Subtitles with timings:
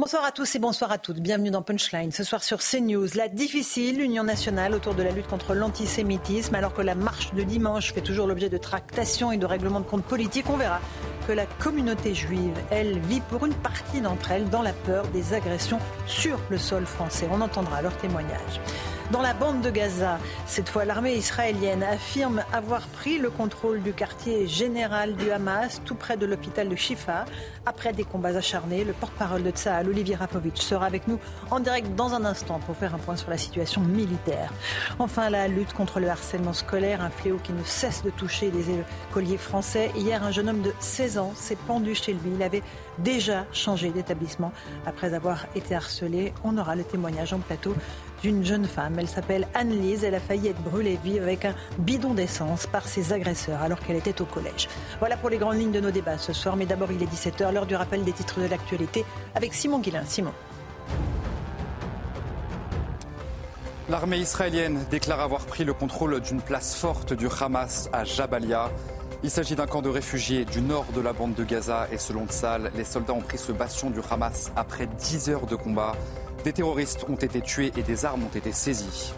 [0.00, 1.20] Bonsoir à tous et bonsoir à toutes.
[1.20, 2.10] Bienvenue dans Punchline.
[2.10, 6.72] Ce soir sur CNews, la difficile union nationale autour de la lutte contre l'antisémitisme, alors
[6.72, 10.06] que la marche de dimanche fait toujours l'objet de tractations et de règlements de comptes
[10.06, 10.48] politiques.
[10.48, 10.80] On verra
[11.28, 15.34] que la communauté juive, elle, vit pour une partie d'entre elles dans la peur des
[15.34, 17.28] agressions sur le sol français.
[17.30, 18.58] On entendra leur témoignage.
[19.12, 23.92] Dans la bande de Gaza, cette fois l'armée israélienne affirme avoir pris le contrôle du
[23.92, 27.24] quartier général du Hamas, tout près de l'hôpital de Shifa.
[27.66, 31.18] Après des combats acharnés, le porte-parole de Tsahal, Olivier Rapovitch, sera avec nous
[31.50, 34.52] en direct dans un instant pour faire un point sur la situation militaire.
[35.00, 38.66] Enfin, la lutte contre le harcèlement scolaire, un fléau qui ne cesse de toucher les
[39.10, 39.90] écoliers français.
[39.96, 42.30] Hier, un jeune homme de 16 ans s'est pendu chez lui.
[42.36, 42.62] Il avait
[42.98, 44.52] déjà changé d'établissement
[44.86, 46.32] après avoir été harcelé.
[46.44, 47.74] On aura le témoignage en plateau
[48.22, 48.98] d'une jeune femme.
[48.98, 50.04] Elle s'appelle Anne-Lise.
[50.04, 53.96] Elle a failli être brûlée vive avec un bidon d'essence par ses agresseurs alors qu'elle
[53.96, 54.68] était au collège.
[54.98, 56.56] Voilà pour les grandes lignes de nos débats ce soir.
[56.56, 59.04] Mais d'abord, il est 17h, l'heure du rappel des titres de l'actualité
[59.34, 60.04] avec Simon Guillain.
[60.06, 60.32] Simon.
[63.88, 68.70] L'armée israélienne déclare avoir pris le contrôle d'une place forte du Hamas à Jabalia.
[69.24, 72.26] Il s'agit d'un camp de réfugiés du nord de la bande de Gaza et selon
[72.26, 75.92] Tsal, les soldats ont pris ce bastion du Hamas après 10 heures de combat.
[76.44, 79.12] Des terroristes ont été tués et des armes ont été saisies.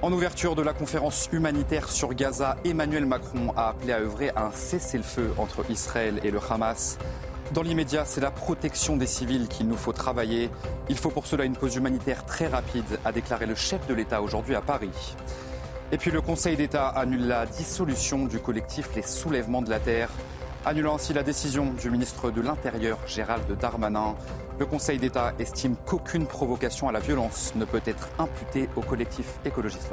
[0.00, 4.46] En ouverture de la conférence humanitaire sur Gaza, Emmanuel Macron a appelé à œuvrer à
[4.46, 6.96] un cessez-le-feu entre Israël et le Hamas.
[7.52, 10.50] Dans l'immédiat, c'est la protection des civils qu'il nous faut travailler.
[10.88, 14.22] Il faut pour cela une pause humanitaire très rapide, a déclaré le chef de l'État
[14.22, 15.14] aujourd'hui à Paris.
[15.92, 20.08] Et puis le Conseil d'État annule la dissolution du collectif Les Soulèvements de la Terre,
[20.66, 24.16] annulant ainsi la décision du ministre de l'Intérieur Gérald Darmanin.
[24.58, 29.38] Le Conseil d'État estime qu'aucune provocation à la violence ne peut être imputée au collectif
[29.44, 29.92] écologiste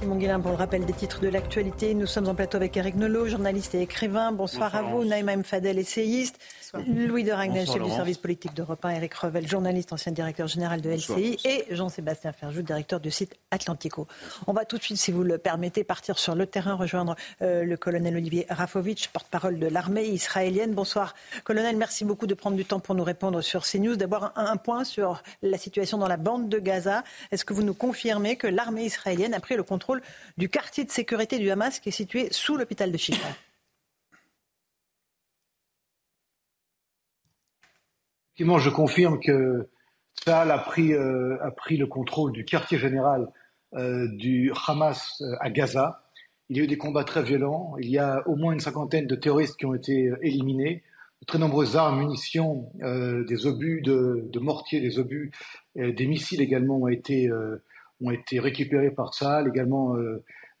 [0.00, 1.92] Simon Guillain pour le rappel des titres de l'actualité.
[1.92, 4.30] Nous sommes en plateau avec Eric Nolot, journaliste et écrivain.
[4.30, 5.04] Bonsoir, à vous.
[5.04, 6.38] Naïma Mfadel, essayiste.
[6.86, 8.90] Louis de Ragnel, chef du service politique d'Europe 1.
[8.90, 11.38] Eric Revel, journaliste, ancien directeur général de LCI.
[11.44, 14.06] Et Jean-Sébastien Ferjou, directeur du site Atlantico.
[14.46, 17.64] On va tout de suite, si vous le permettez, partir sur le terrain, rejoindre euh,
[17.64, 20.72] le colonel Olivier Rafovitch, porte-parole de l'armée israélienne.
[20.74, 21.14] Bonsoir,
[21.44, 21.76] colonel.
[21.76, 23.96] Merci beaucoup de prendre du temps pour nous répondre sur CNews.
[23.96, 27.04] D'abord, un, un point sur la situation dans la bande de Gaza.
[27.30, 30.02] Est-ce que vous nous confirmez que l'armée israélienne a pris le contrôle
[30.36, 33.28] du quartier de sécurité du Hamas qui est situé sous l'hôpital de Chifa?
[38.38, 39.68] Effectivement, je confirme que
[40.14, 41.36] Tsahal a pris, euh,
[41.70, 43.26] le contrôle du quartier général
[43.74, 46.04] euh, du Hamas euh, à Gaza.
[46.48, 47.74] Il y a eu des combats très violents.
[47.80, 50.84] Il y a au moins une cinquantaine de terroristes qui ont été éliminés.
[51.20, 55.32] De très nombreuses armes, munitions, des obus de, de, mortiers, des obus,
[55.74, 59.96] des missiles également ont été récupérés par ça, également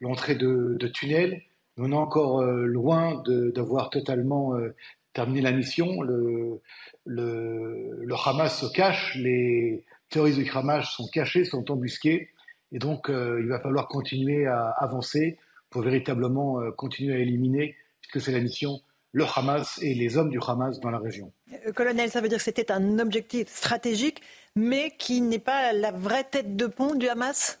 [0.00, 1.42] l'entrée de, de, tunnels.
[1.76, 4.54] On est encore loin d'avoir totalement
[5.18, 6.02] euh, terminé la mission.
[6.02, 6.60] Le,
[7.04, 12.28] le, le, Hamas se cache, les terroristes du Hamas sont cachés, sont embusqués,
[12.72, 15.38] et donc il va falloir continuer à avancer
[15.70, 18.80] pour véritablement continuer à éliminer, puisque c'est la mission
[19.12, 21.32] le Hamas et les hommes du Hamas dans la région.
[21.74, 24.22] Colonel, ça veut dire que c'était un objectif stratégique
[24.58, 27.58] mais qui n'est pas la vraie tête de pont du Hamas?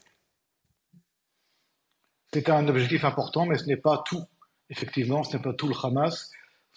[2.32, 4.24] C'est un objectif important, mais ce n'est pas tout.
[4.68, 6.30] Effectivement, ce n'est pas tout le Hamas.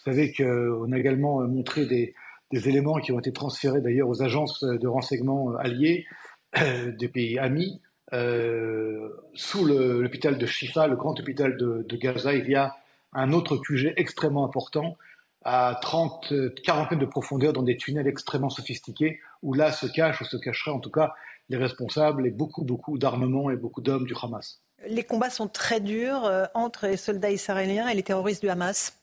[0.04, 2.14] Vous savez qu'on a également montré des,
[2.52, 6.06] éléments qui ont été transférés d'ailleurs aux agences de renseignement alliées
[6.60, 7.80] euh, des pays amis.
[8.12, 12.76] Euh, sous l'hôpital de Shifa, le grand hôpital de, Gaza, il y a
[13.14, 14.96] un autre QG extrêmement important
[15.44, 16.32] à 30,
[16.62, 20.36] 40 mètres de profondeur dans des tunnels extrêmement sophistiqués où là se cachent ou se
[20.36, 21.14] cacheraient en tout cas
[21.48, 24.60] les responsables et beaucoup, beaucoup d'armements et beaucoup d'hommes du Hamas.
[24.88, 29.01] Les combats sont très durs euh, entre les soldats israéliens et les terroristes du Hamas.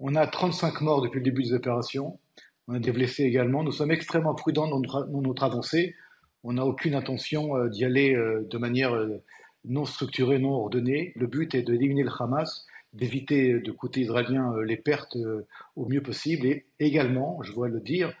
[0.00, 2.18] On a 35 morts depuis le début des opérations.
[2.68, 3.62] On a des blessés également.
[3.62, 5.94] Nous sommes extrêmement prudents dans notre, avancée.
[6.42, 8.92] On n'a aucune intention euh, d'y aller euh, de manière
[9.64, 11.12] non structurée, non ordonnée.
[11.16, 15.16] Le but est d'éliminer le Hamas d'éviter de côté israélien les pertes
[15.76, 18.12] au mieux possible et également, je dois le dire,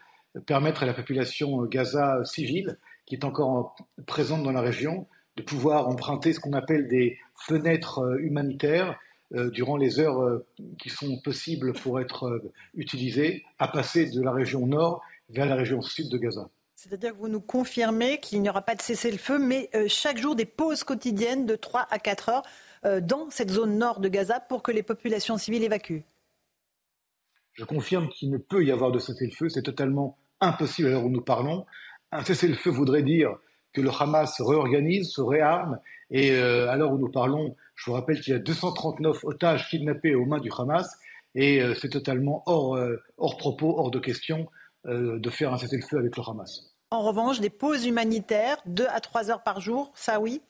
[0.46, 3.74] permettre à la population Gaza civile, qui est encore
[4.06, 8.94] présente dans la région, de pouvoir emprunter ce qu'on appelle des fenêtres euh, humanitaires euh,
[9.30, 10.44] durant les heures euh,
[10.78, 12.42] qui sont possibles pour être
[12.74, 16.48] utilisées, à passer de la région nord vers la région sud de Gaza.
[16.74, 20.46] C'est-à-dire que vous nous confirmez qu'il n'y aura pas de cessez-le-feu, mais chaque jour des
[20.46, 22.42] pauses quotidiennes de 3 à 4 heures
[23.02, 26.04] dans cette zone nord de Gaza pour que les populations civiles évacuent.
[27.52, 31.10] Je confirme qu'il ne peut y avoir de cessez-le-feu, c'est totalement impossible à l'heure où
[31.10, 31.66] nous parlons.
[32.12, 33.36] Un cessez-le-feu voudrait dire
[33.72, 35.78] que le Hamas se réorganise, se réarme,
[36.10, 39.68] et euh, à l'heure où nous parlons, je vous rappelle qu'il y a 239 otages
[39.68, 40.98] kidnappés aux mains du Hamas,
[41.34, 44.48] et euh, c'est totalement hors, euh, hors propos, hors de question
[44.86, 46.72] de faire un cessez-le-feu avec le Hamas.
[46.90, 50.40] En revanche, des pauses humanitaires, deux à trois heures par jour, ça oui?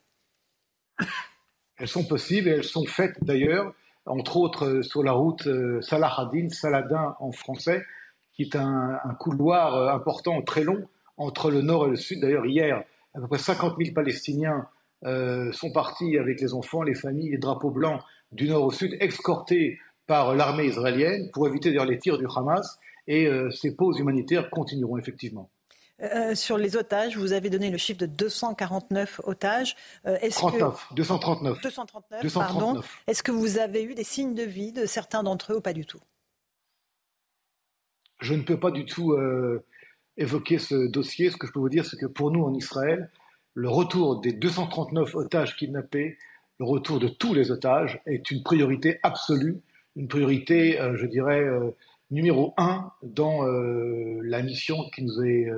[1.77, 3.75] Elles sont possibles et elles sont faites d'ailleurs,
[4.07, 5.49] entre autres sur la route
[5.81, 7.85] Salah-Hadin, Saladin en français,
[8.33, 10.87] qui est un, un couloir important, très long,
[11.17, 12.21] entre le nord et le sud.
[12.21, 12.85] D'ailleurs, hier,
[13.15, 14.69] à peu près 50 000 Palestiniens
[15.06, 18.02] euh, sont partis avec les enfants, les familles, les drapeaux blancs
[18.32, 22.79] du nord au sud, escortés par l'armée israélienne pour éviter d'ailleurs les tirs du Hamas.
[23.06, 25.50] Et euh, ces pauses humanitaires continueront effectivement.
[26.02, 29.75] Euh, sur les otages, vous avez donné le chiffre de 249 otages.
[30.05, 30.94] Est-ce 39, que...
[30.94, 31.61] 239.
[31.62, 32.32] 239, 239.
[32.35, 32.82] pardon.
[33.06, 35.73] Est-ce que vous avez eu des signes de vie de certains d'entre eux ou pas
[35.73, 36.00] du tout?
[38.20, 39.17] Je ne peux pas du tout
[40.19, 41.31] évoquer ce dossier.
[41.31, 43.11] Ce que je peux vous dire, c'est que pour nous en Israël,
[43.55, 46.17] le retour des 239 otages kidnappés,
[46.58, 49.61] le retour de tous les otages est une priorité absolue,
[49.97, 51.70] une priorité, euh, je dirais, euh,
[52.11, 55.49] numéro un dans euh, la mission qui nous est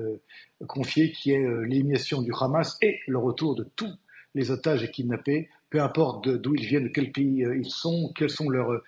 [0.67, 3.93] confiée, qui est l'élimination du Hamas et le retour de tous
[4.35, 8.51] les otages kidnappés, peu importe d'où ils viennent, de quel pays ils sont, quels sont
[8.51, 8.83] leurs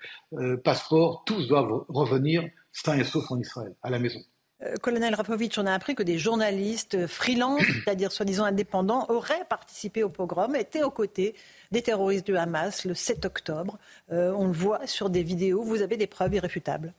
[0.63, 4.21] passeports, tous doivent revenir sains et saufs en Israël, à la maison.
[4.63, 10.03] Euh, colonel Rapovitch, on a appris que des journalistes freelance, c'est-à-dire soi-disant indépendants, auraient participé
[10.03, 11.35] au pogrom, étaient aux côtés
[11.73, 13.79] des terroristes du Hamas le 7 octobre.
[14.13, 15.63] Euh, on le voit sur des vidéos.
[15.63, 16.95] Vous avez des preuves irréfutables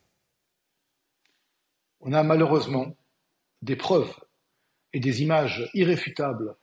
[2.02, 2.96] On a malheureusement
[3.62, 4.14] des preuves
[4.94, 6.56] et des images irréfutables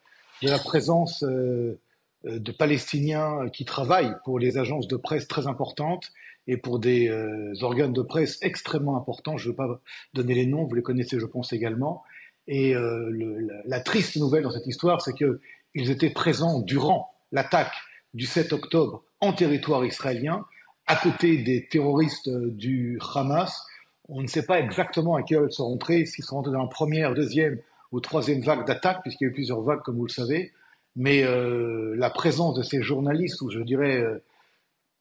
[0.42, 1.80] de la présence euh,
[2.24, 6.12] de Palestiniens qui travaillent pour les agences de presse très importantes
[6.46, 9.36] et pour des euh, organes de presse extrêmement importants.
[9.36, 9.80] Je ne veux pas
[10.14, 12.02] donner les noms, vous les connaissez, je pense également.
[12.48, 17.72] Et euh, la, triste nouvelle dans cette histoire, c'est qu'ils étaient présents durant l'attaque
[18.14, 20.44] du 7 octobre en territoire israélien,
[20.86, 23.64] à côté des terroristes euh, du Hamas.
[24.08, 26.62] On ne sait pas exactement à quelle heure ils sont rentrés, s'ils sont rentrés dans
[26.62, 27.58] la première, deuxième
[27.92, 30.52] ou troisième vague d'attaque, puisqu'il y a eu plusieurs vagues, comme vous le savez.
[30.96, 34.02] Mais la présence de ces journalistes, ou je dirais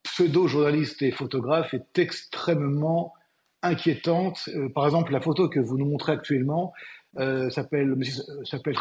[0.04, 3.14] pseudo-journaliste et photographe est extrêmement
[3.62, 4.50] inquiétante.
[4.56, 6.74] Euh, par exemple, la photo que vous nous montrez actuellement
[7.18, 7.96] euh, s'appelle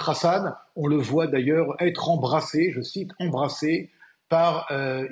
[0.07, 0.55] Hassan.
[0.77, 3.91] On le voit d'ailleurs être embrassé, je cite, embrassé
[4.29, 5.09] par euh,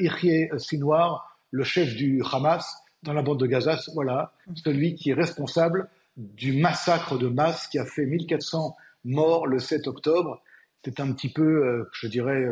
[0.59, 3.79] Sinoir, le chef du Hamas dans la bande de Gaza.
[3.95, 4.33] Voilà,
[4.65, 9.87] celui qui est responsable du massacre de masse qui a fait 1400 morts le 7
[9.89, 10.43] octobre.
[10.85, 12.47] C'est un petit peu, euh, je dirais,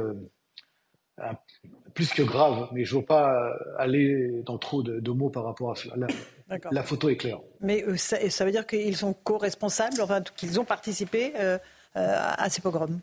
[1.96, 5.72] plus que grave, mais je ne veux pas aller dans trop de, mots par rapport
[5.72, 6.06] à cela.
[6.70, 7.40] La, photo est claire.
[7.60, 11.58] Mais euh, ça, veut dire qu'ils sont co-responsables, enfin qu'ils ont participé euh,
[11.96, 13.00] euh, à ces pogroms?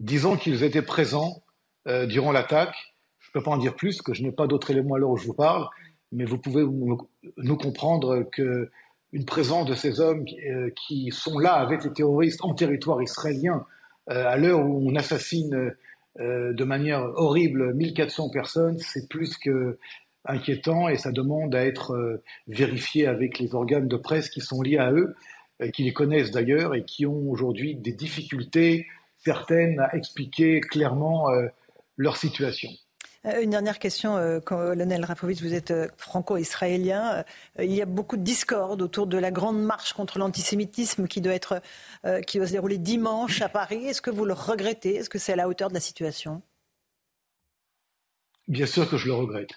[0.00, 1.42] Disons qu'ils étaient présents
[1.86, 2.74] durant l'attaque.
[3.20, 5.10] Je ne peux pas en dire plus, que je n'ai pas d'autres éléments à l'heure
[5.10, 5.68] où je vous parle,
[6.12, 8.70] mais vous pouvez nous comprendre que
[9.12, 13.64] une présence de ces hommes qui sont là avec les terroristes en territoire israélien,
[14.06, 15.74] à l'heure où on assassine
[16.20, 19.78] euh, de manière horrible 1400 personnes, c'est plus que
[20.24, 24.62] inquiétant et ça demande à être euh, vérifié avec les organes de presse qui sont
[24.62, 25.14] liés à eux,
[25.60, 28.86] euh, qui les connaissent d'ailleurs et qui ont aujourd'hui des difficultés
[29.18, 31.26] certaines à expliquer clairement
[31.96, 32.68] leur situation.
[33.26, 37.24] Euh, une dernière question, euh, colonel Rafovitch, vous êtes euh, franco-israélien.
[37.58, 41.38] Il y a beaucoup de discorde autour de la grande marche contre l'antisémitisme qui doit,
[42.04, 43.86] se dérouler dimanche à Paris.
[43.86, 44.96] Est-ce que vous le regrettez?
[44.96, 46.42] Est-ce que c'est à la hauteur de la situation?
[48.46, 49.52] Bien sûr que je le regrette.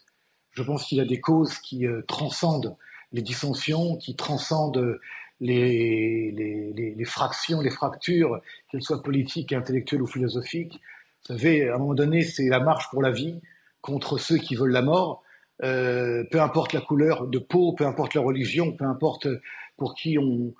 [0.51, 2.77] Je pense qu'il y a des causes qui transcendent
[3.11, 4.99] les dissensions, qui transcendent
[5.41, 10.79] les, les, les, fractions, les fractures, qu'elles soient politiques, intellectuelles ou philosophiques.
[11.21, 13.41] Vous savez, à un moment donné, c'est la marche pour la vie
[13.87, 15.23] contre ceux qui veulent la mort,
[15.63, 19.29] euh, peu importe la couleur de peau, peu importe la religion, peu importe
[19.77, 20.53] pour qui on,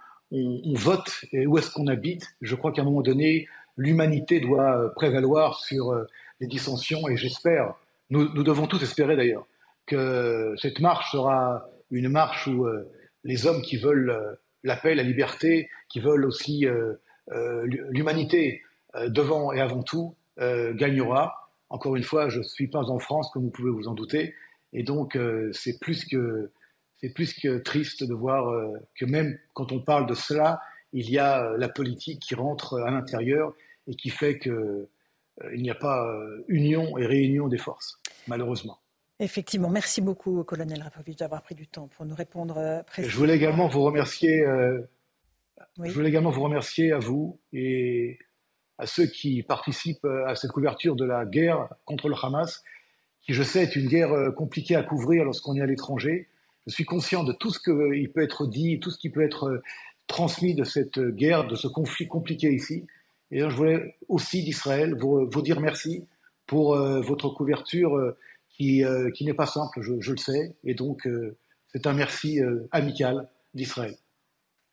[0.75, 2.25] vote et où est-ce qu'on habite.
[2.41, 6.05] Je crois qu'à un moment donné, l'humanité doit prévaloir sur euh,
[6.39, 7.75] les dissensions et j'espère,
[8.09, 9.45] nous, devons tous espérer d'ailleurs,
[9.85, 12.89] que cette marche sera une marche où euh,
[13.25, 16.65] les hommes qui veulent la paix, la liberté, qui veulent aussi
[17.89, 18.61] l'humanité
[19.07, 23.43] devant et avant tout, gagnera encore une fois, je ne suis pas en France, comme
[23.43, 24.33] vous pouvez vous en douter,
[24.73, 26.51] et donc euh, c'est plus que
[26.97, 30.59] c'est plus que triste de voir euh, que même quand on parle de cela,
[30.93, 33.53] il y a euh, la politique qui rentre à l'intérieur
[33.87, 34.87] et qui fait qu'il
[35.55, 36.05] n'y a pas
[36.47, 38.79] union et réunion des forces, malheureusement.
[39.19, 42.57] Effectivement, merci beaucoup, colonel Rafovitch, d'avoir pris du temps pour nous répondre.
[42.57, 44.43] Euh, je voulais également vous remercier.
[45.83, 48.19] Je voulais également vous remercier à vous et
[48.77, 52.63] à ceux qui participent à cette couverture de la guerre contre le Hamas,
[53.21, 56.29] qui, je sais, est une guerre compliquée à couvrir lorsqu'on est à l'étranger.
[56.65, 59.61] Je suis conscient de tout ce qui peut être dit, tout ce qui peut être
[60.05, 62.85] transmis de cette guerre, de ce conflit compliqué ici.
[63.31, 66.05] Et je voulais aussi d'Israël vous, dire merci
[66.45, 68.15] pour votre couverture
[68.59, 72.67] euh, qui, n'est pas simple, je, le sais, et donc euh, c'est un merci euh,
[72.71, 73.95] amical d'Israël.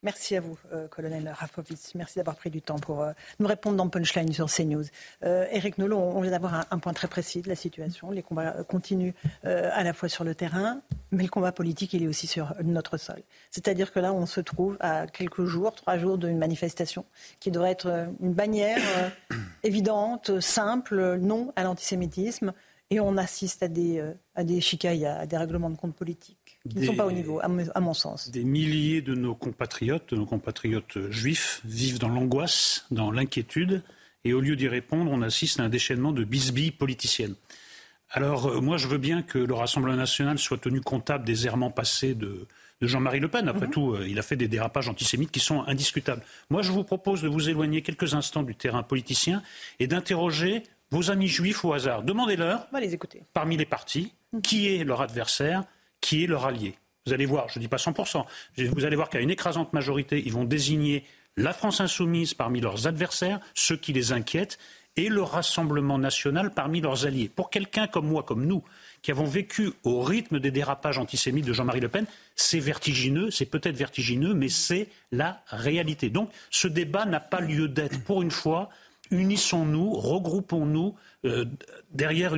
[0.05, 0.59] Merci à vous,
[0.91, 1.95] colonel Rafovitz.
[1.95, 3.07] Merci d'avoir pris du temps pour
[3.39, 4.85] nous répondre dans Punchline sur CNews.
[5.23, 8.11] Eric Nolot, on vient d'avoir un, point très précis de la situation.
[8.11, 12.07] Les combats continuent à la fois sur le terrain, mais le combat politique, il est
[12.07, 13.23] aussi sur notre sol.
[13.51, 17.07] C'est-à-dire que là, on se trouve à quelques jours, trois jours d'une manifestation
[17.41, 18.83] qui devrait être une bannière
[19.63, 22.53] évidente, simple, non à l'antisémitisme.
[22.91, 26.45] Et on assiste à des, euh, à des chicailles, à des règlements de compte politiques
[26.69, 27.49] qui ne sont pas au niveau, à,
[27.81, 28.31] mon sens.
[28.31, 33.83] Des milliers de nos compatriotes, de nos compatriotes juifs, vivent dans l'angoisse, dans l'inquiétude,
[34.25, 37.35] et au lieu d'y répondre, on assiste à un déchaînement de bisbilles politiciennes.
[38.11, 41.71] Alors, euh, moi, je veux bien que le Rassemblement national soit tenu comptable des errements
[41.71, 42.47] passés de,
[42.81, 43.49] Jean-Marie Le Pen.
[43.49, 43.73] Après mhm.
[43.73, 46.23] tout, euh, il a fait des dérapages antisémites qui sont indiscutables.
[46.51, 49.43] Moi, je vous propose de vous éloigner quelques instants du terrain politicien
[49.81, 52.03] et d'interroger vos amis juifs au hasard.
[52.03, 52.69] Demandez-leur,
[53.33, 54.13] parmi les partis,
[54.43, 55.65] qui est leur adversaire,
[56.01, 56.75] qui est leur allié.
[57.07, 58.25] Vous allez voir, je ne dis pas 100%,
[58.57, 61.05] vous allez voir qu'à une écrasante majorité, ils vont désigner
[61.37, 64.59] la France insoumise parmi leurs adversaires, ceux qui les inquiètent,
[64.97, 67.29] et le Rassemblement national parmi leurs alliés.
[67.29, 68.63] Pour quelqu'un comme moi, comme nous,
[69.03, 73.47] qui avons vécu au rythme des dérapages antisémites de Jean-Marie Le Pen, c'est vertigineux, c'est
[73.47, 76.11] peut-être vertigineux, mais c'est la réalité.
[76.11, 78.03] Donc ce débat n'a pas lieu d'être.
[78.05, 78.71] Pour une fois,
[79.11, 80.95] unissons-nous, regroupons-nous
[81.25, 81.45] euh,
[81.93, 82.35] derrière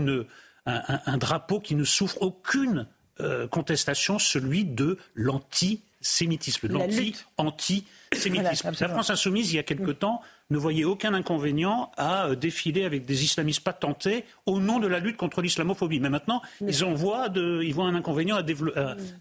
[0.66, 2.86] un, drapeau qui ne souffre aucune
[3.20, 4.98] euh, contestation, celui de
[6.06, 8.72] l'antisémitisme, l'anti-antisémitisme.
[8.80, 10.20] La France insoumise, il y a quelque temps,
[10.50, 15.00] ne voyait aucun inconvénient à euh, défiler avec des islamistes patentés au nom de la
[15.00, 15.98] lutte contre l'islamophobie.
[15.98, 18.44] Mais maintenant, ils, en voient ils voient un inconvénient à,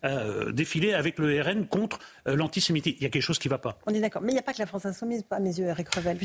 [0.06, 2.98] euh, défiler avec le RN contre euh, l'antisémitisme.
[3.00, 3.80] Il y a quelque chose qui ne va pas.
[3.88, 4.22] On est d'accord.
[4.22, 6.18] Mais il n'y a pas que la France insoumise, pas à mes yeux, Eric Revel.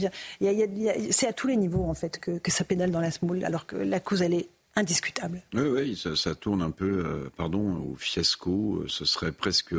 [1.10, 3.66] C'est à tous les niveaux, en fait, que, que ça pédale dans la smoule, alors
[3.66, 5.42] que la cause, elle est indiscutable.
[5.54, 8.84] Oui, oui, ça, tourne un peu, pardon, au fiasco.
[8.88, 9.74] Ce serait presque.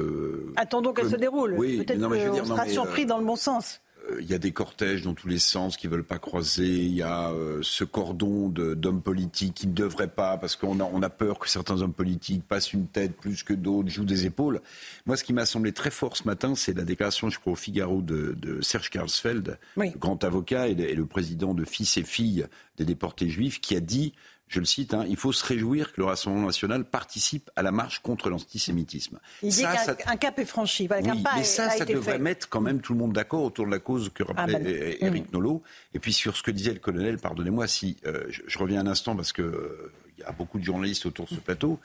[0.55, 1.55] Attendons qu'elle se déroule.
[1.57, 3.81] Oui, Peut-être qu'on sera surpris dans le bon sens.
[4.09, 6.67] Euh, il y a des cortèges dans tous les sens qui ne veulent pas croiser.
[6.67, 10.83] Il y a euh, ce cordon d'hommes politiques qui ne devraient pas, parce qu'on a,
[10.83, 14.25] on a peur que certains hommes politiques passent une tête plus que d'autres, jouent des
[14.25, 14.61] épaules.
[15.05, 17.57] Moi, ce qui m'a semblé très fort ce matin, c'est la déclaration, je crois, au
[17.57, 19.59] Figaro de, Serge Karlsfeld,
[19.97, 24.13] grand avocat et le président de Fils et Filles des déportés juifs, qui a dit
[24.51, 27.71] je le cite, hein, il faut se réjouir que le Rassemblement national participe à la
[27.71, 29.19] marche contre l'antisémitisme.
[29.41, 30.87] Il dit qu'un cap est franchi.
[30.87, 33.71] Voilà, oui, mais ça, ça devrait mettre quand même tout le monde d'accord autour de
[33.71, 35.63] la cause que rappelait ah, bah, Eric Nolot.
[35.93, 39.15] Et puis sur ce que disait le colonel, pardonnez-moi si euh, je, reviens un instant
[39.15, 39.91] parce que euh,
[40.21, 41.79] y a beaucoup de journalistes autour de ce plateau,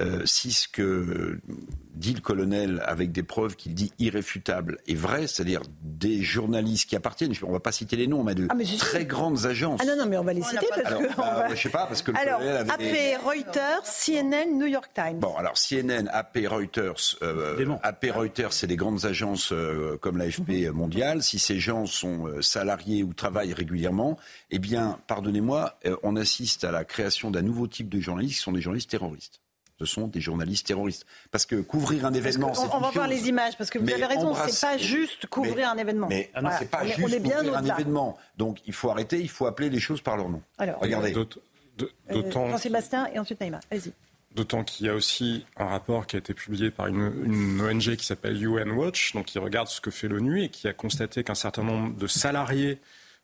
[0.00, 1.40] euh, si ce que
[1.94, 6.96] dit le colonel avec des preuves qu'il dit irréfutables est vrai, c'est-à-dire des journalistes qui
[6.96, 9.80] appartiennent, on ne va pas citer les noms, mais de ah, très grandes agences.
[9.82, 11.16] Ah non, non, mais on va les citer parce alors, que.
[11.16, 13.14] Bah, Je sais pas, parce que le alors, colonel avait.
[13.14, 15.18] AP, Reuters, CNN, New York Times.
[15.18, 17.16] Bon, alors CNN, AP, Reuters.
[17.22, 20.70] Euh, AP, Reuters, c'est des grandes agences euh, comme l'AFP mhm.
[20.72, 21.22] mondiale.
[21.22, 24.18] Si ces gens sont salariés ou travaillent régulièrement,
[24.50, 28.52] eh bien, pardonnez-moi, on assiste à la création d'un nouveau type de journalistes qui sont
[28.52, 29.40] des journalistes terroristes
[29.78, 31.06] ce sont des journalistes terroristes.
[31.30, 34.06] Parce que couvrir un événement, c'est On, va voir les images, parce que vous avez
[34.06, 36.08] raison, c'est pas juste couvrir un événement.
[36.08, 38.18] Mais ah c'est pas juste couvrir un événement.
[38.36, 40.42] Donc il faut arrêter, il faut appeler les choses par leur nom.
[40.58, 41.14] Alors, regardez.
[42.10, 42.48] D'autant.
[42.50, 43.60] Jean-Sébastien et ensuite Naïma.
[43.70, 43.92] Vas-y.
[44.34, 47.94] D'autant qu'il y a aussi un rapport qui a été publié par une, une ONG
[47.94, 51.22] qui s'appelle UN Watch, donc qui regarde ce que fait l'ONU et qui a constaté
[51.22, 52.80] qu'un certain nombre de salariés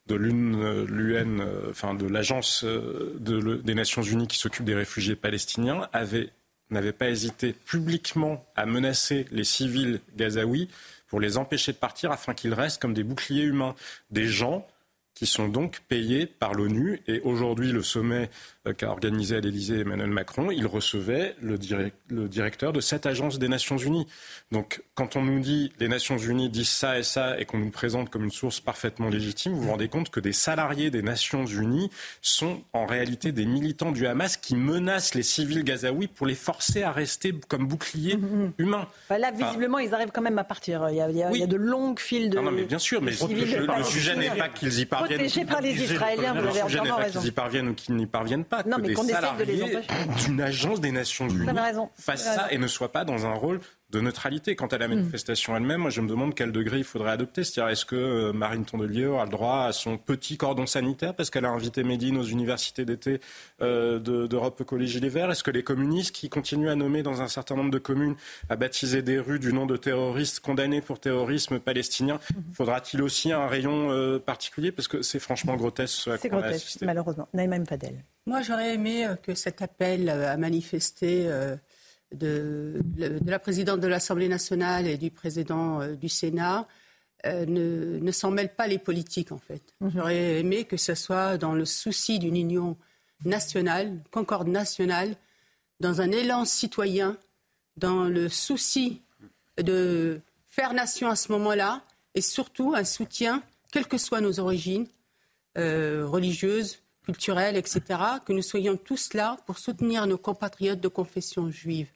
[0.06, 5.88] de l'UN, euh, enfin de l'agence euh, des Nations Unies qui s'occupe des réfugiés palestiniens,
[6.70, 10.68] n'avait pas hésité publiquement à menacer les civils gazaouis
[11.08, 13.74] pour les empêcher de partir afin qu'ils restent comme des boucliers humains,
[14.10, 14.66] des gens
[15.14, 17.00] qui sont donc payés par l'ONU.
[17.06, 18.26] Et aujourd'hui, le sommet euh,
[18.72, 21.58] qu'a organisé à l'Élysée Emmanuel Macron, il recevait le,
[22.28, 24.06] directeur de cette agence des Nations Unies.
[24.52, 27.70] Donc, quand on nous dit les Nations Unies disent ça et ça et qu'on nous
[27.70, 31.44] présente comme une source parfaitement légitime, vous vous rendez compte que des salariés des Nations
[31.44, 31.90] Unies
[32.22, 36.82] sont en réalité des militants du Hamas qui menacent les civils gazaouis pour les forcer
[36.82, 38.52] à rester comme boucliers mmh, mmh.
[38.58, 38.88] humains.
[39.10, 40.88] Bah là, visiblement, ils arrivent quand même à partir.
[40.88, 41.02] Il y
[41.42, 42.36] a, de longues files de.
[42.36, 45.18] Non, non mais bien sûr, mais le, sujet n'est pas qu'ils y parviennent.
[45.18, 47.20] Protégés par les Israéliens, vous avez entièrement raison.
[47.20, 49.78] Qu'ils y parviennent ou qu'ils n'y parviennent pas pas que des salariés
[50.24, 51.46] d'une agence des Nations Unies
[51.98, 53.60] fassent ça et ne soient pas dans un rôle
[53.94, 54.56] de neutralité.
[54.56, 54.94] Quant à la mm.
[54.94, 57.44] manifestation elle-même, moi je me demande quel degré il faudrait adopter.
[57.44, 61.30] C'est-à-dire est-ce que euh, Marine Tondelier aura le droit à son petit cordon sanitaire parce
[61.30, 63.20] qu'elle a invité Médine aux universités d'été
[63.62, 65.30] euh, d'Europe Écologie Les Verts?
[65.30, 68.16] Est-ce que les communistes qui continuent à nommer dans un certain nombre de communes,
[68.48, 72.54] à baptiser des rues du nom de terroristes condamnés pour terrorisme palestinien, mm-hmm.
[72.54, 74.72] faudra-t-il aussi un rayon euh, particulier?
[74.72, 77.28] Parce que c'est franchement grotesque C'est grotesque, malheureusement.
[77.32, 78.04] Naïma Fadel.
[78.26, 81.28] Moi j'aurais aimé que cet appel à manifester
[82.14, 82.80] de,
[83.24, 86.66] la présidente de l'Assemblée nationale et du président euh, du Sénat
[87.26, 89.62] euh, ne, s'en mêlent pas les politiques, en fait.
[89.80, 89.92] Mhm.
[89.94, 92.76] J'aurais aimé que ce soit dans le souci d'une union
[93.24, 95.16] nationale, concorde nationale,
[95.80, 97.16] dans un élan citoyen,
[97.76, 99.02] dans le souci
[99.58, 101.82] de faire nation à ce moment-là,
[102.14, 103.42] et surtout un soutien,
[103.72, 104.86] quelles que soient nos origines,
[105.58, 107.82] euh, religieuses, culturelles, etc.,
[108.24, 111.88] que nous soyons tous là pour soutenir nos compatriotes de confession juive.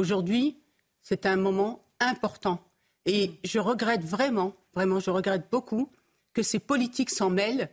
[0.00, 0.56] Aujourd'hui,
[1.02, 2.58] c'est un moment important.
[3.04, 5.90] Et je regrette vraiment, vraiment, je regrette beaucoup
[6.32, 7.68] que ces politiques s'en mêlent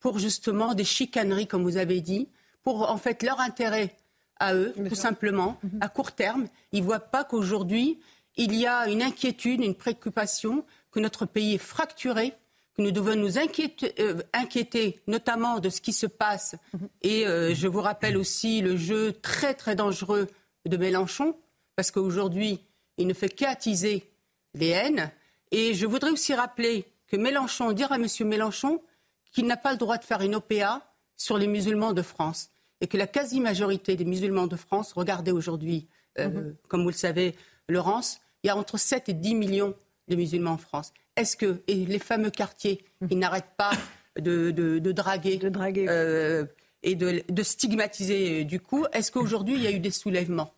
[0.00, 2.30] pour justement des chicaneries, comme vous avez dit,
[2.64, 3.94] pour en fait leur intérêt
[4.40, 5.78] à eux, tout simplement, mhm.
[5.80, 6.48] à court terme.
[6.72, 8.00] Ils ne voient pas qu'aujourd'hui,
[8.34, 12.32] il y a une inquiétude, une préoccupation, que notre pays est fracturé,
[12.74, 16.56] que nous devons nous inquiéter, euh, inquiéter notamment de ce qui se passe.
[16.72, 16.88] Mhm.
[17.02, 20.26] Et euh, je vous rappelle aussi le jeu très très dangereux
[20.66, 21.36] de Mélenchon,
[21.78, 22.58] parce qu'aujourd'hui,
[22.96, 24.10] il ne fait qu'attiser
[24.54, 25.12] les haines.
[25.52, 28.06] Et je voudrais aussi rappeler que Mélenchon, dire à M.
[28.24, 28.82] Mélenchon
[29.30, 30.82] qu'il n'a pas le droit de faire une OPA
[31.16, 32.50] sur les musulmans de France.
[32.80, 35.86] Et que la quasi-majorité des musulmans de France, regardez aujourd'hui,
[36.18, 36.56] euh, mhm.
[36.66, 37.36] comme vous le savez,
[37.68, 39.76] Laurence, il y a entre 7 et 10 millions
[40.08, 40.92] de musulmans en France.
[41.14, 43.08] Est-ce que, et les fameux quartiers, mhm.
[43.12, 43.70] ils n'arrêtent pas
[44.18, 44.50] de,
[44.90, 46.44] draguer, de draguer euh,
[46.82, 50.52] et de, de, stigmatiser euh, du coup, est-ce qu'aujourd'hui il y a eu des soulèvements?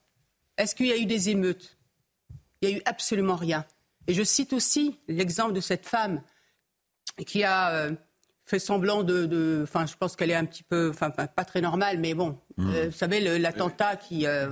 [0.60, 1.78] Est-ce qu'il y a eu des émeutes?
[2.60, 3.64] Il n'y a eu absolument rien.
[4.06, 6.22] Et je cite aussi l'exemple de cette femme
[7.26, 7.92] qui a euh,
[8.44, 10.90] fait semblant de, Enfin, je pense qu'elle est un petit peu.
[10.90, 12.38] Enfin, pas très normale, mais bon.
[12.56, 12.70] Mmh.
[12.74, 14.26] Euh, vous savez, l'attentat qui.
[14.26, 14.50] Euh,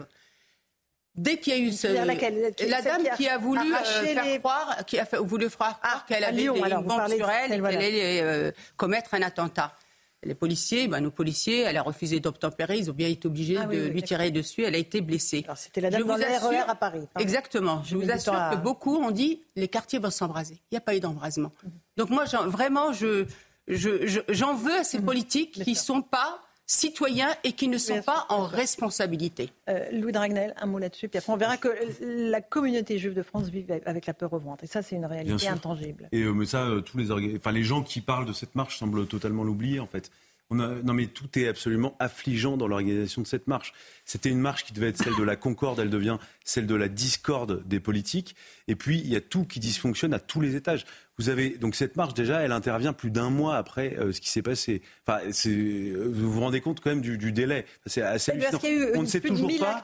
[1.14, 5.06] dès qu'il y a eu ce, la dame qui a, voulu faire croire, qui a
[5.20, 9.22] voulu croire ah, qu'elle avait Lyon, des bombes sur elle et qu'elle allait commettre un
[9.22, 9.74] attentat.
[10.24, 13.66] Les policiers, ben, nos policiers, elle a refusé d'obtempérer, ils ont bien été obligés ah
[13.66, 15.46] de lui tirer dessus, elle a été blessée.
[15.54, 17.06] C'était la dame dans RER à Paris.
[17.20, 17.82] Exactement.
[17.84, 20.54] Je, vous assure que beaucoup ont dit les quartiers vont s'embraser.
[20.70, 21.52] Il n'y a pas eu d'embrasement.
[21.62, 21.70] Mhm.
[21.96, 23.26] Donc moi, vraiment, je,
[23.68, 25.04] j'en veux à ces mhm.
[25.04, 29.50] politiques qui ne sont pas citoyens et qui ne sont pas en responsabilité.
[29.68, 31.68] Euh, Louis Dragnel, un mot là-dessus, puis après on verra que
[32.00, 34.64] la communauté juive de France vit avec la peur au ventre.
[34.64, 36.08] Et ça, c'est une réalité intangible.
[36.12, 38.78] Et euh, mais ça, euh, tous les, enfin, les gens qui parlent de cette marche
[38.78, 40.10] semblent totalement l'oublier, en fait.
[40.50, 40.68] On a...
[40.82, 43.72] Non mais tout est absolument affligeant dans l'organisation de cette marche.
[44.04, 46.18] C'était une marche qui devait être celle de la concorde, elle devient
[46.48, 48.34] celle de la discorde des politiques.
[48.68, 50.86] Et puis, il y a tout qui dysfonctionne à tous les étages.
[51.18, 54.30] Vous avez donc cette marche déjà, elle intervient plus d'un mois après euh, ce qui
[54.30, 54.82] s'est passé.
[55.06, 57.66] Enfin, vous vous rendez compte quand même du, délai.
[57.86, 58.60] C'est assez hallucinant.
[58.62, 59.82] y a eu on ne sait toujours pas.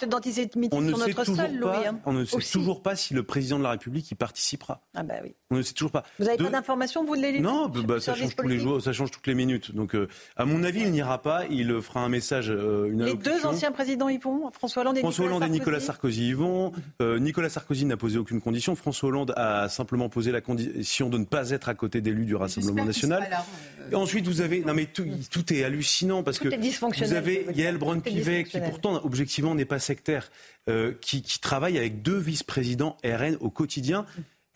[0.71, 1.89] On ne sait toujours pas.
[1.89, 2.01] Hein.
[2.07, 4.83] on ne sait toujours pas si le président de la République y participera.
[4.95, 5.35] Ah bah oui.
[5.51, 6.05] On ne sait toujours pas.
[6.21, 8.93] Vous n'avez pas d'informations, vous de les Non, bah, ça change tous les jours, ça
[8.93, 9.75] change toutes les minutes.
[9.75, 11.47] Donc, euh, à mon avis, il n'ira pas.
[11.51, 14.53] Il fera un message, euh, une Les deux anciens présidents y vont.
[14.53, 16.54] François Hollande et François Hollande et Nicolas Sarkozy y vont.
[17.01, 18.75] Nicolas Sarkozy n'a posé aucune condition.
[18.77, 22.35] François Hollande a simplement posé la condition de ne pas être à côté d'élus du
[22.35, 23.29] Rassemblement national.
[23.93, 24.61] Euh, ensuite, vous avez.
[24.61, 29.65] Non, mais tout, est hallucinant parce que vous avez Yael Braun-Pivet, qui pourtant, objectivement, n'est
[29.65, 30.31] pas sectaire,
[30.69, 34.07] euh, qui, qui travaille avec deux vice-présidents RN au quotidien.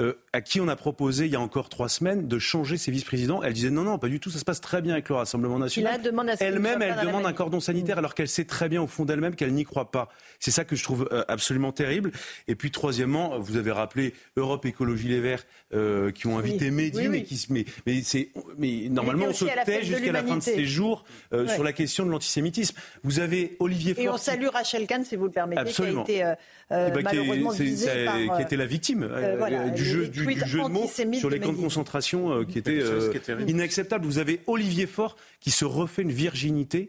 [0.01, 2.93] Euh, à qui on a proposé il y a encore trois semaines de changer ses
[2.93, 3.43] vice-présidents.
[3.43, 5.59] Elle disait non, non, pas du tout, ça se passe très bien avec le Rassemblement
[5.59, 6.01] national.
[6.39, 9.53] Elle-même, elle demande un cordon sanitaire alors qu'elle sait très bien au fond d'elle-même qu'elle
[9.53, 10.09] n'y croit pas.
[10.39, 12.13] C'est ça que je trouve euh, absolument terrible.
[12.47, 17.09] Et puis troisièmement, vous avez rappelé Europe Écologie Les Verts euh, qui ont invité Mehdi,
[17.09, 20.65] mais qui mais, mais c'est mais normalement on se tait jusqu'à la fin de ces
[20.65, 22.77] jours sur la question de l'antisémitisme.
[23.03, 24.01] Vous avez Olivier.
[24.01, 26.05] Et on salue Rachel Kahn, si vous le permettez, Absolument.
[26.05, 29.09] qui a été eh ben, malheureusement qui, qui était la victime
[29.75, 33.13] du jeu, du, jeu de mots sur les camps de concentration euh, qui était euh,
[33.47, 34.05] inacceptable.
[34.05, 36.89] Vous avez Olivier Faure qui se refait une virginité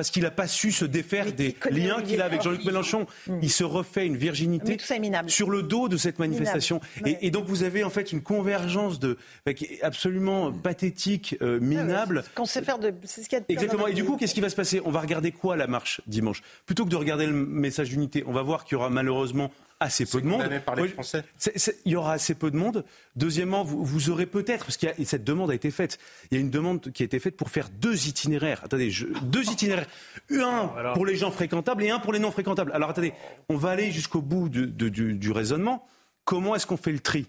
[0.00, 3.06] parce qu'il n'a pas su se défaire des liens qu'il a avec Jean-Luc Mélenchon.
[3.26, 3.40] Mm.
[3.42, 4.78] Il se refait une virginité
[5.26, 6.80] sur le dos de cette manifestation.
[7.04, 9.18] Et, donc vous avez en fait une convergence de,
[9.82, 12.24] absolument pathétique, euh, ah minable.
[12.34, 13.88] Qu'on sait faire de, c'est ce qu'il y a de Exactement.
[13.88, 14.80] Et du coup, qu'est-ce qui va se passer?
[14.86, 16.40] On va regarder quoi la marche dimanche?
[16.64, 20.06] Plutôt que de regarder le message d'unité, on va voir qu'il y aura malheureusement assez
[20.06, 20.48] peu de monde.
[20.64, 21.24] Par les Français.
[21.84, 22.84] il y aura assez peu de monde.
[23.16, 25.98] Deuxièmement, vous, vous aurez peut-être, parce que cette demande a été faite,
[26.30, 28.60] il y a une demande qui a été faite pour faire deux itinéraires.
[28.64, 29.86] Attendez, deux itinéraires.
[30.30, 32.72] Un pour les gens fréquentables et un pour les non fréquentables.
[32.72, 33.12] Alors attendez,
[33.48, 35.86] on va aller jusqu'au bout du, du raisonnement.
[36.24, 37.26] Comment est-ce qu'on fait le tri?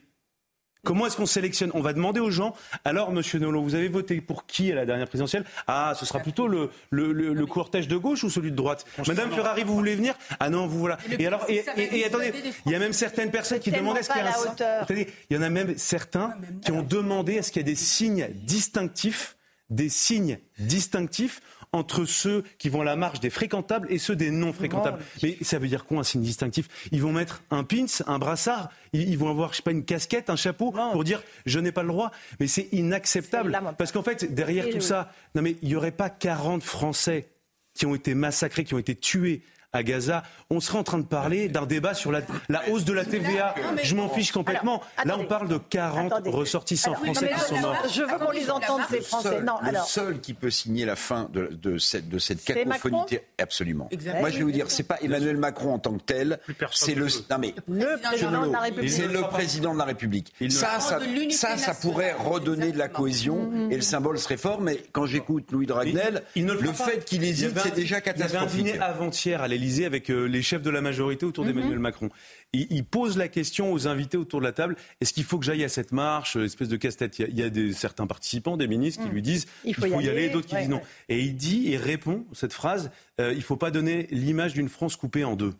[0.83, 2.55] Comment est-ce qu'on sélectionne On va demander aux gens.
[2.85, 5.45] Alors, Monsieur Nolot, vous avez voté pour qui à la dernière présidentielle?
[5.67, 8.85] Ah, ce sera plutôt le, le, cortège de gauche ou celui de droite?
[9.07, 10.15] Madame Ferrari, vous voulez venir?
[10.39, 10.97] Ah non, vous voilà.
[11.19, 11.59] Et alors, et,
[12.03, 12.33] attendez,
[12.65, 15.43] il y a même certaines personnes qui demandaient ce qu'il y a il y en
[15.43, 19.37] a même certains qui ont demandé est-ce qu'il y a des signes distinctifs,
[19.69, 21.41] des signes distinctifs
[21.73, 24.99] entre ceux qui vont à la marche des fréquentables et ceux des non fréquentables.
[25.23, 26.67] Mais ça veut dire quoi un signe distinctif?
[26.91, 30.29] Ils vont mettre un pins, un brassard, ils vont avoir, je sais pas, une casquette,
[30.29, 32.11] un chapeau pour dire je n'ai pas le droit.
[32.39, 33.57] Mais c'est inacceptable.
[33.77, 37.29] Parce qu'en fait, derrière tout ça, non mais il n'y aurait pas 40 Français
[37.73, 39.41] qui ont été massacrés, qui ont été tués
[39.73, 42.21] à Gaza, on serait en train de parler d'un débat sur la,
[42.69, 43.55] hausse de la TVA.
[43.83, 44.81] Je m'en fiche complètement.
[45.05, 47.77] Là, on parle de 40 ressortissants français qui sont morts.
[47.89, 49.41] Je veux qu'on les entende, ces Français.
[49.41, 53.89] non, le seul qui peut signer la fin de, cette, de cette cacophonie, absolument.
[54.19, 56.39] Moi, je vais vous dire, c'est pas Emmanuel Macron en tant que tel,
[56.71, 58.91] c'est le, non mais, le président de la République.
[58.91, 60.33] C'est le président de la République.
[60.49, 64.59] Ça, ça, ça, ça, pourrait redonner de la cohésion et le symbole serait fort.
[64.61, 68.51] Mais quand j'écoute Louis Dragnel, le fait qu'il hésite, c'est déjà catastrophique.
[68.53, 69.47] Il y avait un dîner avant-hier à
[69.85, 71.81] avec euh, les chefs de la majorité autour d'Emmanuel mhm.
[71.81, 72.09] Macron.
[72.53, 75.63] Il, pose la question aux invités autour de la table est-ce qu'il faut que j'aille
[75.63, 77.19] à cette marche euh, Espèce de casse-tête?
[77.19, 79.13] Il y a, des, certains participants, des ministres, qui mhm.
[79.13, 80.81] lui disent il faut, y, aller, d'autres qui disent non.
[81.09, 84.69] Et il dit et répond cette phrase euh, il ne faut pas donner l'image d'une
[84.69, 85.53] France coupée en deux.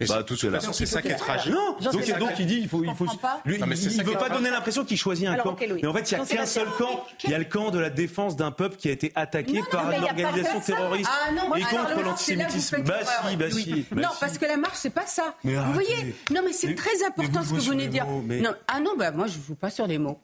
[0.00, 0.60] Mais bah, tout cela.
[0.60, 1.52] C'est ça qui est tragique.
[1.52, 3.06] Non, donc, donc il dit il faut, il faut.
[3.44, 5.56] Lui, il ne veut pas donner l'impression qu'il choisit un camp.
[5.60, 7.04] Mais en fait, il n'y a qu'un seul camp.
[7.24, 9.90] Il y a le camp de la défense d'un peuple qui a été attaqué par
[9.90, 12.82] une organisation terroriste ah, et contre l'antisémitisme.
[12.82, 13.86] Bah si, bah si.
[13.94, 15.34] Non, parce que la marche, c'est pas ça.
[15.42, 18.06] Vous voyez Non, mais c'est très important ce que vous venez de dire.
[18.68, 20.20] Ah non, bah moi, je ne joue pas sur les mots.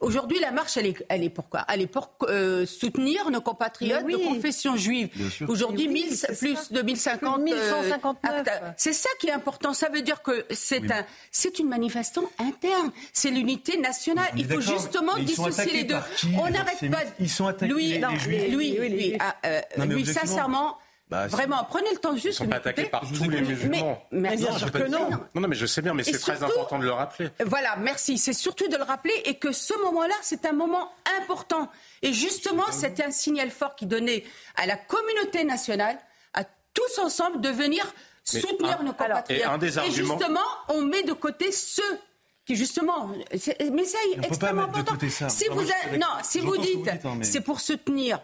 [0.00, 1.64] Aujourd'hui, la marche, elle est, elle est pourquoi?
[1.68, 5.08] Elle est pour euh, soutenir nos compatriotes de confession juive.
[5.48, 7.40] Aujourd'hui, plus de 1050.
[7.40, 8.46] 1159.
[8.46, 9.74] Euh, c'est ça qui est important.
[9.74, 12.92] Ça veut dire que c'est un, c'est une manifestation interne.
[13.12, 14.30] C'est l'unité nationale.
[14.36, 15.96] Il faut justement dissocier les deux.
[16.38, 17.02] On n'arrête pas.
[17.18, 17.72] Ils sont attaqués.
[17.72, 20.78] Lui, lui, ah, euh, lui, sincèrement.
[21.10, 22.26] Bah, Vraiment, prenez le temps juste.
[22.26, 24.06] Ils sont pas attaqués par tous les musulmans.
[24.10, 25.08] Mais, bien sûr que non.
[25.10, 27.30] Non, non, mais je sais bien, mais c'est très important de le rappeler.
[27.44, 28.18] Voilà, merci.
[28.18, 30.92] C'est surtout de le rappeler et que ce moment-là, c'est un moment
[31.22, 31.70] important.
[32.02, 34.24] Et justement, c'était un signal fort qui donnait
[34.56, 35.98] à la communauté nationale,
[36.34, 36.44] à
[36.74, 37.84] tous ensemble, de venir
[38.24, 39.30] soutenir nos compatriotes.
[39.30, 40.14] Et, un des arguments...
[40.14, 41.98] et justement, on met de côté ceux
[42.44, 43.38] qui justement, mais
[43.84, 44.94] c'est extrêmement important.
[45.28, 45.62] Si vous,
[45.98, 48.20] non, si vous dites, hein, c'est pour soutenir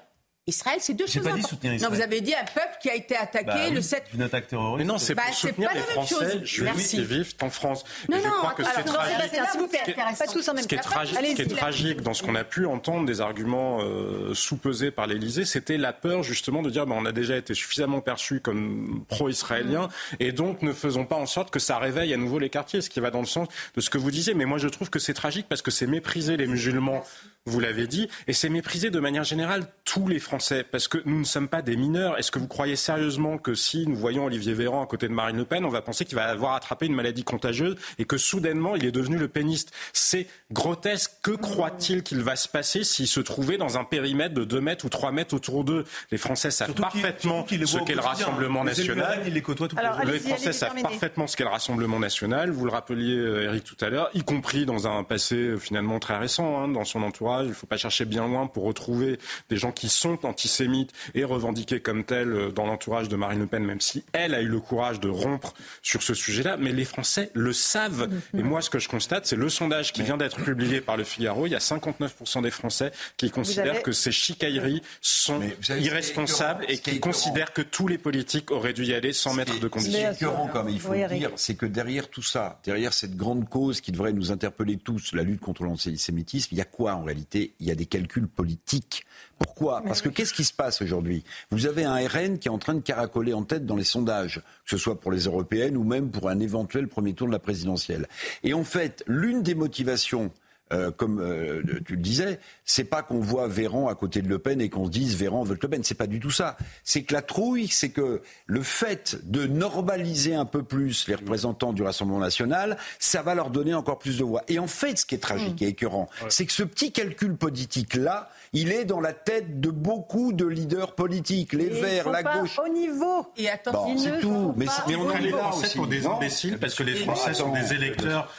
[0.46, 1.24] Israël, c'est deux choses.
[1.24, 1.90] Pas dit soutenir Israël.
[1.90, 4.04] Non, vous avez dit un peuple qui a été attaqué bah le 7.
[4.12, 4.78] Une attaque terroriste.
[4.78, 7.83] Mais non, c'est pour bah, soutenir les Français juifs qui vivent en France.
[8.11, 10.52] Non, non, je crois que ce qui est tragique, s'il vous plaît, pas tous en
[10.52, 13.07] même ce qui est tragique, ce qui est tragique dans ce qu'on a pu entendre
[13.07, 17.12] des arguments euh, sous-pesés par l'Élysée, c'était la peur justement de dire, bah, on a
[17.12, 19.88] déjà été suffisamment perçu comme pro-israélien,
[20.20, 22.90] et donc ne faisons pas en sorte que ça réveille à nouveau les quartiers, ce
[22.90, 24.35] qui va dans le sens de ce que vous disiez.
[24.35, 27.02] Mais moi, je trouve que c'est tragique parce que c'est mépriser les musulmans
[27.46, 31.18] vous l'avez dit, et c'est mépriser de manière générale tous les Français, parce que nous
[31.18, 32.18] ne sommes pas des mineurs.
[32.18, 35.37] Est-ce que vous croyez sérieusement que si nous voyons Olivier Véran à côté de Marine
[35.37, 38.76] Le Pen, on va penser qu'il va avoir attrapé une maladie contagieuse et que soudainement
[38.76, 39.72] il est devenu le péniste?
[39.92, 41.12] C'est grotesque.
[41.22, 44.87] Que croit-il qu'il va se passer s'il se trouvait dans un périmètre de 2 mètres
[44.87, 45.85] ou 3 mètres autour d'eux?
[46.11, 49.20] Les Français savent parfaitement ce qu'est le Rassemblement national.
[49.26, 52.50] les, Français savent parfaitement ce qu'est le Rassemblement national.
[52.50, 55.98] Vous le rappeliez, euh, Eric, tout à l'heure, y compris dans un passé euh, finalement
[55.98, 59.18] très récent, hein, dans son entourage il ne faut pas chercher bien loin pour retrouver
[59.48, 63.46] des gens qui sont antisémites et revendiqués comme tels euh, dans l'entourage de Marine Le
[63.46, 66.56] Pen, même si elle a eu le courage de rompre sur ce sujet-là.
[66.56, 68.08] Mais les Français le savent.
[68.36, 71.04] Et moi, ce que je constate, c'est le sondage qui vient d'être publié par le
[71.04, 71.46] Figaro.
[71.46, 77.00] Il y a 59% des Français qui considèrent que ces chicailleries sont irresponsables et qui
[77.00, 80.12] considèrent que tous les politiques auraient dû y aller sans mettre de conditions.
[80.12, 83.16] Ce qui est comme il faut le dire, c'est que derrière tout ça, derrière cette
[83.16, 86.94] grande cause qui devrait nous interpeller tous, la lutte contre l'antisémitisme, il y a quoi
[86.94, 89.04] en réalité il y a des calculs politiques.
[89.38, 89.82] Pourquoi?
[89.82, 91.24] Parce que qu'est-ce qui se passe aujourd'hui?
[91.50, 94.37] Vous avez un RN qui est en train de caracoler en tête dans les sondages,
[94.64, 97.38] que ce soit pour les européennes ou même pour un éventuel premier tour de la
[97.38, 98.06] présidentielle.
[98.42, 100.30] Et en fait, l'une des motivations
[100.72, 104.38] euh, comme euh, tu le disais, c'est pas qu'on voit Véran à côté de Le
[104.38, 105.85] Pen et qu'on se dise Véran veut Le Pen.
[105.85, 106.57] C'est pas du tout ça.
[106.85, 111.72] C'est que la trouille, c'est que le fait de normaliser un peu plus les représentants
[111.72, 114.42] du Rassemblement national, ça va leur donner encore plus de voix.
[114.48, 115.64] Et en fait, ce qui est tragique mmh.
[115.64, 119.70] et écœurant, c'est que ce petit calcul politique là, il est dans la tête de
[119.70, 122.59] beaucoup de leaders politiques, les Verts, la gauche.
[122.64, 123.27] Au niveau.
[123.37, 124.55] Et attention, c'est tout.
[124.57, 127.74] Mais, mais on a les Français pour des imbéciles parce que les Français sont des
[127.74, 128.33] électeurs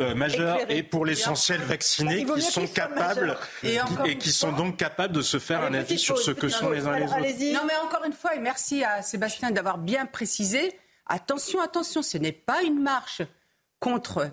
[0.00, 5.20] euh, majeurs et pour l'essentiel vaccinés qui sont capables et, qui sont donc capables de
[5.20, 7.54] se faire un avis sur ce que sont les uns les autres.
[7.54, 10.78] Non mais encore une fois et merci à Sébastien d'avoir bien précisé.
[11.06, 13.20] Attention, attention, ce n'est pas une marche
[13.78, 14.30] contre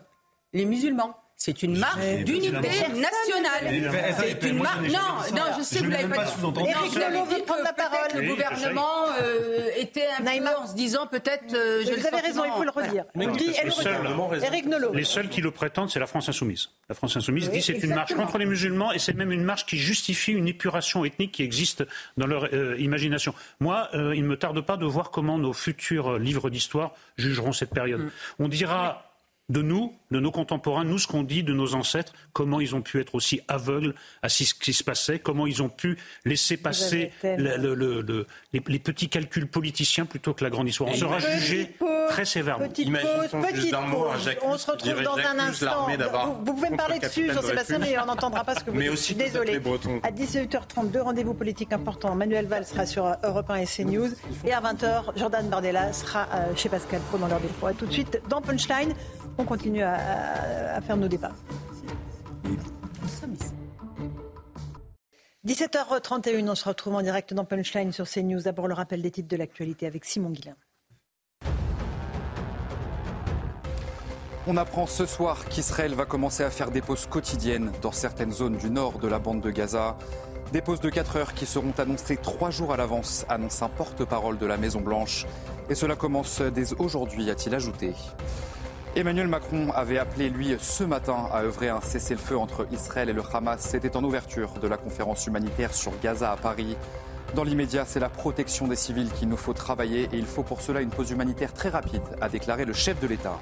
[0.53, 1.22] les musulmans.
[1.45, 3.91] C'est une marque d'unité nationale.
[4.17, 4.87] C'est une marque.
[4.87, 6.69] Non, non, je sais que vous l'avez pas dit.
[6.69, 8.07] Éric Nolot veut prendre la parole.
[8.15, 11.53] Le gouvernement euh, était un peu en se disant peut-être.
[11.53, 13.03] Euh, vous avez raison, il faut le redire.
[14.41, 14.93] Éric Nolot.
[14.93, 16.69] Les seuls qui le prétendent, c'est la France insoumise.
[16.87, 19.65] La France insoumise dit c'est une marche contre les musulmans et c'est même une marche
[19.65, 21.83] qui justifie une épuration ethnique qui existe
[22.15, 23.35] dans leur euh, imagination.
[23.59, 27.71] Moi, il ne me tarde pas de voir comment nos futurs livres d'histoire jugeront cette
[27.71, 27.99] période.
[27.99, 28.11] Mm.
[28.39, 29.09] On dira
[29.49, 32.81] de nous, de nos contemporains, nous, ce qu'on dit de nos ancêtres, comment ils ont
[32.81, 37.11] pu être aussi aveugles à ce qui se passait, comment ils ont pu laisser passer
[37.23, 40.91] les, petits calculs politiciens plutôt que la grande histoire.
[40.91, 41.75] On sera jugé
[42.09, 42.67] très sévèrement.
[42.77, 44.05] Imaginons juste d'un mot
[44.43, 45.87] On se retrouve dans un instant.
[45.87, 48.83] Vous, vous, pouvez me parler dessus, Jean-Sébastien, mais on n'entendra pas ce que vous mais
[48.83, 48.93] dites.
[48.93, 49.59] Aussi Désolé.
[50.03, 52.13] À 18h30, deux rendez-vous politiques importants.
[52.13, 54.09] Manuel Valls sera sur Europe 1 et CNews.
[54.45, 57.71] Et à 20h, Jordan Bardella sera euh, chez Pascal Pro dans l'heure des pro.
[57.71, 58.93] tout de suite dans Punchline
[59.37, 59.95] on continue à,
[60.81, 61.31] faire nos débats.
[65.45, 68.41] 17h31, on se retrouve en direct dans Punchline sur CNews.
[68.41, 70.55] D'abord le rappel des titres de l'actualité avec Simon Guillain.
[74.45, 78.57] On apprend ce soir qu'Israël va commencer à faire des pauses quotidiennes dans certaines zones
[78.57, 79.97] du nord de la bande de Gaza.
[80.51, 84.37] Des pauses de 4 heures qui seront annoncées 3 jours à l'avance, annonce un porte-parole
[84.37, 85.25] de la Maison-Blanche.
[85.69, 87.93] Et cela commence dès aujourd'hui, a-t-il ajouté.
[88.95, 93.23] Emmanuel Macron avait appelé, lui, ce matin à œuvrer un cessez-le-feu entre Israël et le
[93.33, 93.59] Hamas.
[93.59, 96.77] C'était en ouverture de la conférence humanitaire sur Gaza à Paris.
[97.33, 100.61] Dans l'immédiat, c'est la protection des civils qu'il nous faut travailler et il faut pour
[100.61, 103.39] cela une pause humanitaire très rapide, a déclaré le chef de l'État.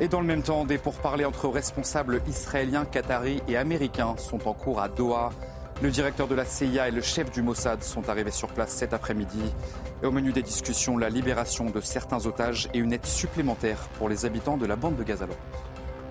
[0.00, 4.52] Et dans le même temps, des pourparlers entre responsables israéliens, qataris et américains sont en
[4.52, 5.30] cours à Doha.
[5.80, 8.92] Le directeur de la CIA et le chef du Mossad sont arrivés sur place cet
[8.92, 9.40] après-midi.
[10.02, 14.08] Et au menu des discussions, la libération de certains otages et une aide supplémentaire pour
[14.08, 15.28] les habitants de la bande de Gaza.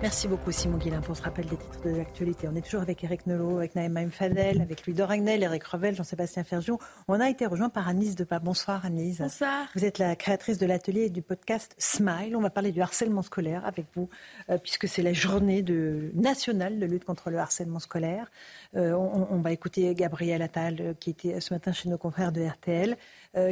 [0.00, 2.46] Merci beaucoup Simon Guillain pour ce rappel des titres de l'actualité.
[2.46, 6.44] On est toujours avec Eric Nolot, avec Naïma Fadel, avec Louis Doragnel, Eric Revel, Jean-Sébastien
[6.44, 6.78] Fergion.
[7.08, 8.38] On a été rejoint par Anise Depas.
[8.38, 9.18] Bonsoir Anise.
[9.18, 9.66] Bonsoir.
[9.74, 12.36] Vous êtes la créatrice de l'atelier et du podcast Smile.
[12.36, 14.08] On va parler du harcèlement scolaire avec vous,
[14.50, 18.30] euh, puisque c'est la journée de, nationale de lutte contre le harcèlement scolaire.
[18.76, 22.42] Euh, on, va écouter Gabriel Attal, euh, qui était ce matin chez nos confrères de
[22.42, 22.96] RTL,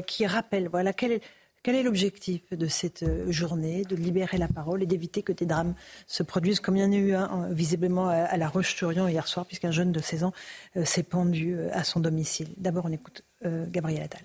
[0.06, 1.22] qui rappelle voilà, quel est
[1.66, 5.46] quel est l'objectif de cette euh, journée De libérer la parole et d'éviter que des
[5.46, 5.74] drames
[6.06, 9.44] se produisent, comme il y en a eu un visiblement à La Roche-sur-Yon hier soir,
[9.46, 10.32] puisqu'un jeune de 16 ans
[10.76, 12.50] euh, s'est pendu euh, à son domicile.
[12.56, 14.22] D'abord, on écoute Gabriel Attal.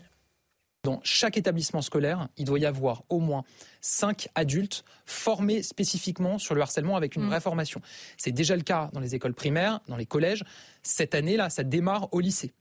[0.84, 3.43] Dans chaque établissement scolaire, il doit y avoir au moins
[3.82, 7.27] cinq adultes formés spécifiquement sur le harcèlement avec une mm.
[7.27, 7.82] vraie formation.
[8.17, 10.43] C'est déjà le cas dans les écoles primaires, dans les collèges.
[10.84, 12.51] Cette année-là, ça démarre au lycée.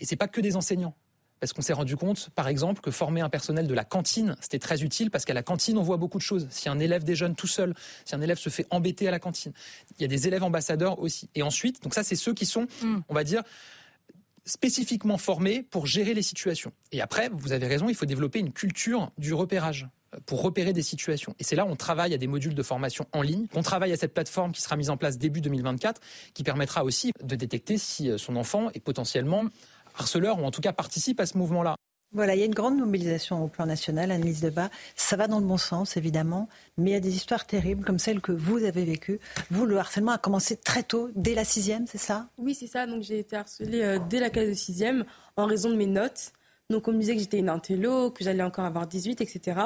[0.00, 0.94] Et c'est pas que des enseignants.
[1.44, 4.58] Parce qu'on s'est rendu compte, par exemple, que former un personnel de la cantine, c'était
[4.58, 6.46] très utile parce qu'à la cantine, on voit beaucoup de choses.
[6.48, 7.74] Si un élève déjeune tout seul,
[8.06, 9.52] si un élève se fait embêter à la cantine,
[9.98, 11.28] il y a des élèves ambassadeurs aussi.
[11.34, 13.00] Et ensuite, donc ça, c'est ceux qui sont, mm.
[13.10, 13.42] on va dire,
[14.46, 16.72] spécifiquement formés pour gérer les situations.
[16.92, 20.72] Et après, vous avez raison, il faut développer une culture du repérage euh, pour repérer
[20.72, 21.34] des situations.
[21.38, 23.48] Et c'est là où on travaille à des modules de formation en ligne.
[23.54, 26.00] On travaille à cette plateforme qui sera mise en place début 2024,
[26.32, 29.44] qui permettra aussi de détecter si euh, son enfant est potentiellement
[29.94, 31.76] harceleurs ou en tout cas participent à ce mouvement-là.
[32.14, 34.70] Voilà, il y a une grande mobilisation au plan national, Annelise Debat.
[34.94, 37.98] Ça va dans le bon sens, évidemment, mais il y a des histoires terribles comme
[37.98, 39.18] celle que vous avez vécue.
[39.50, 42.28] Vous, le harcèlement a commencé très tôt, dès la sixième, c'est ça?
[42.38, 42.86] Oui, c'est ça.
[42.86, 45.04] Donc j'ai été harcelée euh, dès la classe de sixième
[45.36, 46.32] en raison de mes notes.
[46.70, 49.60] Donc on me disait que j'étais une intello, que j'allais encore avoir 18, etc.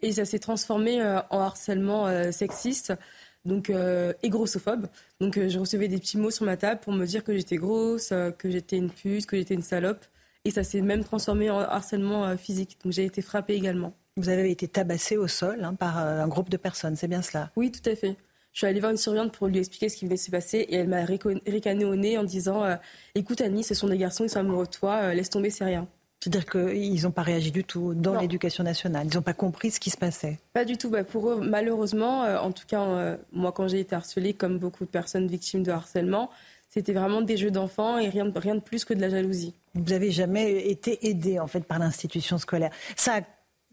[0.00, 2.94] Et ça s'est transformé euh, en harcèlement euh, sexiste
[3.44, 4.86] donc et grossophobe.
[5.20, 8.12] Donc je recevais des petits mots sur ma table pour me dire que j'étais grosse,
[8.38, 10.04] que j'étais une pute, que j'étais une salope.
[10.44, 12.78] Et ça s'est même transformé en harcèlement euh, physique.
[12.82, 13.94] Donc j'ai été frappée également.
[14.16, 17.22] Vous avez été tabassée au sol hein, par euh, un groupe de personnes, c'est bien
[17.22, 17.50] cela?
[17.56, 18.16] Oui, tout à fait.
[18.52, 20.58] Je suis allée voir une surveillante pour lui expliquer ce qui venait de se passer
[20.58, 22.76] et elle m'a ricané au nez en disant euh,
[23.14, 25.86] Écoute Annie, ce sont des garçons, ils sont amoureux de toi, laisse tomber, c'est rien.
[26.20, 29.06] C'est-à-dire qu'ils n'ont pas réagi du tout dans l'éducation nationale.
[29.10, 30.38] Ils n'ont pas compris ce qui se passait.
[30.52, 30.90] Pas du tout.
[30.90, 34.90] Bah, pour eux, malheureusement, en tout cas, moi, quand j'ai été harcelée, comme beaucoup de
[34.90, 36.30] personnes victimes de harcèlement,
[36.68, 39.54] c'était vraiment des jeux d'enfants et rien, de plus que de la jalousie.
[39.74, 42.70] Vous n'avez jamais été aidé en fait par l'institution scolaire.
[42.96, 43.20] Ça a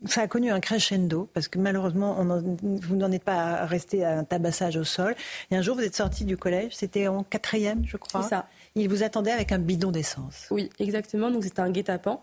[0.05, 2.23] ça a connu un crescendo parce que malheureusement,
[2.61, 5.15] vous n'en êtes pas resté à un tabassage au sol.
[5.49, 8.21] Et un jour, vous êtes sorti du collège, c'était en quatrième, je crois.
[8.21, 8.47] C'est ça.
[8.77, 10.47] Il vous attendait avec un bidon d'essence.
[10.51, 11.31] Oui, exactement.
[11.31, 12.21] Donc c'était un guet-apens.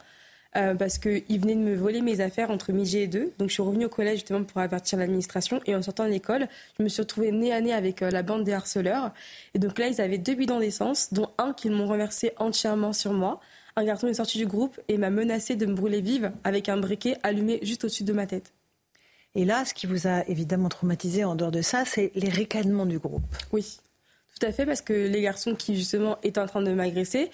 [0.57, 3.33] Euh, parce qu'il venait de me voler mes affaires entre midi et deux.
[3.39, 5.61] Donc je suis revenue au collège justement pour avertir l'administration.
[5.67, 6.47] Et en sortant de l'école,
[6.79, 9.13] je me suis retrouvée nez à nez avec euh, la bande des harceleurs.
[9.55, 13.13] Et donc là, ils avaient deux bidons d'essence, dont un qu'ils m'ont renversé entièrement sur
[13.13, 13.41] moi.
[13.75, 16.77] Un garçon est sorti du groupe et m'a menacé de me brûler vive avec un
[16.77, 18.53] briquet allumé juste au-dessus de ma tête.
[19.35, 22.87] Et là, ce qui vous a évidemment traumatisé en dehors de ça, c'est les ricanements
[22.87, 23.25] du groupe.
[23.51, 23.79] Oui.
[24.39, 27.31] Tout à fait, parce que les garçons qui justement étaient en train de m'agresser,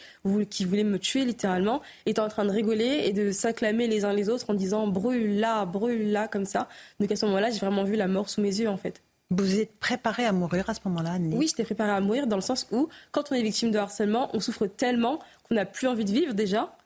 [0.50, 4.12] qui voulaient me tuer littéralement, étaient en train de rigoler et de s'acclamer les uns
[4.12, 6.68] les autres en disant brûle là, brûle là, comme ça.
[6.98, 9.02] Donc à ce moment-là, j'ai vraiment vu la mort sous mes yeux en fait.
[9.30, 12.42] Vous êtes préparée à mourir à ce moment-là Oui, j'étais préparée à mourir dans le
[12.42, 16.04] sens où, quand on est victime de harcèlement, on souffre tellement qu'on n'a plus envie
[16.04, 16.76] de vivre déjà.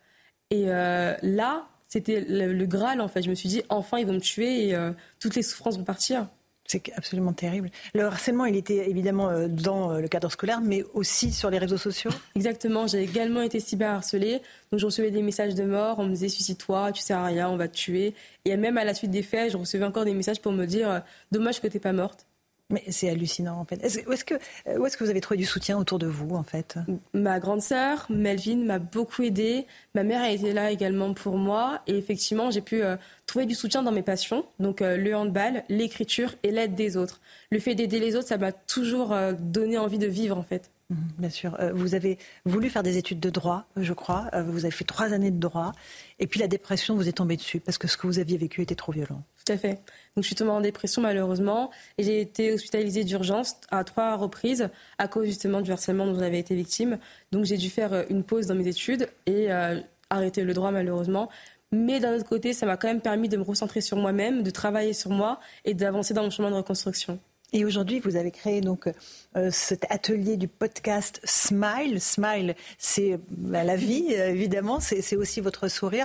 [0.51, 3.23] Et euh, là, c'était le, Graal en fait.
[3.23, 5.85] Je me suis dit, enfin, ils vont me tuer et euh, toutes les souffrances vont
[5.85, 6.29] partir.
[6.67, 7.71] C'est absolument terrible.
[7.95, 11.59] Le harcèlement, il était évidemment euh, dans euh, le cadre scolaire, mais aussi sur les
[11.59, 12.87] réseaux sociaux Exactement.
[12.87, 14.41] J'ai également été cyberharcelée.
[14.71, 15.99] Donc, je recevais des messages de mort.
[15.99, 18.15] On me disait Suicide-toi, tu sers à rien, on va te tuer.
[18.47, 20.91] Et même à la suite des faits, je recevais encore des messages pour me dire
[20.91, 21.01] euh,
[21.33, 22.27] Dommage que tu n'es pas morte.
[22.71, 23.83] Mais c'est hallucinant en fait.
[23.85, 24.35] Est-ce, où, est-ce que,
[24.79, 26.77] où est-ce que vous avez trouvé du soutien autour de vous en fait?
[27.13, 29.67] Ma grande sœur, Melvin, m'a beaucoup aidée.
[29.95, 31.83] Ma mère a été là également pour moi.
[31.87, 32.97] Et effectivement, j'ai pu euh,
[33.27, 34.47] trouver du soutien dans mes passions.
[34.61, 37.21] Donc euh, le handball, l'écriture et l'aide des autres.
[37.51, 40.71] Le fait d'aider les autres, ça m'a toujours euh, donné envie de vivre en fait.
[40.95, 41.59] Mmh, bien sûr.
[41.75, 44.31] vous avez voulu faire des études de droit, je crois.
[44.47, 45.73] vous avez fait trois années de droit.
[46.19, 48.63] Et puis la dépression vous est tombée dessus parce que ce que vous aviez vécu
[48.63, 49.23] était trop violent.
[49.45, 49.75] Tout à fait.
[50.17, 54.71] Donc je suis tombée en dépression malheureusement et j'ai été hospitalisée d'urgence à trois reprises
[54.99, 56.99] à cause justement du harcèlement dont j'avais été victime.
[57.33, 59.81] Donc j'ai dû faire euh, une pause dans mes études et euh,
[60.11, 61.29] arrêter le droit malheureusement.
[61.73, 64.51] Mais d'un autre côté, ça m'a quand même permis de me recentrer sur moi-même, de
[64.51, 67.19] travailler sur moi et d'avancer dans mon chemin de reconstruction.
[67.57, 68.89] Et aujourd'hui, vous avez créé donc
[69.37, 72.01] euh, cet atelier du podcast Smile.
[72.01, 76.05] Smile, c'est bah, la vie, évidemment, c'est aussi votre sourire.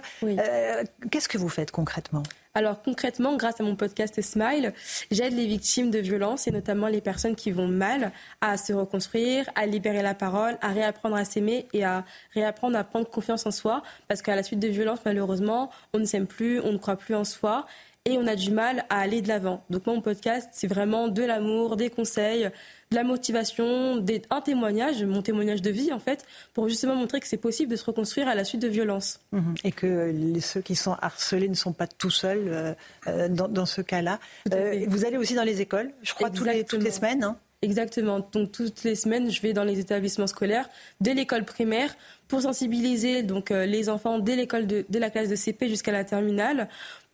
[1.09, 2.21] Qu'est-ce que vous faites concrètement?
[2.55, 4.73] Alors concrètement, grâce à mon podcast Smile,
[5.11, 9.49] j'aide les victimes de violences et notamment les personnes qui vont mal à se reconstruire,
[9.55, 13.51] à libérer la parole, à réapprendre à s'aimer et à réapprendre à prendre confiance en
[13.51, 16.97] soi parce qu'à la suite de violences, malheureusement, on ne s'aime plus, on ne croit
[16.97, 17.65] plus en soi
[18.05, 19.63] et on a du mal à aller de l'avant.
[19.69, 22.49] Donc mon podcast, c'est vraiment de l'amour, des conseils,
[22.91, 27.27] de la motivation, un témoignage, mon témoignage de vie en fait, pour justement montrer que
[27.27, 29.19] c'est possible de se reconstruire à la suite de violences.
[29.31, 29.55] Mhm.
[29.63, 32.73] Et que ceux qui sont harcelés ne sont pas tout seuls euh,
[33.07, 34.19] euh, dans, ce cas-là.
[34.53, 37.23] Euh, vous allez aussi dans les écoles, je crois, toutes les, toutes les, semaines.
[37.23, 37.37] Hein.
[37.61, 38.25] Exactement.
[38.31, 40.69] Donc toutes les semaines, je vais dans les établissements scolaires,
[41.01, 41.93] dès l'école primaire,
[42.27, 46.03] pour sensibiliser donc les enfants dès l'école de, dès la classe de CP jusqu'à la
[46.03, 46.69] terminale,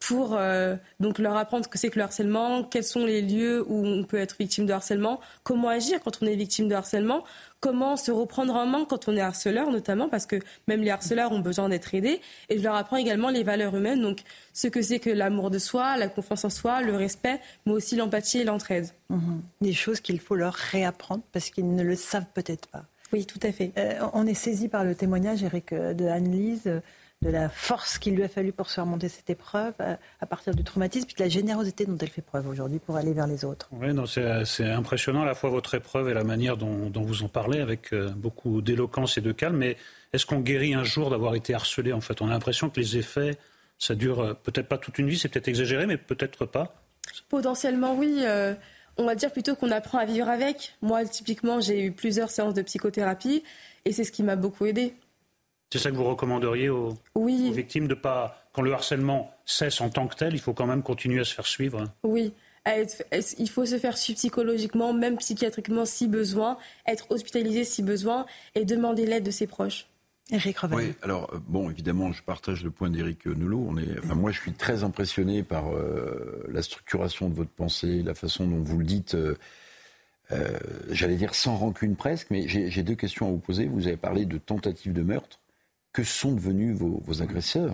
[0.08, 3.66] pour euh, donc leur apprendre ce que c'est que le harcèlement, quels sont les lieux
[3.68, 7.24] où on peut être victime de harcèlement, comment agir quand on est victime de harcèlement,
[7.60, 10.36] comment se reprendre en main quand on est harceleur notamment parce que
[10.68, 14.02] même les harceleurs ont besoin d'être aidés et je leur apprends également les valeurs humaines
[14.02, 14.20] donc
[14.54, 17.96] ce que c'est que l'amour de soi, la confiance en soi, le respect, mais aussi
[17.96, 18.90] l'empathie et l'entraide.
[19.10, 19.42] Mhm.
[19.62, 22.84] Des choses qu'il faut leur réapprendre parce qu'ils ne le savent peut-être pas.
[23.12, 23.72] Oui, tout à fait.
[23.78, 26.82] Euh, on est saisi par le témoignage, Eric, euh, de Anne-Lise
[27.26, 30.64] de la force qu'il lui a fallu pour se remonter cette épreuve à, partir du
[30.64, 33.68] traumatisme, puis de la générosité dont elle fait preuve aujourd'hui pour aller vers les autres.
[33.72, 33.88] Oui,
[34.46, 37.94] c'est impressionnant à la fois votre épreuve et la manière dont, vous en parlez avec
[37.94, 39.58] euh, beaucoup d'éloquence et de calme.
[39.58, 39.76] Mais
[40.14, 42.98] est-ce qu'on guérit un jour d'avoir été harcelé En fait, on a l'impression que les
[42.98, 43.38] effets,
[43.80, 46.76] ça dure euh, peut-être pas toute une vie, c'est peut-être exagéré, mais peut-être pas.
[47.30, 48.20] Potentiellement, oui.
[48.22, 48.54] Euh,
[48.98, 50.76] on va dire plutôt qu'on apprend à vivre avec.
[50.82, 53.44] Moi, typiquement, j'ai eu plusieurs séances de psychothérapie
[53.84, 54.94] et c'est ce qui m'a beaucoup aidé.
[55.72, 60.08] C'est ça que vous recommanderiez aux, victimes de pas, quand le harcèlement cesse en tant
[60.08, 61.84] que tel, il faut quand même continuer à se faire suivre.
[62.04, 62.34] Oui.
[63.38, 68.26] Il faut se faire suivre psychologiquement, même psychiatriquement si besoin, être hospitalisé si besoin
[68.56, 69.88] et demander l'aide de ses proches.
[70.32, 73.64] Éric Oui, alors euh, bon, évidemment, je partage le point d'Éric Nolot.
[73.70, 78.16] On est, moi, je suis très impressionné par euh, la structuration de votre pensée, la
[78.16, 79.16] façon dont vous le dites.
[79.16, 83.68] Euh, j'allais dire sans rancune presque, mais j'ai deux questions à vous poser.
[83.68, 85.40] Vous avez parlé de tentative de meurtre.
[85.96, 87.74] Que sont devenus vos, agresseurs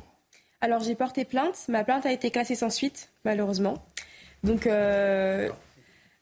[0.61, 1.65] Alors j'ai porté plainte.
[1.69, 3.83] Ma plainte a été classée sans suite, malheureusement.
[4.43, 5.49] Donc euh,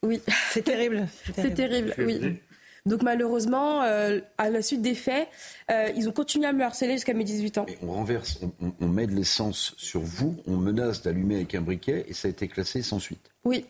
[0.01, 0.21] oui.
[0.49, 1.09] C'est terrible.
[1.35, 2.39] C'est terrible, oui.
[2.85, 5.27] Donc malheureusement, euh, à la suite des faits,
[5.69, 7.65] euh, ils ont continué à me harceler jusqu'à mes 18 ans.
[7.83, 8.39] on renverse,
[8.79, 12.31] on, met de l'essence sur vous, on menace d'allumer avec un briquet et ça a
[12.31, 13.29] été classé sans suite.
[13.43, 13.65] Oui.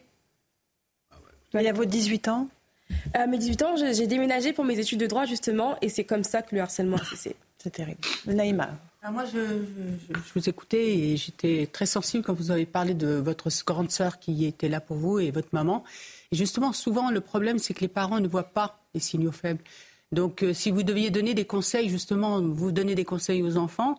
[1.56, 2.48] Ah à vos 18 ans
[3.16, 6.24] À mes 18 ans, j'ai déménagé pour mes études de droit justement et c'est comme
[6.24, 7.36] ça que le harcèlement a cessé.
[7.62, 8.00] C'est terrible.
[8.26, 8.70] Naïma.
[9.04, 9.40] ah, moi, je,
[10.34, 14.46] vous écoutais et j'étais très sensible quand vous avez parlé de votre grande sœur qui
[14.46, 15.84] était là pour vous et votre maman.
[16.32, 19.62] Et justement, souvent, le problème, c'est que les parents ne voient pas les signaux faibles.
[20.14, 23.96] Donc, euh, si vous deviez donner des conseils, justement, vous donnez des conseils aux enfants,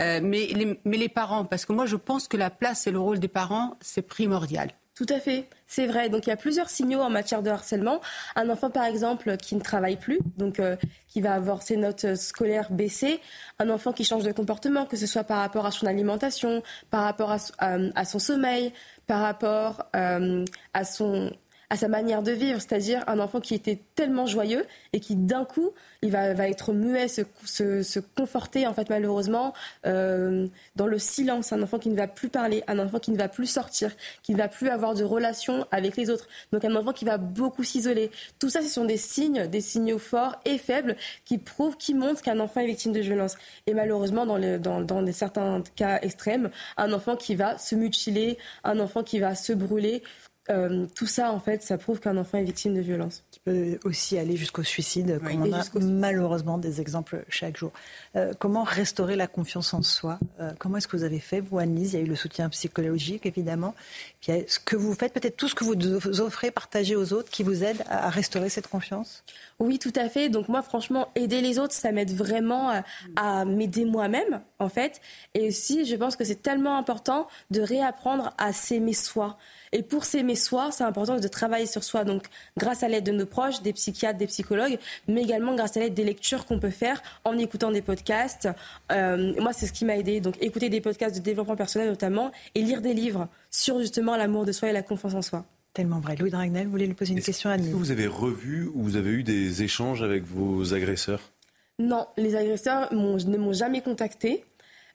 [0.00, 2.92] euh, mais, les, mais les parents, parce que moi, je pense que la place et
[2.92, 4.70] le rôle des parents, c'est primordial.
[5.00, 6.10] Tout à fait, c'est vrai.
[6.10, 8.02] Donc il y a plusieurs signaux en matière de harcèlement.
[8.36, 10.76] Un enfant, par exemple, qui ne travaille plus, donc euh,
[11.08, 13.18] qui va avoir ses notes scolaires baissées.
[13.58, 17.04] Un enfant qui change de comportement, que ce soit par rapport à son alimentation, par
[17.04, 18.74] rapport à, son sommeil,
[19.06, 20.44] par rapport euh,
[20.74, 21.32] à son
[21.70, 25.44] à sa manière de vivre, c'est-à-dire un enfant qui était tellement joyeux et qui d'un
[25.44, 25.70] coup,
[26.02, 29.54] il va, va être muet, se, se, conforter en fait malheureusement
[29.86, 33.16] euh, dans le silence, un enfant qui ne va plus parler, un enfant qui ne
[33.16, 33.92] va plus sortir,
[34.22, 37.18] qui ne va plus avoir de relation avec les autres, donc un enfant qui va
[37.18, 38.10] beaucoup s'isoler.
[38.40, 42.22] Tout ça, ce sont des signes, des signaux forts et faibles qui prouvent, qui montrent
[42.22, 43.36] qu'un enfant est victime de violence.
[43.68, 48.80] Et malheureusement, dans, dans, dans certains cas extrêmes, un enfant qui va se mutiler, un
[48.80, 50.02] enfant qui va se brûler,
[50.48, 53.22] euh, tout ça, en fait, ça prouve qu'un enfant est victime de violence.
[53.30, 57.72] Qui peut aussi aller jusqu'au suicide, comme on a malheureusement des exemples chaque jour.
[58.16, 60.18] Euh, comment restaurer la confiance en soi?
[60.40, 61.92] Euh, Comment est-ce que vous avez fait, vous, Annelise?
[61.92, 63.74] Il y a eu le soutien psychologique, évidemment.
[64.20, 67.42] Puis ce que vous faites, peut-être tout ce que vous offrez, partagez aux autres, qui
[67.42, 69.22] vous aide à, restaurer cette confiance?
[69.58, 70.30] Oui, tout à fait.
[70.30, 72.82] Donc moi, franchement, aider les autres, ça m'aide vraiment à,
[73.16, 75.00] à m'aider moi-même, en fait.
[75.34, 79.38] Et aussi, je pense que c'est tellement important de réapprendre à s'aimer soi.
[79.72, 82.04] Et pour s'aimer soi, c'est important de travailler sur soi.
[82.04, 82.24] Donc,
[82.56, 85.94] grâce à l'aide de nos proches, des psychiatres, des psychologues, mais également grâce à l'aide
[85.94, 88.48] des lectures qu'on peut faire en écoutant des podcasts.
[88.90, 90.20] Euh, moi, c'est ce qui m'a aidé.
[90.20, 94.44] Donc, écouter des podcasts de développement personnel notamment et lire des livres sur justement l'amour
[94.44, 95.44] de soi et la confiance en soi.
[95.72, 96.16] Tellement vrai.
[96.16, 98.82] Louis Dragnel, vous voulez lui poser une question à Est-ce que vous avez revu ou
[98.82, 101.30] vous avez eu des échanges avec vos agresseurs?
[101.78, 104.44] Non, les agresseurs ne m'ont jamais contacté.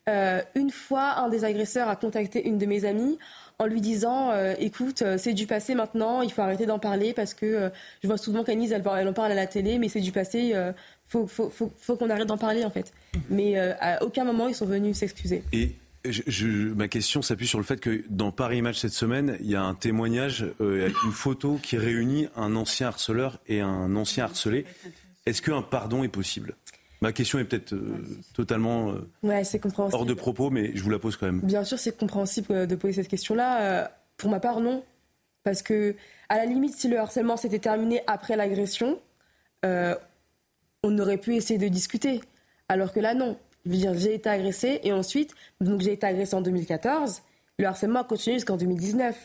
[0.08, 3.18] Euh, une fois, un des agresseurs a contacté une de mes amies
[3.60, 7.14] en lui disant euh, écoute, euh, c'est du passé maintenant, il faut arrêter d'en parler
[7.14, 7.70] parce que euh,
[8.02, 10.54] je vois souvent qu'Anise, elle, elle, en parle à la télé, mais c'est du passé,
[10.54, 10.74] il
[11.28, 12.94] faut, qu'on arrête d'en parler en fait.
[13.30, 15.44] Mais à aucun moment ils sont venus s'excuser.
[15.54, 15.76] Et
[16.76, 19.64] ma question s'appuie sur le fait que dans Paris Match cette semaine, il y a
[19.64, 24.66] un témoignage une photo qui réunit un ancien harceleur et un ancien harcelé.
[25.26, 26.56] Est-ce qu'un pardon est possible?
[27.06, 28.04] Ma question est peut-être euh,
[28.34, 29.44] totalement euh,
[29.78, 31.40] hors de propos, mais je vous la pose quand même.
[31.42, 33.92] Bien sûr, c'est compréhensible euh, de poser cette question-là.
[34.18, 34.84] pour ma part, non.
[35.44, 35.94] Parce que,
[36.30, 39.00] à la limite, si le harcèlement s'était terminé après l'agression,
[39.62, 42.22] on aurait pu essayer de discuter.
[42.70, 43.38] Alors que là, non.
[43.68, 47.22] J'ai été agressée et ensuite, donc j'ai été agressée en 2014.
[47.60, 49.16] Le harcèlement a continué jusqu'en 2019.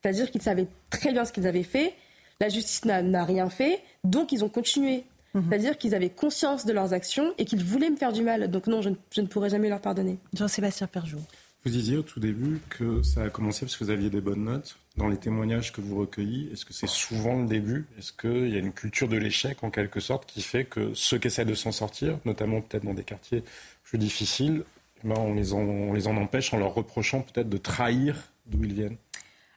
[0.00, 1.94] C'est-à-dire qu'ils savaient très bien ce qu'ils avaient fait.
[2.40, 5.02] La justice n'a rien fait, donc ils ont continué.
[5.34, 5.44] Mhm.
[5.48, 8.50] C'est-à-dire qu'ils avaient conscience de leurs actions et qu'ils voulaient me faire du mal.
[8.50, 10.18] Donc non, je ne, pourrais jamais leur pardonner.
[10.32, 11.18] Jean-Sébastien Perjou.
[11.64, 14.44] Vous disiez au tout début que ça a commencé parce que vous aviez des bonnes
[14.44, 14.76] notes.
[14.96, 17.86] Dans les témoignages que vous recueillez, est-ce que c'est souvent le début?
[17.98, 21.18] Est-ce qu'il y a une culture de l'échec en quelque sorte qui fait que ceux
[21.18, 23.42] qui essaient de s'en sortir, notamment peut-être dans des quartiers
[23.82, 24.62] plus difficiles,
[25.02, 28.62] eh ben, on, les on les en empêche en leur reprochant peut-être de trahir d'où
[28.64, 28.96] ils viennent?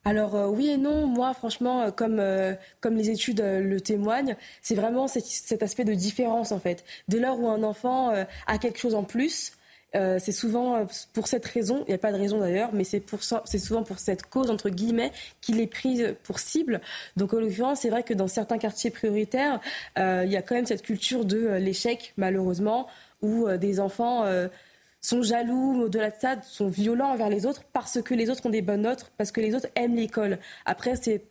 [0.07, 4.37] Alors euh, oui et non, moi franchement, euh, comme, euh, comme les études le témoignent,
[4.61, 6.85] c'est vraiment cet, aspect de différence en fait.
[7.09, 8.13] Dès lors où un enfant
[8.47, 9.51] a quelque chose en plus,
[9.93, 13.01] c'est souvent pour cette raison, il n'y a pas de raison d'ailleurs, mais c'est
[13.57, 16.81] souvent pour cette cause, entre guillemets, qu'il est pris pour cible.
[17.15, 19.59] Donc en l'occurrence, c'est vrai que dans certains quartiers prioritaires,
[19.97, 22.87] il y a quand même cette culture de l'échec, malheureusement,
[23.21, 24.25] où des enfants
[25.07, 28.49] sont jaloux, au-delà de ça, sont violents envers les autres parce que les autres ont
[28.49, 30.37] des bonnes notes, parce que les autres aiment l'école.
[30.65, 31.23] Après, c'est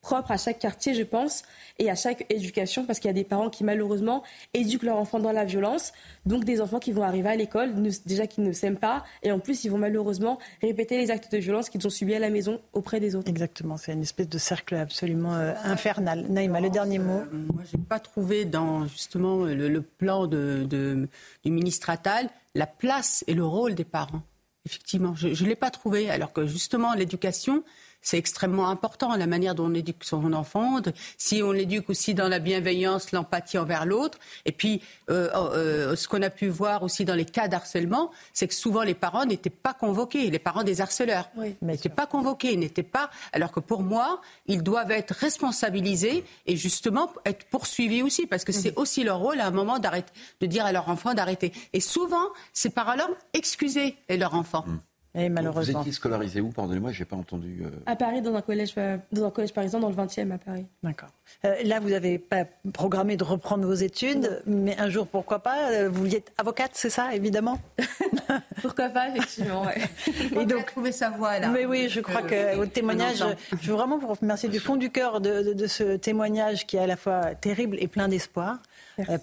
[0.00, 1.42] propre à chaque quartier, je pense,
[1.80, 4.22] et à chaque éducation, parce qu'il y a des parents qui, malheureusement,
[4.54, 5.92] éduquent leurs enfants dans la violence.
[6.26, 7.72] Donc, des enfants qui vont arriver à l'école,
[8.04, 11.38] déjà qu'ils ne s'aiment pas, et en plus, ils vont malheureusement répéter les actes de
[11.38, 13.28] violence qu'ils ont subis à la maison auprès des autres.
[13.28, 16.26] Exactement, c'est une espèce de cercle absolument euh, infernal.
[16.28, 17.22] Naïma, le dernier mot.
[17.22, 21.08] Euh, moi, je n'ai pas trouvé dans, justement, le, plan de,
[21.44, 24.22] du ministre Attal la place et le rôle des parents.
[24.64, 27.62] Effectivement, je ne l'ai pas trouvé, alors que justement, l'éducation,
[28.02, 30.80] c'est extrêmement important, la manière dont on éduque son enfant,
[31.18, 34.18] si on l'éduque aussi dans la bienveillance, l'empathie envers l'autre.
[34.44, 38.48] Et puis, euh, euh, ce qu'on a pu voir aussi dans les cas d'harcèlement, c'est
[38.48, 41.30] que souvent les parents n'étaient pas convoqués, les parents des harceleurs
[41.62, 43.10] n'étaient pas convoqués, n'étaient pas.
[43.32, 48.52] Alors que pour moi, ils doivent être responsabilisés et justement être poursuivis aussi, parce que
[48.52, 48.82] c'est mhm.
[48.82, 51.52] aussi leur rôle à un moment d'arrêter, de dire à leur enfant d'arrêter.
[51.72, 54.64] Et souvent, ces parents-là excusaient leur enfant.
[54.66, 54.80] Mhm.
[55.16, 55.80] Et malheureusement.
[55.80, 57.62] Vous étiez scolarisé où Pardonnez-moi, je n'ai pas entendu.
[57.64, 57.70] Euh.
[57.86, 60.66] À Paris, dans un collège, euh, dans un collège parisien, dans le 20e à Paris.
[60.82, 61.08] D'accord.
[61.44, 62.44] Euh, là, vous n'avez pas
[62.74, 66.90] programmé de reprendre vos études, mais un jour, pourquoi pas Vous vouliez être avocate, c'est
[66.90, 67.58] ça, évidemment
[68.62, 69.66] Pourquoi pas, effectivement,
[70.40, 71.48] Et donc, trouver sa voie là.
[71.48, 73.24] Mais oui, je crois que votre témoignage,
[73.60, 76.80] je veux vraiment vous remercier du fond du cœur de, de, ce témoignage qui est
[76.80, 78.58] à la fois terrible et plein d'espoir,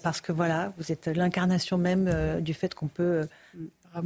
[0.02, 3.26] parce que voilà, vous êtes l'incarnation même du fait qu'on peut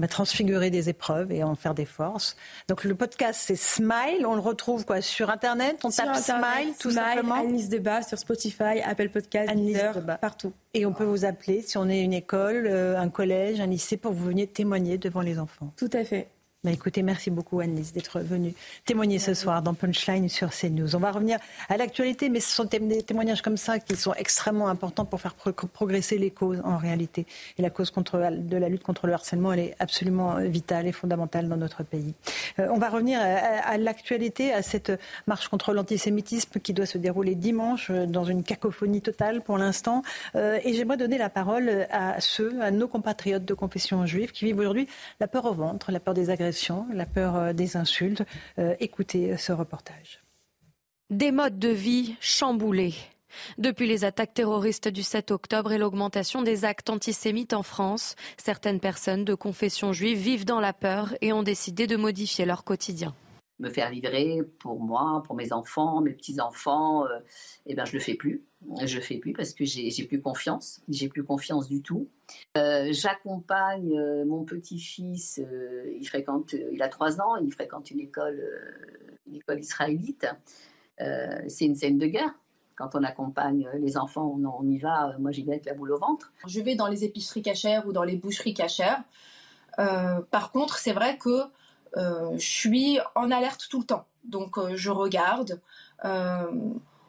[0.08, 2.36] transfigurer des épreuves et en faire des forces.
[2.68, 6.90] Donc le podcast c'est Smile, on le retrouve quoi sur internet, on tape Smile tout
[6.90, 7.34] Smile, simplement.
[7.36, 10.52] Annelise Debat sur Spotify, Apple Podcast, Deezer, partout.
[10.74, 13.96] Et on peut vous appeler si on est une école, euh, un collège, un lycée
[13.96, 15.72] pour que vous veniez témoigner devant les enfants.
[15.76, 16.28] Tout à fait.
[16.64, 18.52] Bah, écoutez, merci beaucoup Annelise d'être venue
[18.84, 20.96] témoigner ce soir dans Punchline sur CNews.
[20.96, 21.38] On va revenir
[21.68, 25.36] à l'actualité, mais ce sont des témoignages comme ça qui sont extrêmement importants pour faire
[25.36, 27.26] progresser les causes en réalité.
[27.58, 31.46] Et la cause de la lutte contre le harcèlement, elle est absolument vitale et fondamentale
[31.46, 32.14] dans notre pays.
[32.58, 34.90] Euh, on va revenir à, l'actualité, à cette
[35.28, 40.02] marche contre l'antisémitisme qui doit se dérouler dimanche euh, dans une cacophonie totale pour l'instant.
[40.34, 44.44] Euh, et j'aimerais donner la parole à ceux, à nos compatriotes de confession juive qui
[44.44, 44.88] vivent aujourd'hui
[45.20, 46.47] la peur au ventre, la peur des agressions
[46.92, 48.22] la peur euh, des insultes.
[48.58, 50.20] Euh, écoutez ce reportage.
[51.10, 52.94] Des modes de vie chamboulés.
[53.58, 58.80] Depuis les attaques terroristes du 7 octobre et l'augmentation des actes antisémites en France, certaines
[58.80, 63.14] personnes de confession juive vivent dans la peur et ont décidé de modifier leur quotidien
[63.58, 67.18] me faire livrer pour moi, pour mes enfants, mes petits-enfants, euh,
[67.66, 68.44] eh ben, je le fais plus.
[68.84, 70.80] Je le fais plus parce que j'ai plus confiance.
[70.88, 72.08] J'ai plus confiance du tout.
[72.56, 75.40] Euh, j'accompagne euh, mon petit-fils.
[75.98, 77.36] il fréquente, il a trois ans.
[77.36, 78.42] Il fréquente une école,
[79.26, 80.26] une école israélite.
[80.98, 82.34] C'est une scène de guerre.
[82.76, 85.16] Quand on accompagne les enfants, on, on y va.
[85.18, 86.32] Moi, j'y vais avec la boule au ventre.
[86.46, 89.02] Je vais dans les épiceries cachères ou dans les boucheries cachères.
[89.76, 91.44] par contre, c'est vrai que euh,
[91.98, 94.06] je suis en alerte tout le temps.
[94.24, 95.60] Donc euh, je regarde
[96.04, 96.46] euh,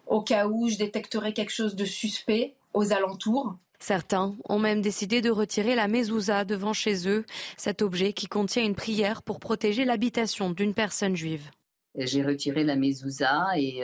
[0.07, 3.55] au cas où je détecterai quelque chose de suspect aux alentours.
[3.79, 7.25] Certains ont même décidé de retirer la mezouza devant chez eux,
[7.55, 11.49] cet objet qui contient une prière pour protéger l'habitation d'une personne juive.
[11.95, 13.81] J'ai retiré la mezouza et,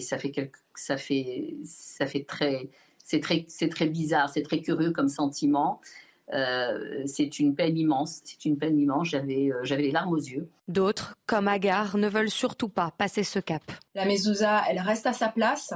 [0.00, 2.68] ça fait ça fait ça fait très
[3.04, 5.80] c'est très c'est très bizarre, c'est très curieux comme sentiment.
[6.32, 8.20] Euh, c'est une peine immense.
[8.24, 9.08] C'est une peine immense.
[9.08, 10.48] J'avais, euh, j'avais les larmes aux yeux.
[10.68, 13.62] D'autres, comme Agar, ne veulent surtout pas passer ce cap.
[13.94, 15.72] La mezouza, elle reste à sa place.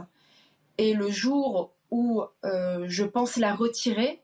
[0.78, 4.20] Et le jour où euh, je pense la retirer,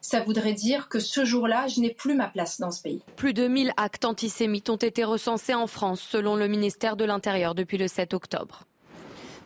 [0.00, 3.02] ça voudrait dire que ce jour-là, je n'ai plus ma place dans ce pays.
[3.16, 7.54] Plus de 1000 actes antisémites ont été recensés en France, selon le ministère de l'Intérieur,
[7.54, 8.64] depuis le 7 octobre.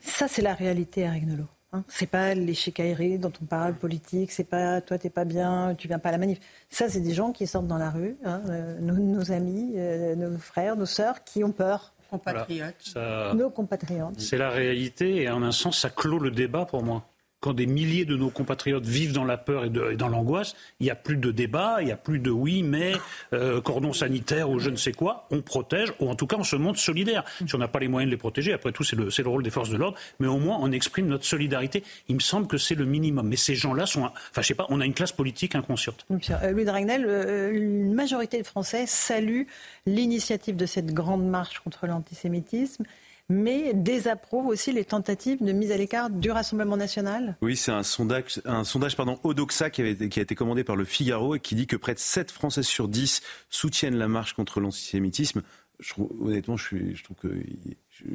[0.00, 1.48] Ça, c'est la réalité, Eric Nolot.
[1.72, 1.82] Hein.
[1.88, 5.88] c'est pas les chicailleries dont on parle politique, c'est pas toi t'es pas bien, tu
[5.88, 6.38] viens pas à la manif.
[6.70, 10.38] Ça, c'est des gens qui sortent dans la rue, hein, euh, nos, amis, euh, nos
[10.38, 11.92] frères, nos sœurs, qui ont peur.
[12.08, 12.94] Compatriotes.
[13.34, 14.20] Nos compatriotes.
[14.20, 17.04] C'est la réalité et en un sens, ça clôt le débat pour moi
[17.46, 20.90] quand des milliers de nos compatriotes vivent dans la peur et, dans l'angoisse, il n'y
[20.90, 22.94] a plus de débat, il n'y a plus de oui, mais
[23.32, 25.28] euh, cordon sanitaire ou je ne sais quoi.
[25.30, 27.22] On protège, ou en tout cas on se montre solidaire.
[27.46, 29.44] Si on n'a pas les moyens de les protéger, après tout c'est le, le, rôle
[29.44, 31.84] des forces de l'ordre, mais au moins on exprime notre solidarité.
[32.08, 33.28] Il me semble que c'est le minimum.
[33.28, 36.04] Mais ces gens-là sont, enfin je sais pas, on a une classe politique inconsciente.
[36.10, 39.42] Euh, Louis Dragnel, euh, une majorité de Français salue
[39.86, 42.82] l'initiative de cette grande marche contre l'antisémitisme
[43.28, 47.82] mais désapprouve aussi les tentatives de mise à l'écart du Rassemblement national Oui, c'est un
[47.82, 51.40] sondage, un sondage pardon, Odoxa qui, avait, qui a été commandé par le Figaro et
[51.40, 55.42] qui dit que près de 7 Français sur 10 soutiennent la marche contre l'antisémitisme.
[55.78, 57.28] Je honnêtement, je, suis, je trouve que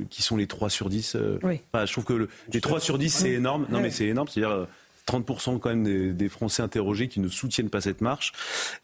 [0.09, 1.61] qui sont les 3 sur 10 euh, oui.
[1.73, 3.67] Je trouve que les 3 sur 10, c'est énorme.
[3.69, 4.27] Non, mais c'est énorme.
[4.27, 4.65] C'est-à-dire, euh,
[5.07, 8.31] 30% quand même des, Français interrogés qui ne soutiennent pas cette marche.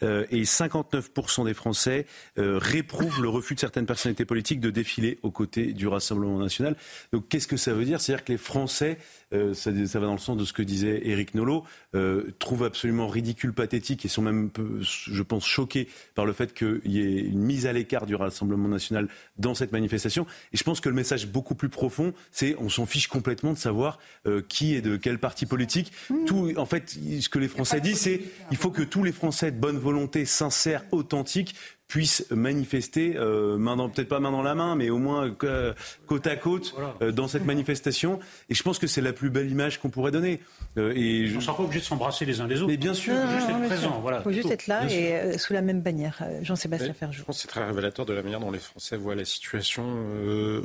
[0.04, 2.06] Euh, et 59% des Français
[2.38, 6.76] euh, réprouvent le refus de certaines personnalités politiques de défiler aux côtés du Rassemblement national.
[7.14, 8.02] Donc qu'est-ce que ça veut dire?
[8.02, 8.98] C'est-à-dire que les Français
[9.34, 11.64] euh, ça, va dans le sens de ce que disait Éric Nolot,
[11.96, 14.50] euh, trouvent absolument ridicule, pathétique et sont même,
[14.82, 18.70] je pense, choqués par le fait qu'il y ait une mise à l'écart du Rassemblement
[18.70, 20.26] national dans cette manifestation.
[20.54, 23.58] Et je pense que le message beaucoup plus profond, c'est on s'en fiche complètement de
[23.58, 25.92] savoir euh, qui est de quel parti politique.
[26.10, 26.26] Mmh.
[26.26, 28.22] Tout, en fait, ce que les Français disent, c'est
[28.52, 31.56] il faut que tous les Français de bonne volonté, sincères, authentiques,
[31.88, 33.58] puissent manifester, euh,
[33.94, 35.74] peut-être pas main dans la main, mais au moins euh,
[36.06, 38.20] côte à côte euh, dans cette manifestation.
[38.50, 40.42] Et je pense que c'est la plus belle image qu'on pourrait donner.
[40.76, 42.68] et on ne sera pas obligé de s'embrasser les uns les autres.
[42.68, 44.04] Mais bien sûr, il faut juste être présent.
[44.06, 46.22] Il faut juste être là et sous la même bannière.
[46.42, 47.20] Jean-Sébastien Ferjou.
[47.20, 49.86] Je pense que c'est très révélateur de la manière dont les Français voient la situation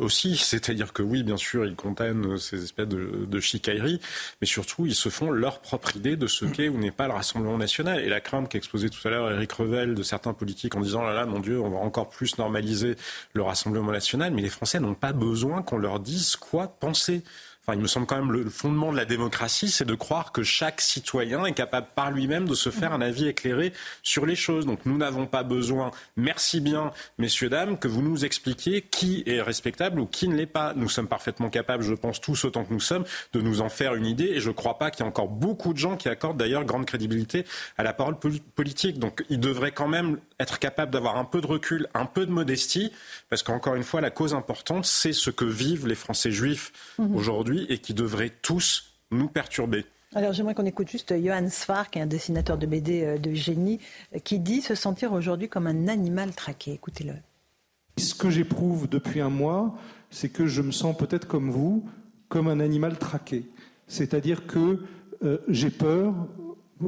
[0.00, 0.36] aussi.
[0.36, 4.00] C'est-à-dire que oui, bien sûr, ils condamnent ces espèces de, de chicailleries,
[4.40, 7.12] mais surtout, ils se font leur propre idée de ce qu'est ou n'est pas le
[7.12, 8.00] Rassemblement national.
[8.00, 11.26] Et la crainte qu'exposait tout à l'heure Éric Revel de certains politiques en disant là
[11.26, 12.96] mon Dieu, on va encore plus normaliser
[13.32, 17.22] le Rassemblement national, mais les Français n'ont pas besoin qu'on leur dise quoi penser.
[17.64, 20.42] Enfin, il me semble quand même le fondement de la démocratie, c'est de croire que
[20.42, 24.66] chaque citoyen est capable par lui-même de se faire un avis éclairé sur les choses.
[24.66, 29.40] Donc nous n'avons pas besoin, merci bien, messieurs, dames, que vous nous expliquiez qui est
[29.40, 30.72] respectable ou qui ne l'est pas.
[30.74, 33.94] Nous sommes parfaitement capables, je pense tous autant que nous sommes, de nous en faire
[33.94, 34.24] une idée.
[34.24, 36.64] Et je ne crois pas qu'il y ait encore beaucoup de gens qui accordent d'ailleurs
[36.64, 37.44] grande crédibilité
[37.78, 38.98] à la parole politique.
[38.98, 42.30] Donc ils devraient quand même être capables d'avoir un peu de recul, un peu de
[42.30, 42.92] modestie,
[43.30, 47.14] parce qu'encore une fois, la cause importante, c'est ce que vivent les Français juifs mmh.
[47.14, 49.84] aujourd'hui et qui devraient tous nous perturber.
[50.14, 53.32] Alors j'aimerais qu'on écoute juste Johann Sfar, qui est un dessinateur de BD euh, de
[53.32, 53.80] génie,
[54.14, 56.72] euh, qui dit se sentir aujourd'hui comme un animal traqué.
[56.72, 57.14] Écoutez-le.
[57.96, 59.74] Ce que j'éprouve depuis un mois,
[60.10, 61.88] c'est que je me sens peut-être comme vous,
[62.28, 63.46] comme un animal traqué.
[63.86, 64.82] C'est-à-dire que
[65.24, 66.14] euh, j'ai peur.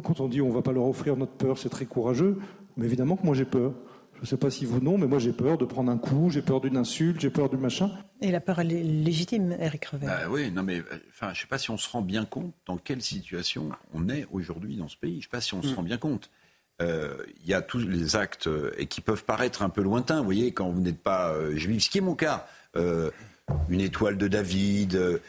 [0.03, 2.39] Quand on dit on ne va pas leur offrir notre peur, c'est très courageux,
[2.77, 3.73] mais évidemment que moi j'ai peur.
[4.17, 6.31] Je ne sais pas si vous non, mais moi j'ai peur de prendre un coup,
[6.31, 7.91] j'ai peur d'une insulte, j'ai peur du machin.
[8.21, 10.09] Et la peur, elle est légitime, Eric Revers.
[10.09, 12.55] Bah oui, non mais enfin, je ne sais pas si on se rend bien compte
[12.67, 15.15] dans quelle situation on est aujourd'hui dans ce pays.
[15.15, 15.75] Je ne sais pas si on se mm.
[15.75, 16.31] rend bien compte.
[16.83, 20.19] Euh, il y a tous les actes euh, et qui peuvent paraître un peu lointains,
[20.19, 22.47] vous voyez, quand vous n'êtes pas euh, juif, ce qui est mon cas.
[23.69, 25.21] une étoile de David.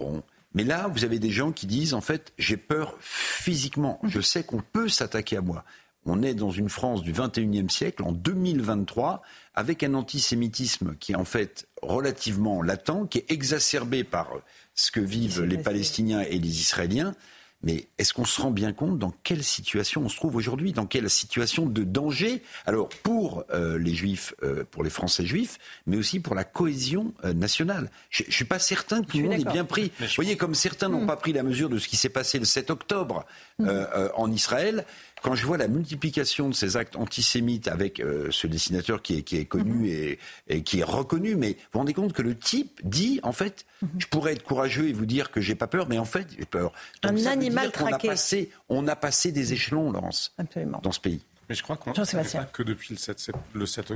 [0.00, 0.22] bon.
[0.54, 4.00] Mais là, vous avez des gens qui disent, en fait, j'ai peur physiquement.
[4.04, 5.64] Je sais qu'on peut s'attaquer à moi.
[6.08, 9.22] On est dans une France du 21e siècle, en 2023,
[9.54, 14.30] avec un antisémitisme qui est en fait relativement latent, qui est exacerbé par
[14.74, 17.14] ce que vivent les Palestiniens et les Israéliens.
[17.62, 20.86] Mais est-ce qu'on se rend bien compte dans quelle situation on se trouve aujourd'hui Dans
[20.86, 25.96] quelle situation de danger Alors pour euh, les juifs, euh, pour les Français juifs, mais
[25.96, 27.90] aussi pour la cohésion euh, nationale?
[28.10, 29.90] Je ne suis pas certain que tout le monde ait bien pris.
[29.98, 31.08] Vous voyez, comme certains n'ont hmm.
[31.08, 33.26] pas pris la mesure de ce qui s'est passé le 7 octobre
[33.58, 33.68] hmm.
[34.14, 34.84] en Israël,
[35.22, 39.22] quand je vois la multiplication de ces actes antisémites avec euh, ce dessinateur qui est,
[39.22, 39.84] qui est connu mhm.
[39.84, 43.32] et, et, qui est reconnu, mais vous vous rendez compte que le type dit, en
[43.32, 43.88] fait, mhm.
[43.98, 46.44] je pourrais être courageux et vous dire que j'ai pas peur, mais en fait, j'ai
[46.44, 46.72] peur.
[47.02, 48.08] Un animal traqué.
[48.08, 50.80] A passé, on a passé des échelons, Laurence, Absolument.
[50.82, 51.22] dans ce pays.
[51.48, 53.92] Mais je crois qu'on ne pas que depuis le 7, le 7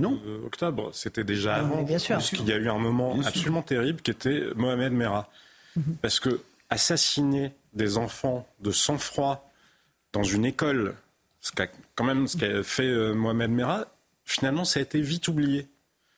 [0.46, 1.82] octobre, c'était déjà ah, avant.
[1.82, 2.16] Bien sûr.
[2.16, 5.28] Parce qu'il y a eu un moment absolument terrible qui était Mohamed Merah.
[5.76, 5.96] Mhm.
[6.00, 9.50] Parce que assassiner des enfants de sang-froid
[10.12, 10.94] dans une école
[11.42, 13.86] ce qu'a quand même ce qu'a fait euh, Mohamed Merah,
[14.24, 15.66] finalement, ça a été vite oublié.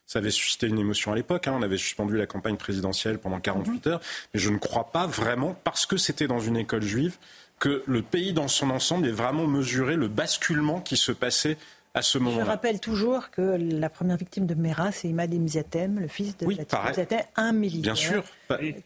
[0.05, 1.47] Ça avait suscité une émotion à l'époque.
[1.47, 1.55] Hein.
[1.57, 4.01] On avait suspendu la campagne présidentielle pendant 48 heures.
[4.33, 7.17] Mais je ne crois pas vraiment, parce que c'était dans une école juive,
[7.57, 11.57] que le pays dans son ensemble ait vraiment mesuré le basculement qui se passait
[11.95, 12.43] à ce moment-là.
[12.43, 16.45] Je rappelle toujours que la première victime de Mera, c'est Imad Imziatem, le fils de
[16.45, 17.93] oui, Imziatem, un militaire.
[17.93, 18.23] Bien sûr.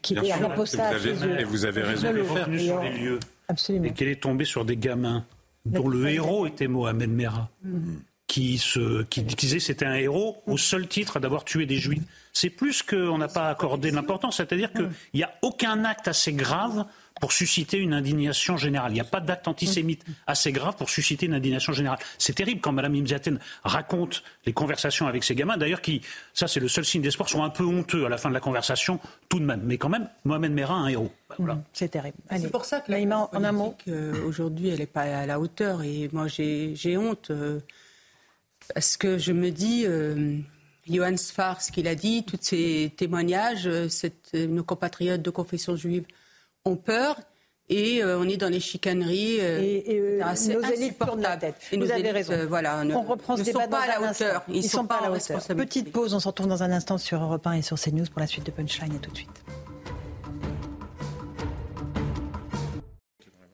[0.00, 2.44] Qui est à et vous avez raison de le faire.
[2.44, 3.20] Sur les lieux.
[3.48, 3.84] Absolument.
[3.84, 5.26] Et qu'elle est tombée sur des gamins
[5.66, 7.50] dont le héros était Mohamed Merah,
[8.26, 12.02] qui, se, qui disait c'était un héros au seul titre d'avoir tué des juifs.
[12.32, 16.86] C'est plus qu'on n'a pas accordé l'importance, c'est-à-dire qu'il n'y a aucun acte assez grave
[17.20, 18.90] pour susciter une indignation générale.
[18.92, 21.98] Il n'y a pas d'acte antisémite assez grave pour susciter une indignation générale.
[22.18, 26.00] C'est terrible quand Mme Imziaten raconte les conversations avec ses gamins, d'ailleurs qui,
[26.32, 28.40] ça c'est le seul signe d'espoir, sont un peu honteux à la fin de la
[28.40, 28.98] conversation,
[29.28, 29.60] tout de même.
[29.64, 31.12] Mais quand même, Mohamed Merah, un héros.
[31.38, 31.54] Voilà.
[31.54, 32.16] Mmh, c'est terrible.
[32.30, 33.76] C'est pour ça que la en un mot.
[33.88, 35.82] Euh, aujourd'hui, elle n'est pas à la hauteur.
[35.82, 37.30] Et moi, j'ai honte.
[37.30, 37.60] Euh,
[38.74, 39.84] parce que je me dis...
[39.86, 40.38] Euh,
[40.88, 43.68] Johann Sfar, ce qu'il a dit, tous ces témoignages,
[44.34, 46.04] nos compatriotes de confession juive
[46.64, 47.16] ont peur
[47.70, 49.38] et euh, on est dans les chicaneries.
[49.40, 51.54] Euh, et, et euh, nos élites tournent la tête.
[51.70, 52.34] Et Vous avez raison.
[52.48, 54.42] voilà, on reprend ce débat sont pas à la hauteur.
[54.48, 55.40] Ils, ne sont, pas à la hauteur.
[55.56, 58.20] Petite pause, on se retrouve dans un instant sur Europe 1 et sur CNews pour
[58.20, 58.94] la suite de Punchline.
[58.94, 59.44] Et tout de suite.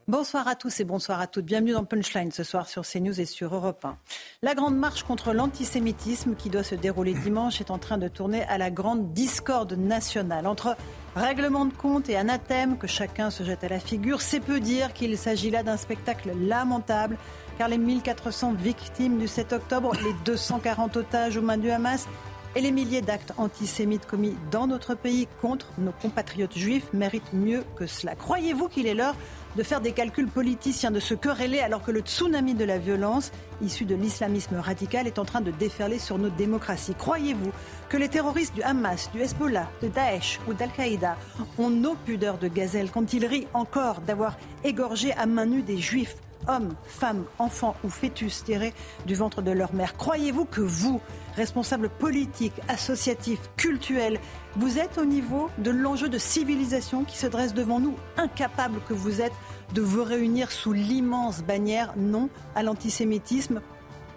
[0.08, 1.46] Bonsoir à tous et bonsoir à toutes.
[1.46, 3.98] Bienvenue dans Punchline ce soir sur CNews et sur Europe 1.
[4.42, 8.44] La grande marche contre l'antisémitisme qui doit se dérouler dimanche est en train de tourner
[8.44, 10.46] à la grande discorde nationale.
[10.46, 10.76] Entre
[11.16, 14.92] règlement de compte et anathème que chacun se jette à la figure, c'est peu dire
[14.92, 17.18] qu'il s'agit là d'un spectacle lamentable
[17.58, 22.06] car les 1400 victimes du 7 octobre, les 240 otages aux mains du Hamas
[22.54, 27.64] et les milliers d'actes antisémites commis dans notre pays contre nos compatriotes juifs méritent mieux
[27.76, 28.14] que cela.
[28.14, 29.14] Croyez-vous qu'il est l'heure
[29.56, 33.32] de faire des calculs politiciens, de se quereller alors que le tsunami de la violence
[33.62, 36.94] issu de l'islamisme radical est en train de déferler sur nos démocraties.
[36.94, 37.50] Croyez-vous
[37.88, 41.16] que les terroristes du Hamas, du Hezbollah, de Daesh ou d'Al-Qaïda
[41.58, 45.78] ont nos pudeurs de gazelle quand ils rient encore d'avoir égorgé à main nue des
[45.78, 46.16] juifs
[46.48, 48.74] hommes, femmes, enfants ou fœtus tirés
[49.06, 49.96] du ventre de leur mère.
[49.96, 51.00] Croyez-vous que vous,
[51.36, 54.18] responsables politiques, associatifs, culturels,
[54.56, 58.94] vous êtes au niveau de l'enjeu de civilisation qui se dresse devant nous, incapable que
[58.94, 59.34] vous êtes
[59.74, 63.60] de vous réunir sous l'immense bannière non à l'antisémitisme?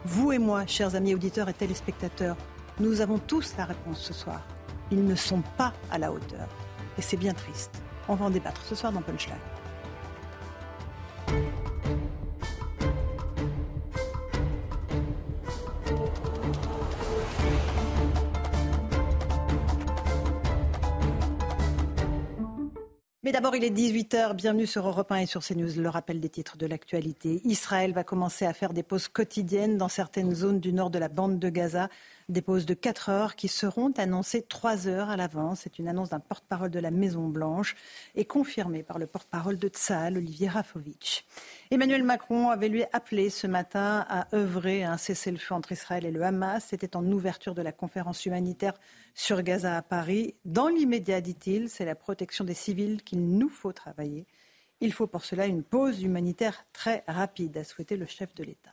[0.05, 2.38] Vous et moi, chers amis auditeurs et téléspectateurs,
[2.80, 4.41] nous avons tous la réponse ce soir.
[4.91, 6.47] Ils ne sont pas à la hauteur.
[6.97, 7.82] Et c'est bien triste.
[8.07, 9.36] On va en débattre ce soir dans Punchline.
[23.32, 24.34] D'abord, il est 18h.
[24.34, 25.80] Bienvenue sur Europe 1 et sur CNews.
[25.80, 27.41] Le rappel des titres de l'actualité.
[27.45, 31.09] Israël va commencer à faire des pauses quotidiennes dans certaines zones du nord de la
[31.09, 31.89] bande de Gaza.
[32.27, 35.61] Des pauses de 4 heures qui seront annoncées 3 heures à l'avance.
[35.63, 37.75] C'est une annonce d'un porte-parole de la Maison-Blanche
[38.15, 41.25] et confirmée par le porte-parole de Tsahal, Olivier Rafovitch.
[41.71, 46.11] Emmanuel Macron avait lui appelé ce matin à œuvrer à un cessez-le-feu entre Israël et
[46.11, 46.65] le Hamas.
[46.69, 48.73] C'était en ouverture de la conférence humanitaire
[49.14, 50.36] sur Gaza à Paris.
[50.45, 54.26] Dans l'immédiat, dit-il, c'est la protection des civils qu'il nous faut travailler.
[54.82, 58.72] Il faut pour cela une pause humanitaire très rapide, a souhaité le chef de l'État.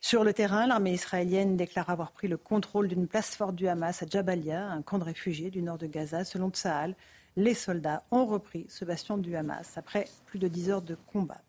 [0.00, 4.02] Sur le terrain, l'armée israélienne déclare avoir pris le contrôle d'une place forte du Hamas
[4.02, 6.24] à Jabalia, un camp de réfugiés du nord de Gaza.
[6.24, 6.94] Selon Tsahal,
[7.34, 11.42] les soldats ont repris ce bastion du Hamas après plus de dix heures de combat.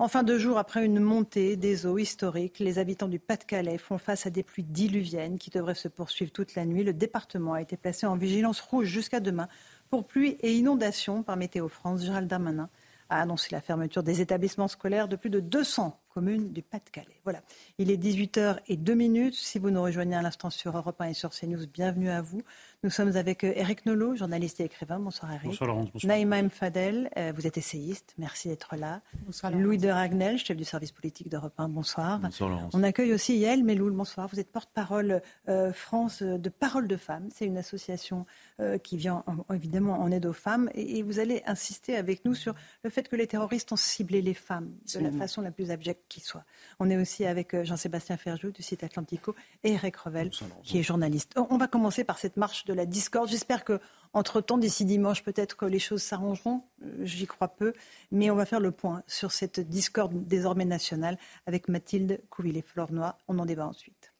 [0.00, 4.26] Enfin, deux jours après une montée des eaux historiques, les habitants du Pas-de-Calais font face
[4.26, 6.84] à des pluies diluviennes qui devraient se poursuivre toute la nuit.
[6.84, 9.48] Le département a été placé en vigilance rouge jusqu'à demain
[9.90, 12.04] pour pluie et inondations par Météo France.
[12.04, 12.70] Gérald Darmanin
[13.10, 17.20] a annoncé la fermeture des établissements scolaires de plus de 200 commune du Pas-de-Calais.
[17.22, 17.42] Voilà,
[17.78, 19.36] il est 18h et 2 minutes.
[19.36, 22.42] Si vous nous rejoignez à l'instant sur Europe 1 et sur CNews, bienvenue à vous.
[22.82, 24.98] Nous sommes avec Eric euh, Nolot, journaliste et écrivain.
[24.98, 25.46] Bonsoir Eric.
[25.46, 25.92] Bonsoir Laurence.
[25.92, 26.08] Bonsoir.
[26.08, 26.50] Naïma M.
[26.50, 28.14] Fadel, euh, vous êtes essayiste.
[28.18, 29.00] Merci d'être là.
[29.26, 31.68] Bonsoir Louis de Ragnel, chef du service politique d'Europe 1.
[31.68, 32.18] Bonsoir.
[32.18, 32.72] Bonsoir Laurence.
[32.74, 33.92] On accueille aussi Yael Meloul.
[33.92, 34.26] Bonsoir.
[34.26, 37.28] Vous êtes porte-parole euh, France de Parole de Femmes.
[37.32, 38.26] C'est une association
[38.82, 39.22] qui vient
[39.54, 40.68] évidemment en aide aux femmes.
[40.74, 44.34] Et, vous allez insister avec nous sur le fait que les terroristes ont ciblé les
[44.34, 46.44] femmes de la façon la plus abjecte qui soit.
[46.80, 49.34] On est aussi avec Jean-Sébastien Ferjou du site Atlantico
[49.64, 50.30] et Eric Revel,
[50.62, 51.34] qui est journaliste.
[51.36, 53.28] On va commencer par cette marche de la discorde.
[53.28, 53.80] J'espère que,
[54.12, 56.62] entre-temps, d'ici dimanche, peut-être que les choses s'arrangeront.
[56.82, 57.72] Euh, j'y crois peu.
[58.10, 63.18] Mais on va faire le point sur cette discorde désormais nationale avec Mathilde Couvillé-Flornois.
[63.28, 64.12] On en débat ensuite.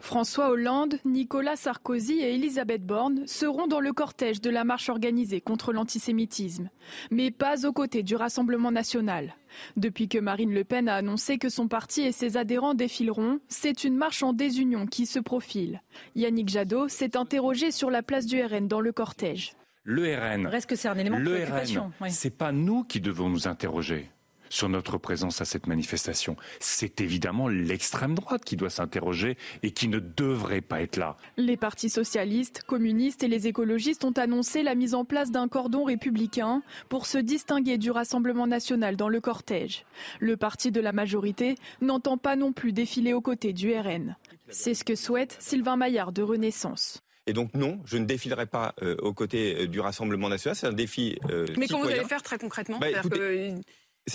[0.00, 5.40] François Hollande, Nicolas Sarkozy et Elisabeth Borne seront dans le cortège de la marche organisée
[5.40, 6.70] contre l'antisémitisme,
[7.10, 9.34] mais pas aux côtés du Rassemblement national.
[9.76, 13.84] Depuis que Marine Le Pen a annoncé que son parti et ses adhérents défileront, c'est
[13.84, 15.82] une marche en désunion qui se profile.
[16.16, 19.54] Yannick Jadot s'est interrogé sur la place du RN dans le cortège.
[19.82, 21.92] Le RN, reste que c'est un élément de préoccupation.
[22.08, 24.10] C'est pas nous qui devons nous interroger
[24.50, 26.36] sur notre présence à cette manifestation.
[26.58, 31.16] C'est évidemment l'extrême droite qui doit s'interroger et qui ne devrait pas être là.
[31.38, 35.84] Les partis socialistes, communistes et les écologistes ont annoncé la mise en place d'un cordon
[35.84, 39.86] républicain pour se distinguer du Rassemblement national dans le cortège.
[40.18, 44.16] Le parti de la majorité n'entend pas non plus défiler aux côtés du RN.
[44.48, 47.02] C'est ce que souhaite Sylvain Maillard de Renaissance.
[47.26, 50.56] Et donc non, je ne défilerai pas euh, aux côtés euh, du Rassemblement national.
[50.56, 51.16] C'est un défi.
[51.30, 52.78] Euh, Mais comment vous allez faire très concrètement?
[52.80, 52.88] Bah,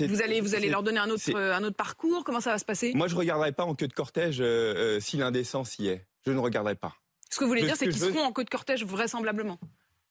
[0.01, 2.23] vous allez, vous allez leur donner un autre, un autre parcours?
[2.23, 2.93] Comment ça va se passer?
[2.95, 6.05] Moi, je ne regarderai pas en queue de cortège euh, si l'indécence y est.
[6.25, 6.95] Je ne regarderai pas.
[7.29, 9.59] Ce que vous voulez dire, c'est qu'ils seront en queue de cortège vraisemblablement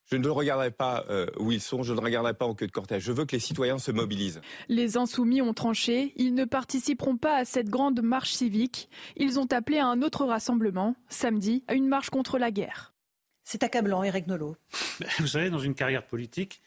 [0.05, 2.71] je ne regarderai pas euh, où ils sont, je ne regarderai pas en queue de
[2.71, 3.03] cortège.
[3.03, 4.41] Je veux que les citoyens se mobilisent.
[4.67, 8.89] Les insoumis ont tranché, ils ne participeront pas à cette grande marche civique.
[9.17, 12.93] Ils ont appelé à un autre rassemblement, samedi, à une marche contre la guerre.
[13.43, 14.55] C'est accablant, Eric Nolot.
[15.19, 16.61] Vous savez, dans une carrière politique,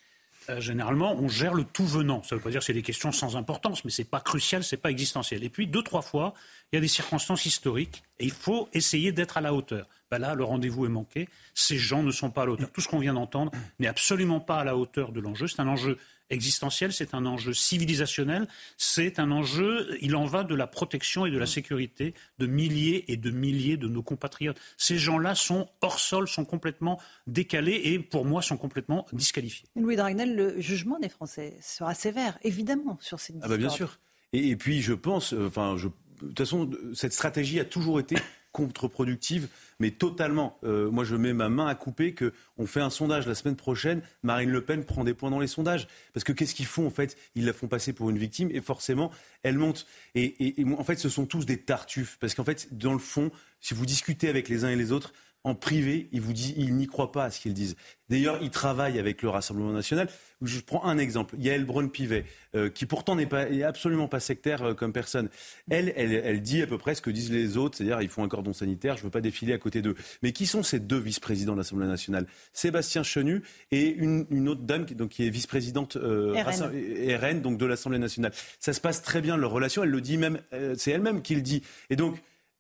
[0.49, 2.23] euh, généralement, on gère le tout venant.
[2.23, 4.21] Ça ne veut pas dire que c'est des questions sans importance, mais ce n'est pas
[4.21, 5.45] crucial, ce n'est pas existentiel.
[5.45, 6.35] Et puis, deux, trois fois,
[6.73, 9.87] il y a des circonstances historiques et il faut essayer d'être à la hauteur.
[10.11, 11.29] Ben là, le rendez-vous est manqué.
[11.55, 12.71] Ces gens ne sont pas à la hauteur.
[12.73, 15.47] Tout ce qu'on vient d'entendre n'est absolument pas à la hauteur de l'enjeu.
[15.47, 15.99] C'est un enjeu
[16.31, 21.31] existentiel, c'est un enjeu civilisationnel, c'est un enjeu, il en va de la protection et
[21.31, 24.59] de la sécurité de milliers et de milliers de nos compatriotes.
[24.76, 29.68] Ces gens-là sont hors sol, sont complètement décalés et pour moi sont complètement disqualifiés.
[29.76, 33.99] Louis Dragnel, le jugement des Français sera sévère, évidemment, sur cette ah bah Bien sûr.
[34.33, 38.16] Et, puis je pense, euh, enfin, de toute façon, cette stratégie a toujours été
[38.53, 40.59] contre-productive, mais totalement.
[40.65, 43.57] Euh, moi, je mets ma main à couper que on fait un sondage la semaine
[43.57, 44.03] prochaine.
[44.23, 46.91] Marine Le Pen prend des points dans les sondages parce que qu'est-ce qu'ils font en
[46.91, 47.17] fait?
[47.35, 49.11] Ils la font passer pour une victime et forcément,
[49.43, 49.87] elle monte.
[50.15, 53.31] Et, en fait, ce sont tous des tartuffes parce qu'en fait, dans le fond,
[53.61, 55.13] si vous discutez avec les uns et les autres,
[55.45, 57.76] en privé, ils vous disent, ils n'y croient pas à ce qu'ils disent.
[58.09, 60.09] D'ailleurs, ils travaillent avec le Rassemblement national.
[60.43, 61.36] Je prends un exemple.
[61.39, 62.24] Yael Braun-Pivet,
[62.55, 65.28] euh, qui pourtant n'est pas, absolument pas sectaire euh, comme personne.
[65.70, 68.28] Elle, elle, dit à peu près ce que disent les autres, c'est-à-dire ils font un
[68.28, 69.95] cordon sanitaire, je ne veux pas défiler à côté d'eux.
[70.22, 72.26] Mais qui sont ces deux vice-présidents de l'Assemblée nationale?
[72.53, 77.43] Sébastien Chenu et une, autre dame qui, donc, qui est vice-présidente euh, RN.
[77.43, 78.32] donc de l'Assemblée nationale.
[78.59, 79.84] Ça se passe très bien leur relation.
[79.84, 80.41] Elle le dit même,
[80.76, 81.62] c'est elle-même qui le dit.
[81.91, 82.18] Et donc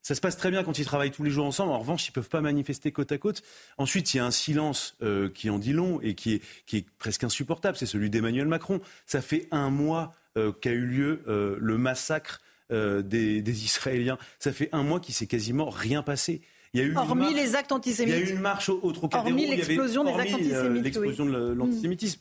[0.08, 1.70] ça se passe très bien quand ils travaillent tous les jours ensemble.
[1.70, 3.42] En revanche, ils ne peuvent pas manifester côte à côte.
[3.76, 6.40] Ensuite, il y a un silence euh, qui en dit long et qui
[6.72, 7.76] est, presque insupportable.
[7.76, 8.80] C'est celui d'Emmanuel Macron.
[9.04, 12.40] Ça fait un mois euh, qu'a eu lieu euh, le massacre
[12.70, 14.16] des, Israéliens.
[14.38, 16.40] Ça fait un mois qu'il s'est quasiment rien passé.
[16.72, 18.14] Il y a eu hormis les actes antisémites.
[18.14, 19.28] Il y a eu une marche au, Trocadéro.
[19.28, 20.84] Hormis l'explosion des actes antisémites.
[20.84, 22.20] l'explosion de l'antisémitisme.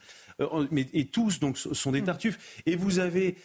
[0.71, 2.05] Mais, et tous donc sont des mm.
[2.05, 2.61] tartuffes.
[2.65, 3.35] Et vous avez,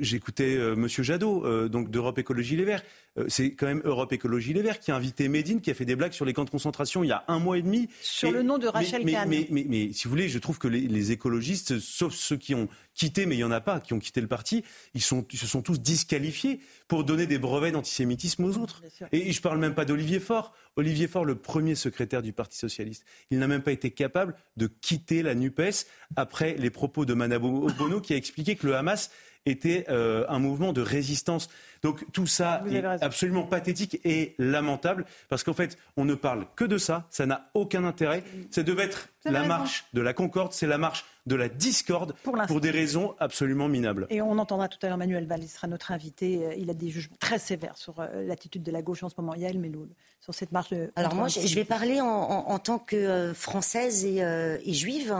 [0.00, 2.82] j'écoutais Monsieur Jadot, donc d'Europe Écologie Les Verts,
[3.18, 5.84] euh, c'est quand même Europe Écologie Les Verts qui a invité Médine, qui a fait
[5.84, 7.88] des blagues sur les camps de concentration il y a un mois et demi.
[8.00, 9.28] Sur le nom de Rachel mais, Kahn.
[9.50, 13.34] Mais, si vous voulez, je trouve que les, écologistes, sauf ceux qui ont quitté, mais
[13.34, 14.62] il n'y en a pas, qui ont quitté le parti,
[14.94, 18.82] ils, sont, se sont tous disqualifiés pour donner des brevets d'antisémitisme aux autres.
[19.12, 20.52] Et je ne parle même pas d'Olivier Faure.
[20.78, 24.68] Olivier Faure, le premier secrétaire du Parti socialiste, il n'a même pas été capable de
[24.68, 29.10] quitter la NUPES après les propos de Manabo Bono qui a expliqué que le Hamas
[29.46, 31.48] était euh, un mouvement de résistance.
[31.82, 36.64] Donc tout ça est absolument pathétique et lamentable parce qu'en fait, on ne parle que
[36.64, 38.24] de ça, ça n'a aucun intérêt.
[38.50, 42.60] Ça devait être la marche de la concorde, c'est la marche de la discorde pour,
[42.60, 44.06] des raisons absolument minables.
[44.10, 46.46] Et on entendra tout à l'heure Manuel Valls, il sera notre invité.
[46.46, 49.14] Euh, il a des jugements très sévères sur euh, l'attitude de la gauche en ce
[49.18, 49.34] moment.
[49.34, 50.90] Yael Meloul, sur cette marche de.
[50.96, 55.14] Alors moi, je vais parler en, tant que française et juive.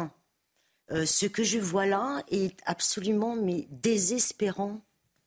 [0.91, 4.81] Euh, ce que je vois là est absolument mais désespérant.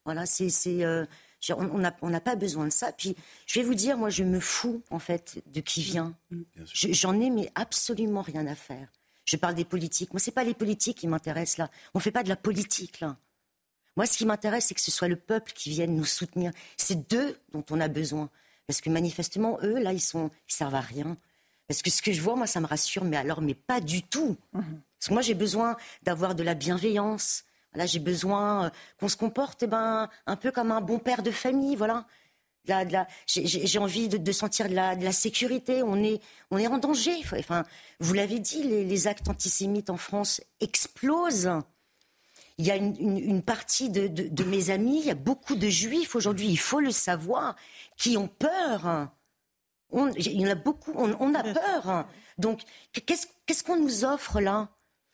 [0.06, 0.50] Voilà, c'est,
[0.84, 1.06] euh,
[1.50, 2.92] on n'a pas besoin de ça.
[2.92, 6.16] Puis je vais vous dire, moi, je me fous en fait de qui vient.
[6.64, 8.88] J'en ai mais absolument rien à faire.
[9.26, 10.14] Je parle des politiques.
[10.14, 11.70] Moi, c'est pas les politiques qui m'intéressent là.
[11.94, 13.18] On fait pas de la politique là.
[13.98, 16.52] Moi, ce qui m'intéresse, c'est que ce soit le peuple qui vienne nous soutenir.
[16.78, 18.30] C'est d'eux dont on a besoin.
[18.66, 21.18] Parce que manifestement, eux, là, ils sont, ils servent à rien.
[21.68, 24.02] Parce que ce que je vois, moi, ça me rassure, mais alors, mais pas du
[24.04, 24.38] tout.
[24.54, 24.82] Mhm.
[25.02, 27.44] Parce que moi, j'ai besoin d'avoir de la bienveillance.
[27.74, 31.24] Là, j'ai besoin euh, qu'on se comporte, eh ben, un peu comme un bon père
[31.24, 32.06] de famille, voilà.
[33.26, 35.82] j'ai envie de, sentir de la, sécurité.
[35.82, 36.22] On est,
[36.52, 37.16] on est en danger.
[37.40, 37.64] Enfin,
[38.00, 41.50] vous l'avez dit, les, actes antisémites en France explosent.
[42.60, 46.48] Il y a une, partie de, mes amis, il y a beaucoup de juifs aujourd'hui,
[46.48, 47.56] il faut le savoir,
[47.98, 49.10] qui ont peur.
[49.92, 52.06] il y en a beaucoup, on, a peur.
[52.38, 52.62] Donc,
[53.08, 54.70] qu'est-ce qu'on nous offre là?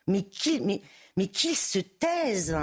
[0.08, 0.82] Mais qu'ils mais,
[1.16, 2.56] mais se taisent,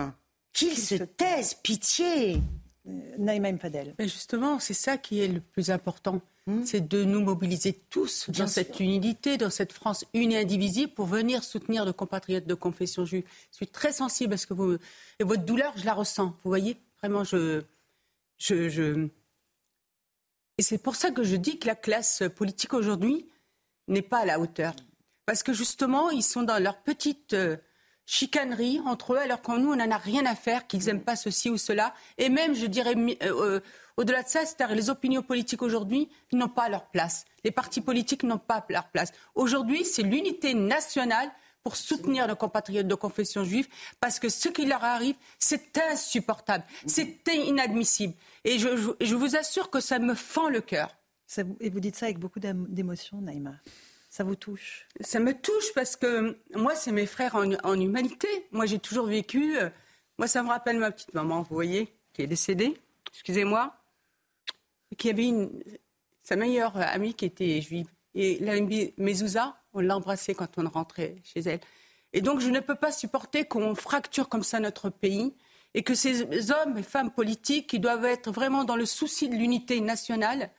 [0.51, 2.41] qu'ils se, taisent, pitié.
[2.87, 3.95] Euh, Naïma Fadel.
[3.97, 6.21] Mais justement, c'est ça qui est le plus important.
[6.47, 6.63] Hmm?
[6.63, 11.07] C'est de nous mobiliser tous dans cette unité, dans cette France unie et indivisible pour
[11.07, 13.23] venir soutenir nos compatriotes de confession juive.
[13.51, 14.77] Je suis très sensible à ce que vous.
[15.19, 16.27] Et votre douleur, je la ressens.
[16.43, 16.77] Vous voyez?
[16.99, 17.63] Vraiment, je.
[18.37, 19.07] je, je...
[20.57, 23.27] Et c'est pour ça que je dis que la classe politique aujourd'hui
[23.87, 24.75] n'est pas à la hauteur.
[25.25, 27.57] Parce que justement, ils sont dans leur petite euh,
[28.05, 31.15] chicanerie entre eux, alors qu'en nous, on n'en a rien à faire, qu'ils n'aiment pas
[31.15, 31.93] ceci ou cela.
[32.17, 33.59] Et même, je dirais, euh, euh,
[33.97, 37.25] au-delà de ça, c'est-à-dire les opinions politiques aujourd'hui n'ont pas leur place.
[37.43, 39.11] Les partis politiques n'ont pas leur place.
[39.33, 41.31] Aujourd'hui, c'est l'unité nationale
[41.63, 43.67] pour soutenir nos compatriotes de confession juive,
[43.99, 48.13] parce que ce qui leur arrive, c'est insupportable, c'est inadmissible.
[48.43, 50.95] Et je, je, vous assure que ça me fend le cœur.
[51.59, 53.55] Et vous dites ça avec beaucoup d'émotion, Naïma.
[54.15, 54.87] Ça vous touche?
[55.01, 58.29] Ça me touche parce que moi, c'est mes frères en, humanité.
[58.53, 59.57] Moi, j'ai toujours vécu.
[59.57, 59.69] Euh,
[60.17, 62.79] moi, ça me rappelle ma petite maman, vous voyez, qui est décédée.
[63.09, 63.75] Excusez-moi.
[64.97, 65.33] Qui avait
[66.23, 67.89] sa meilleure amie qui était juive.
[68.13, 68.53] Et la
[68.97, 71.59] Mezouza, on l'embrassait quand on rentrait chez elle.
[72.13, 75.33] Et donc, je ne peux pas supporter qu'on fracture comme ça notre pays
[75.73, 79.35] et que ces hommes et femmes politiques qui doivent être vraiment dans le souci de
[79.35, 80.51] l'unité nationale,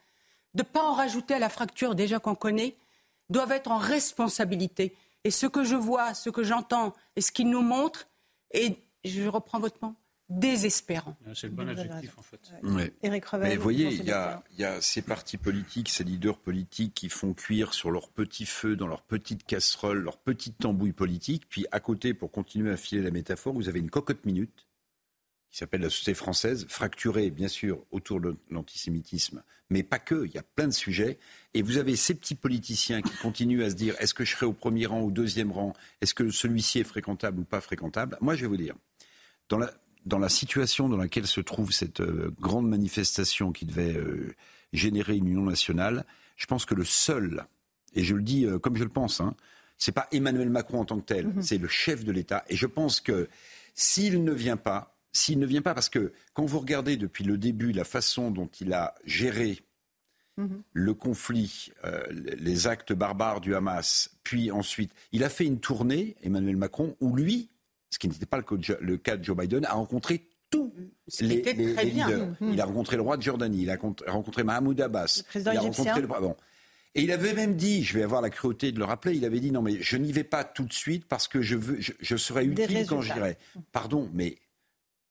[0.52, 2.76] de ne pas en rajouter à la fracture déjà qu'on connaît,
[3.30, 4.94] doivent être en responsabilité.
[5.24, 8.08] Et ce que je vois, ce que j'entends et ce qu'ils nous montrent
[8.52, 9.94] est, je reprends votre mot,
[10.28, 11.16] désespérant.
[11.26, 12.40] Ah, c'est le bon adjectif, en fait.
[12.62, 17.08] Mais vous voyez, il y, a, y, a ces partis politiques, ces leaders politiques qui
[17.08, 21.48] font cuire sur leur petit feu, dans leur petite casserole, leur petite tambouille politique.
[21.48, 24.65] Puis à côté, pour continuer à filer la métaphore, vous avez une cocotte minute
[25.56, 30.34] qui s'appelle la société française, fracturée bien sûr autour de l'antisémitisme, mais pas que, il
[30.34, 31.18] y a plein de sujets.
[31.54, 34.44] Et vous avez ces petits politiciens qui continuent à se dire est-ce que je serai
[34.44, 35.72] au premier rang ou au deuxième rang?
[36.02, 38.18] Est-ce que celui-ci est fréquentable ou pas fréquentable?
[38.20, 38.74] Moi, je vais vous dire,
[39.48, 39.72] dans la,
[40.04, 44.34] dans la situation dans laquelle se trouve cette euh, grande manifestation qui devait euh,
[44.74, 46.04] générer une union nationale,
[46.36, 47.46] Je pense que le seul,
[47.94, 49.34] et je le dis euh, comme je le pense, hein,
[49.78, 51.40] c'est pas Emmanuel Macron en tant que tel, mhm.
[51.40, 52.44] c'est le chef de l'État.
[52.50, 53.30] Et je pense que
[53.72, 57.38] s'il ne vient pas, s'il ne vient pas, parce que quand vous regardez depuis le
[57.38, 59.60] début la façon dont il a géré
[60.36, 60.62] mhm.
[60.72, 66.16] le conflit, euh, les actes barbares du Hamas, puis ensuite, il a fait une tournée,
[66.22, 67.50] Emmanuel Macron, où lui,
[67.90, 70.72] ce qui n'était pas le cas de Joe Biden, a rencontré tous
[71.20, 72.28] les, leaders.
[72.40, 72.52] Mhm.
[72.52, 76.00] Il a rencontré le roi de Jordanie, il a rencontré Mahmoud Abbas, il a rencontré
[76.00, 76.06] le...
[76.06, 76.36] Bon.
[76.96, 79.38] Et il avait même dit, je vais avoir la cruauté de le rappeler, il avait
[79.38, 82.16] dit non mais je n'y vais pas tout de suite parce que je veux, je,
[82.16, 83.36] serai utile quand j'irai.
[83.70, 84.36] Pardon, mais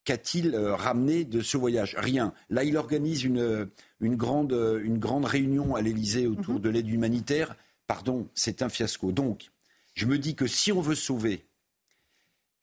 [0.05, 1.95] qu'a-t-il euh, ramené de ce voyage?
[1.99, 2.33] Rien.
[2.49, 4.53] Là, il organise une, une, grande,
[4.83, 6.61] une grande réunion à l'Élysée autour mhm.
[6.61, 7.55] de l'aide humanitaire.
[7.87, 9.11] Pardon, c'est un fiasco.
[9.11, 9.51] Donc,
[9.93, 11.45] je me dis que si on veut sauver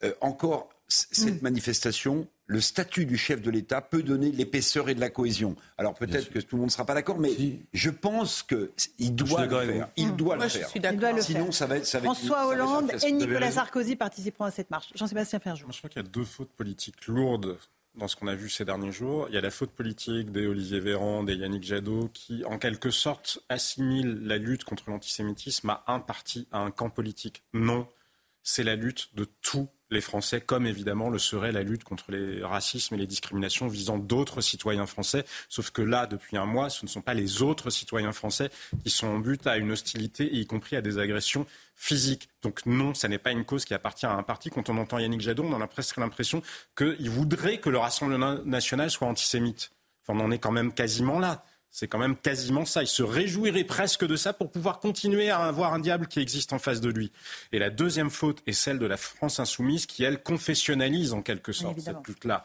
[0.05, 1.45] euh, encore cette mm.
[1.45, 5.57] manifestation, le statut du chef de l'État peut donner l'épaisseur et de la cohésion.
[5.79, 7.31] Alors peut-être que tout le monde ne sera pas d'accord, mais
[7.73, 9.89] je pense qu'il doit le faire.
[9.97, 10.69] Il doit le faire.
[11.21, 11.87] Sinon, ça va être.
[11.87, 14.93] François Hollande et Nicolas Sarkozy participeront à cette marche.
[14.95, 15.67] Jean-Sébastien Ferjou.
[15.71, 17.59] Je crois qu'il y a deux fautes politiques lourdes
[17.95, 19.27] dans ce qu'on a vu ces derniers jours.
[19.29, 22.91] Il y a la faute politique des Olivier Véran, des Yannick Jadot, qui, en quelque
[22.91, 27.43] sorte, assimilent la lutte contre l'antisémitisme à un parti, à un camp politique.
[27.53, 27.87] Non,
[28.43, 32.43] c'est la lutte de tous les Français, comme évidemment le serait la lutte contre les
[32.43, 35.25] racismes et les discriminations visant d'autres citoyens français.
[35.49, 38.51] Sauf que là, depuis un mois, ce ne sont pas les autres citoyens français
[38.83, 42.29] qui sont en but à une hostilité, y compris à des agressions physiques.
[42.43, 44.51] Donc non, ça n'est pas une cause qui appartient à un parti.
[44.51, 46.43] Quand on entend Yannick Jadot, on a presque l'impression
[46.77, 49.71] qu'il voudrait que le Rassemblement national soit antisémite.
[50.09, 51.45] On en est quand même quasiment là.
[51.75, 52.83] C'est quand même quasiment ça.
[52.83, 56.53] Il se réjouirait presque de ça pour pouvoir continuer à avoir un diable qui existe
[56.53, 57.11] en face de lui.
[57.51, 61.53] Et la deuxième faute est celle de la France insoumise qui, elle, confessionnalise en quelque
[61.53, 62.43] sorte cette lutte-là.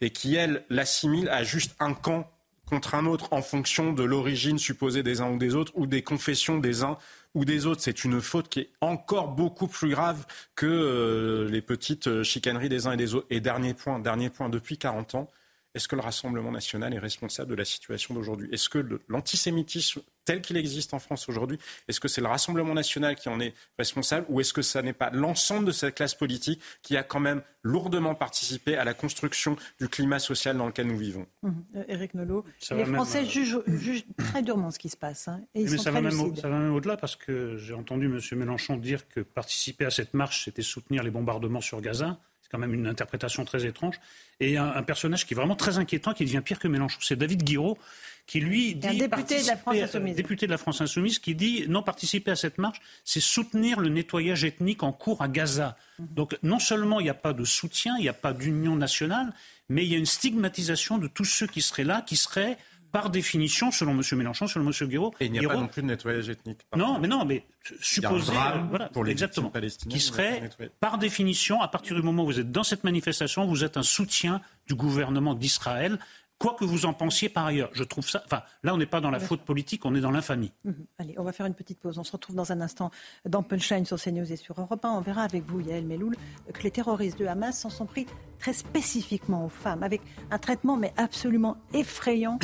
[0.00, 2.30] Et qui, elle, l'assimile à juste un camp
[2.64, 6.02] contre un autre en fonction de l'origine supposée des uns ou des autres ou des
[6.02, 6.96] confessions des uns
[7.34, 7.82] ou des autres.
[7.82, 10.24] C'est une faute qui est encore beaucoup plus grave
[10.54, 13.26] que euh, les petites euh, chicaneries des uns et des autres.
[13.28, 15.28] Et dernier point, dernier point, depuis 40 ans,
[15.74, 18.48] est-ce que le Rassemblement national est responsable de la situation d'aujourd'hui?
[18.52, 21.58] Est-ce que l'antisémitisme tel qu'il existe en France aujourd'hui,
[21.88, 24.92] est-ce que c'est le Rassemblement national qui en est responsable ou est-ce que ce n'est
[24.92, 29.56] pas l'ensemble de cette classe politique qui a quand même lourdement participé à la construction
[29.80, 31.26] du climat social dans lequel nous vivons?
[31.42, 31.50] Mmh.
[31.76, 35.28] euh, Éric Nolot, les Français euh, jugent, très durement ce qui se passe.
[35.28, 37.56] Hein, et ils Mais sont ça, va même au, ça va même au-delà parce que
[37.56, 38.20] j'ai entendu M.
[38.38, 42.18] Mélenchon dire que participer à cette marche, c'était soutenir les bombardements sur Gaza
[42.50, 44.00] quand même une interprétation très étrange.
[44.40, 47.44] Et un, personnage qui est vraiment très inquiétant, qui devient pire que Mélenchon, c'est David
[47.44, 47.78] Guiraud,
[48.26, 48.88] qui lui dit...
[48.88, 50.16] Un député de la France Insoumise.
[50.16, 53.88] Député de la France Insoumise, qui dit non participer à cette marche, c'est soutenir le
[53.88, 55.76] nettoyage ethnique en cours à Gaza.
[55.98, 56.06] Mhm.
[56.14, 59.32] Donc non seulement il n'y a pas de soutien, il n'y a pas d'union nationale,
[59.68, 62.56] mais il y a une stigmatisation de tous ceux qui seraient là, qui seraient
[62.92, 64.02] par définition, selon M.
[64.12, 64.88] Mélenchon, selon M.
[64.88, 65.12] Guiraud.
[65.20, 66.60] Et il n'y a pas non plus de nettoyage ethnique.
[66.76, 67.44] Non, mais non, mais
[67.80, 68.32] supposer,
[68.68, 69.52] voilà, pour les exactement,
[69.88, 73.64] qui serait, par définition, à partir du moment où vous êtes dans cette manifestation, vous
[73.64, 75.98] êtes un soutien du gouvernement d'Israël.
[76.38, 78.22] Quoi que vous en pensiez par ailleurs, je trouve ça.
[78.24, 80.50] Enfin, là, on n'est pas dans la faute politique, on est dans l'infamie.
[80.64, 80.86] Mhm.
[80.98, 81.98] Allez, on va faire une petite pause.
[81.98, 82.90] On se retrouve dans un instant
[83.28, 84.88] dans Punchline sur CNews et sur Europe 1.
[84.88, 86.16] On verra avec vous, Yael Meloul,
[86.54, 88.06] que les terroristes de Hamas s'en sont pris
[88.38, 92.38] très spécifiquement aux femmes, avec un traitement mais absolument effrayant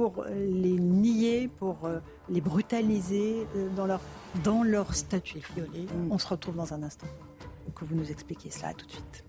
[0.00, 1.98] pour les nier, pour euh,
[2.30, 4.00] les brutaliser euh, dans leur,
[4.42, 5.42] dans leur statut.
[6.10, 7.06] On se retrouve dans un instant.
[7.74, 8.72] Que vous nous expliquiez cela.
[8.72, 9.24] tout de suite.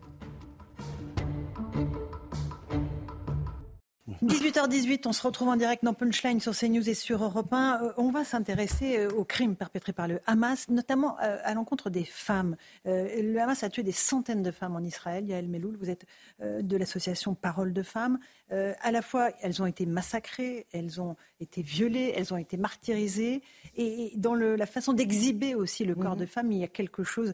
[4.24, 7.82] 18h18, on se retrouve en direct dans Punchline sur CNews et sur Europe 1.
[7.84, 11.90] Euh, on va s'intéresser euh, aux crimes perpétrés par le Hamas, notamment euh, à l'encontre
[11.90, 12.56] des femmes.
[12.86, 15.28] Le Hamas a tué des centaines de femmes en Israël.
[15.28, 16.06] Yael Meloul, vous êtes
[16.40, 18.20] de l'association Parole de femmes.
[18.50, 23.42] À la fois, elles ont été massacrées, elles ont été violées, elles ont été martyrisées.
[23.76, 26.22] Et dans la façon d'exhiber aussi le corps mhm.
[26.22, 27.34] de femme, il y a quelque chose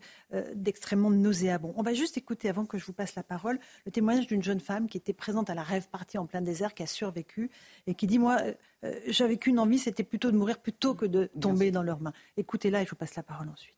[0.54, 1.74] d'extrêmement nauséabond.
[1.78, 4.60] On va juste écouter, avant que je vous passe la parole, le témoignage d'une jeune
[4.60, 7.50] femme qui était présente à la rêve partie en plein désert qui a survécu
[7.86, 8.54] et qui dit Moi, euh,
[8.84, 12.14] euh, j'avais qu'une envie, c'était plutôt de mourir plutôt que de tomber dans leurs mains.
[12.38, 13.76] Écoutez-la et je vous passe la parole ensuite.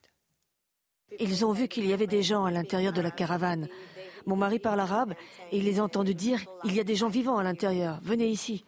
[1.19, 3.67] Ils ont vu qu'il y avait des gens à l'intérieur de la caravane.
[4.25, 5.13] Mon mari parle arabe
[5.51, 8.27] et il les a entendus dire Il y a des gens vivants à l'intérieur, venez
[8.27, 8.65] ici.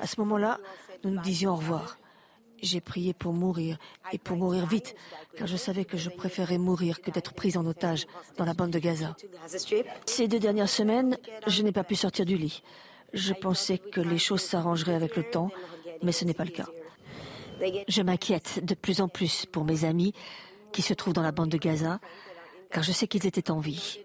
[0.00, 0.58] À ce moment-là,
[1.04, 1.98] nous nous disions au revoir.
[2.62, 3.78] J'ai prié pour mourir
[4.12, 4.94] et pour mourir vite,
[5.36, 8.06] car je savais que je préférais mourir que d'être prise en otage
[8.38, 9.14] dans la bande de Gaza.
[10.06, 12.62] Ces deux dernières semaines, je n'ai pas pu sortir du lit.
[13.12, 15.50] Je pensais que les choses s'arrangeraient avec le temps,
[16.02, 16.68] mais ce n'est pas le cas.
[17.88, 20.12] Je m'inquiète de plus en plus pour mes amis
[20.72, 22.00] qui se trouvent dans la bande de Gaza,
[22.70, 24.00] car je sais qu'ils étaient en vie,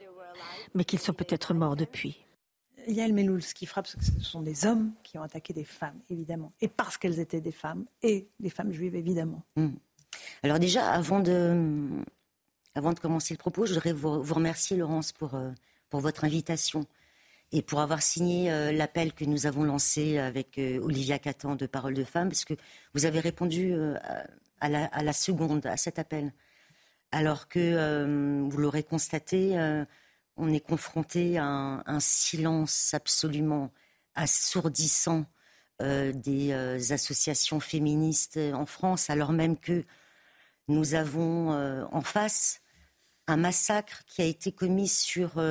[0.73, 2.23] mais qu'ils sont peut-être morts depuis.
[2.87, 6.53] Yael Meloul, ce qui frappe, ce sont des hommes qui ont attaqué des femmes, évidemment.
[6.61, 9.43] Et parce qu'elles étaient des femmes, et des femmes juives, évidemment.
[9.55, 9.73] Hmm.
[10.43, 11.87] Alors déjà, avant de,
[12.73, 15.51] avant de commencer le propos, je voudrais vous, remercier, Laurence, pour, euh,
[15.89, 16.85] pour votre invitation
[17.51, 21.65] et pour avoir signé euh, l'appel que nous avons lancé avec euh, Olivia Catan de
[21.65, 22.53] Parole de Femmes, parce que
[22.93, 23.73] vous avez répondu
[24.59, 26.33] à la, à, la, seconde, à cet appel.
[27.11, 29.57] Alors que, vous l'aurez constaté,
[30.37, 31.45] on est confronté à
[31.85, 33.71] un, silence absolument
[34.15, 35.25] assourdissant
[35.81, 39.83] euh, des euh, associations féministes en France, alors même que
[40.67, 42.61] nous avons euh, en face
[43.27, 45.41] un massacre qui a été commis sur,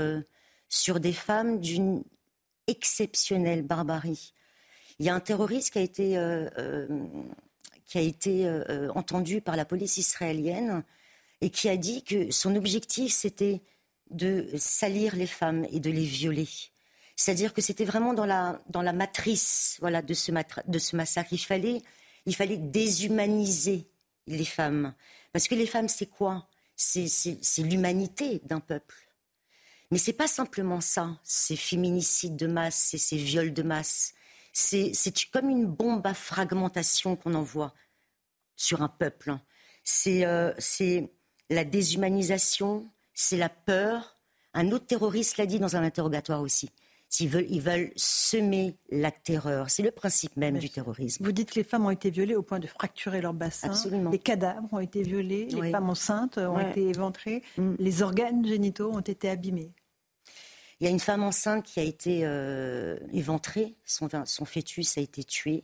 [0.71, 2.03] sur des femmes d'une
[2.66, 4.33] exceptionnelle barbarie.
[4.99, 6.09] Il y a un terroriste qui a été,
[7.85, 8.49] qui a été
[8.95, 10.85] entendu par la police israélienne
[11.41, 13.61] et qui a dit que son objectif, c'était
[14.11, 16.49] de salir les femmes et de les violer.
[17.16, 20.33] C'est-à-dire que c'était vraiment dans la, dans la matrice voilà, de, ce
[20.66, 21.37] de ce massacre.
[21.37, 21.83] Fallait,
[22.27, 23.89] il fallait déshumaniser
[24.27, 24.95] les femmes.
[25.33, 26.49] Parce que les femmes, c'est quoi?
[26.77, 29.10] C'est l'humanité d'un peuple.
[29.91, 34.14] Mais c'est pas simplement ça, ces féminicides de masse, c'est ces viols de masse.
[34.53, 34.93] C'est
[35.32, 37.74] comme une bombe à fragmentation qu'on envoie
[38.57, 39.36] sur un peuple.
[39.82, 40.53] C'est euh,
[41.49, 44.18] la déshumanisation, c'est la peur.
[44.55, 46.70] Un autre terroriste l'a dit dans un interrogatoire aussi.
[47.18, 49.68] Ils veulent, ils veulent semer la terreur.
[49.70, 51.24] C'est le principe même du terrorisme.
[51.24, 53.68] Vous dites que les femmes ont été violées au point de fracturer leur bassin.
[53.68, 54.11] Absolument.
[54.11, 57.74] Les cadavres ont été violés, les femmes enceintes ont été éventrées, mm.
[57.78, 59.72] les organes génitaux ont été abîmés.
[60.81, 64.09] Il y a une femme enceinte qui a été euh, éventrée, son,
[64.47, 65.62] fœtus a été tué.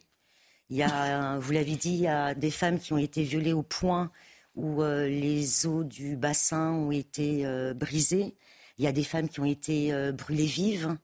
[0.69, 3.53] Il y a, vous l'avez dit, il y a des femmes qui ont été violées
[3.53, 4.11] au point
[4.57, 8.35] où euh, les eaux du bassin ont été euh, brisées.
[8.79, 10.97] Il y a des femmes qui ont été euh, brûlées vives.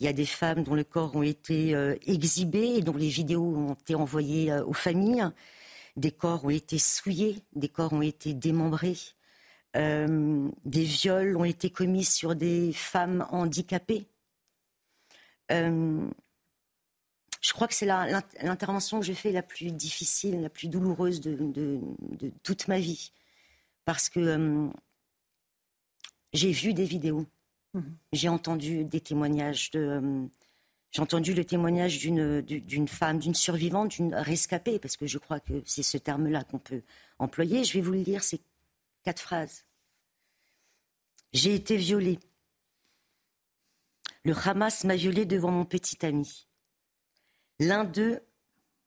[0.00, 1.74] Il y a des femmes dont le corps ont été
[2.06, 5.26] exhibés et dont les vidéos ont été envoyées aux familles.
[5.96, 8.98] Des corps ont été souillés, des corps ont été démembrés.
[9.76, 14.08] Des viols ont été commis sur des femmes handicapées
[17.46, 21.80] je crois que c'est l'intervention que je fais la plus difficile, la plus douloureuse de,
[22.42, 23.12] toute ma vie.
[23.84, 24.68] Parce que euh,
[26.32, 27.24] j'ai vu des vidéos,
[27.74, 27.96] mhm.
[28.12, 29.78] j'ai entendu des témoignages de.
[29.80, 30.26] Euh,
[30.90, 35.62] j'ai entendu le témoignage d'une femme, d'une survivante, d'une rescapée, parce que je crois que
[35.66, 36.82] c'est ce terme-là qu'on peut
[37.18, 37.64] employer.
[37.64, 38.40] Je vais vous le lire, c'est
[39.04, 39.65] quatre phrases.
[41.36, 42.18] J'ai été violée.
[44.24, 46.48] Le Hamas m'a violée devant mon petit ami.
[47.58, 48.22] L'un d'eux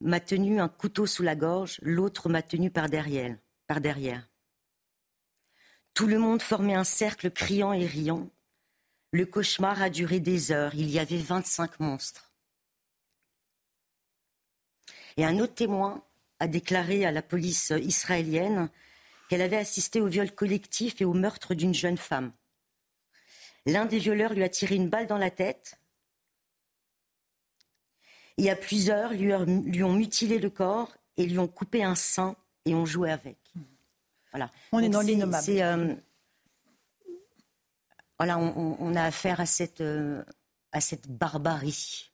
[0.00, 3.38] m'a tenu un couteau sous la gorge, l'autre m'a tenu par derrière,
[3.68, 4.28] par derrière.
[5.94, 8.28] Tout le monde formait un cercle criant et riant.
[9.12, 10.74] Le cauchemar a duré des heures.
[10.74, 12.32] Il y avait 25 monstres.
[15.16, 16.04] Et un autre témoin
[16.40, 18.70] a déclaré à la police israélienne
[19.28, 22.32] qu'elle avait assisté au viol collectif et au meurtre d'une jeune femme.
[23.66, 25.78] L'un des violeurs lui a tiré une balle dans la tête.
[28.36, 29.34] Il y a plusieurs lui,
[29.84, 33.36] ont mutilé le corps et lui ont coupé un sein et ont joué avec.
[34.32, 34.50] Voilà.
[34.72, 35.44] On est dans l'innommable.
[35.48, 35.94] Euh,
[38.18, 40.22] voilà, on, a affaire à cette, euh,
[40.72, 42.10] à cette barbarie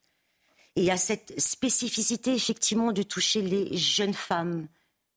[0.77, 4.69] et à cette spécificité effectivement de toucher les jeunes femmes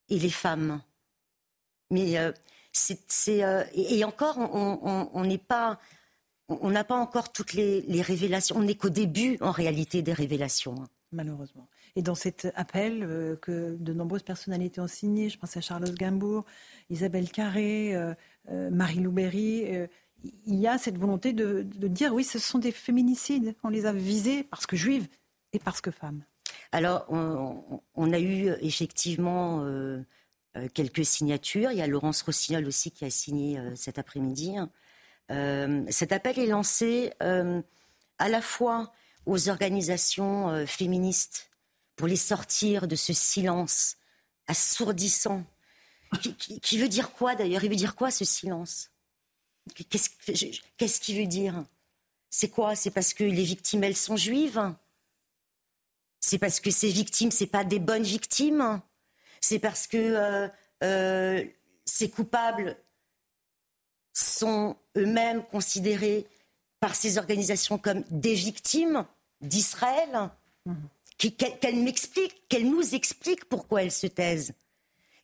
[0.08, 0.82] et les femmes.
[1.90, 2.32] Mais euh,
[2.72, 5.80] c'est, et encore, on n'est pas
[6.60, 8.56] on n'a pas encore toutes les, les révélations.
[8.56, 10.74] On n'est qu'au début, en réalité, des révélations.
[10.82, 11.68] Hein malheureusement.
[11.96, 15.94] Et dans cet appel euh, que de nombreuses personnalités ont signé, je pense à Charlotte
[15.94, 16.44] Gainsbourg,
[16.88, 18.14] Isabelle Carré, euh,
[18.50, 19.66] euh, Marie Louberry,
[20.22, 23.54] il y a cette volonté de, dire oui, ce sont des féminicides.
[23.64, 25.08] On les a visés parce que juives
[25.52, 26.22] et parce que femmes.
[26.72, 29.66] Alors, on, a eu effectivement
[30.74, 31.72] quelques signatures.
[31.72, 34.56] Il y a Laurence Rossignol aussi qui a signé cet après-midi.
[35.88, 38.92] Cet appel est lancé à la fois
[39.26, 41.50] aux organisations euh, féministes
[41.96, 43.96] pour les sortir de ce silence
[44.46, 45.44] assourdissant.
[46.62, 47.62] Qui, veut dire quoi d'ailleurs?
[47.62, 48.90] Il veut dire quoi ce silence?
[49.88, 51.64] Qu'est-ce qu'il veut dire?
[52.30, 52.74] C'est quoi?
[52.74, 54.74] C'est parce que les victimes, elles sont juives?
[56.18, 58.80] C'est parce que ces victimes, c'est pas des bonnes victimes?
[59.40, 60.48] C'est parce que euh,
[60.82, 61.44] euh,
[61.84, 62.76] ces coupables
[64.24, 66.26] sont eux-mêmes considérés
[66.80, 69.04] par ces organisations comme des victimes
[69.40, 70.30] d'Israël,
[71.18, 74.52] qu'elle m'explique, qu'elle nous explique pourquoi elles se taisent.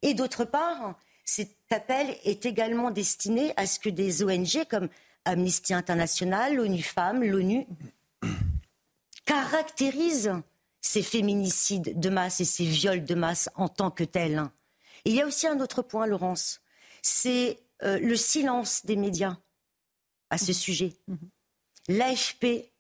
[0.03, 4.89] Et d'autre part, cet appel est également destiné à ce que des ONG comme
[5.25, 7.67] Amnesty International, l'ONU Femmes, l'ONU
[9.25, 10.33] caractérise
[10.81, 14.45] ces féminicides de masse et ces viols de masse en tant que tels.
[15.05, 16.61] Il y a aussi un autre point, Laurence,
[17.03, 19.37] c'est euh, le silence des médias
[20.31, 20.95] à ce sujet.
[21.89, 22.73] L'AFP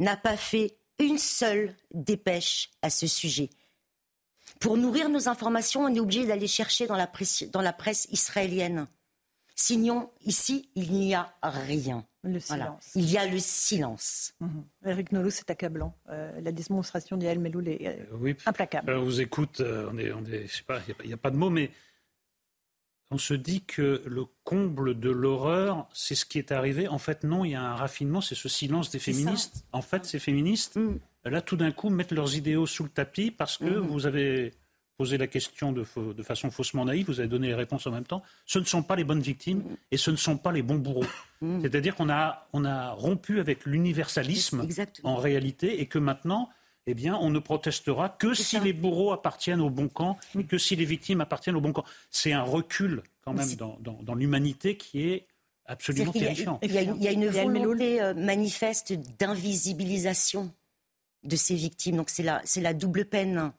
[0.00, 3.50] n'a pas fait une seule dépêche à ce sujet.
[4.60, 8.06] Pour nourrir nos informations, on est obligé d'aller chercher dans la, presse, dans la presse
[8.10, 8.86] israélienne.
[9.54, 12.06] Sinon, ici, il n'y a rien.
[12.24, 12.92] Le silence.
[12.94, 14.34] Il y a le silence.
[14.40, 14.64] Mhm.
[14.86, 15.96] Eric Nolot, c'est accablant.
[16.08, 18.36] Euh, la démonstration d'Yael Meloul est euh, oui.
[18.46, 18.92] implacable.
[18.92, 21.30] on vous écoute, euh, on est, on est, je sais pas, il n'y a, pas
[21.30, 21.70] de mots, mais
[23.12, 26.88] on se dit que le comble de l'horreur, c'est ce qui est arrivé.
[26.88, 29.66] En fait, non, il y a un raffinement, c'est ce silence des féministes.
[29.72, 30.98] En fait, ces féministes, mm.
[31.26, 33.86] là, tout d'un coup, mettent leurs idéaux sous le tapis parce que mm.
[33.86, 34.54] vous avez
[34.96, 38.04] posé la question de, de, façon faussement naïve, vous avez donné les réponses en même
[38.04, 38.22] temps.
[38.46, 41.06] Ce ne sont pas les bonnes victimes et ce ne sont pas les bons bourreaux.
[41.42, 41.60] Mm.
[41.60, 44.66] C'est-à-dire qu'on a, on a rompu avec l'universalisme
[45.02, 46.48] en réalité et que maintenant,
[46.86, 50.58] eh bien, on ne protestera que si les bourreaux appartiennent au bon camp et que
[50.58, 51.84] si les victimes appartiennent au bon camp.
[52.10, 55.26] C'est un recul quand même dans, dans, l'humanité qui est
[55.66, 56.58] absolument terrifiant.
[56.62, 60.52] Il y, a, il y a une volonté euh, manifeste d'invisibilisation
[61.22, 61.96] de ces victimes.
[61.96, 63.52] Donc c'est la, la double peine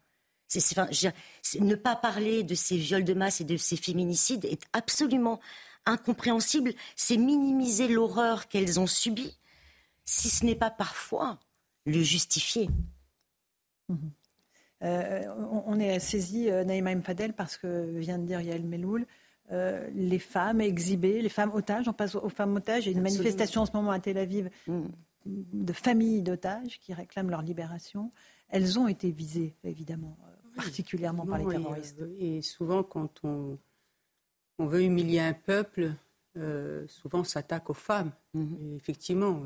[1.59, 5.39] ne pas parler de ces viols de masse et de ces féminicides est absolument
[5.85, 6.73] incompréhensible.
[6.95, 9.37] C'est minimiser l'horreur qu'elles ont subie,
[10.05, 11.39] si ce n'est pas parfois
[11.85, 12.69] le justifier.
[14.83, 15.21] Euh,
[15.65, 19.05] on, est saisi, euh, Naïma Mfadel, parce que vient de dire Yael Meloul,
[19.51, 22.85] euh, les femmes exhibées, les femmes otages, on passe aux femmes otages.
[22.85, 24.81] Il y a une manifestation en ce moment à Tel Aviv mm.
[25.25, 28.11] de familles d'otages qui réclament leur libération.
[28.49, 30.17] Elles ont été visées, évidemment
[30.55, 32.01] particulièrement par les terroristes.
[32.19, 33.57] Et, souvent, quand on,
[34.59, 35.93] on, veut humilier un peuple,
[36.37, 38.11] euh, souvent on s'attaque aux femmes.
[38.33, 38.75] Mhm.
[38.75, 39.43] effectivement,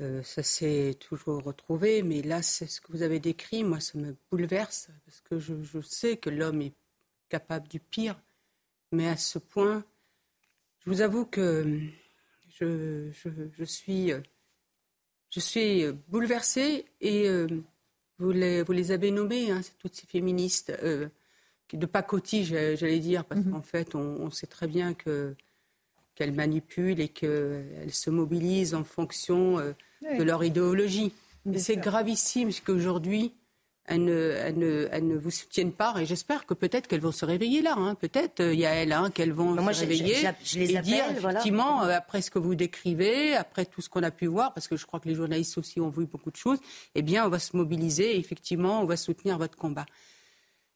[0.00, 3.80] euh, euh, ça s'est toujours retrouvé, mais là, c'est ce que vous avez décrit, moi,
[3.80, 6.74] ça me bouleverse, parce que je, je sais que l'homme est
[7.28, 8.20] capable du pire,
[8.92, 9.84] mais à ce point,
[10.80, 11.80] je vous avoue que
[12.48, 14.12] je, je, je suis,
[15.30, 17.28] je suis bouleversée et
[18.18, 21.08] vous les, vous les avez nommées, hein, toutes ces féministes euh,
[21.72, 23.52] de pacotille, j'allais dire, parce mhm.
[23.52, 25.34] qu'en fait, on, sait très bien que
[26.16, 29.58] qu'elles manipulent et qu'elles se mobilisent en fonction
[30.06, 31.12] euh, de leur idéologie.
[31.56, 33.32] C'est gravissime, parce qu'aujourd'hui,
[33.90, 35.94] elles ne, ne, vous soutiennent pas.
[36.00, 37.74] Et j'espère que peut-être qu'elles vont se réveiller là.
[37.76, 37.94] Hein.
[37.96, 41.82] Peut-être, il y a elles hein, qu'elles vont se réveiller je, les et dire, effectivement,
[41.82, 44.76] euh, après ce que vous décrivez, après tout ce qu'on a pu voir, parce que
[44.76, 46.58] je crois que les journalistes aussi ont vu beaucoup de choses,
[46.94, 49.86] eh bien, on va se mobiliser et effectivement, on va soutenir votre combat.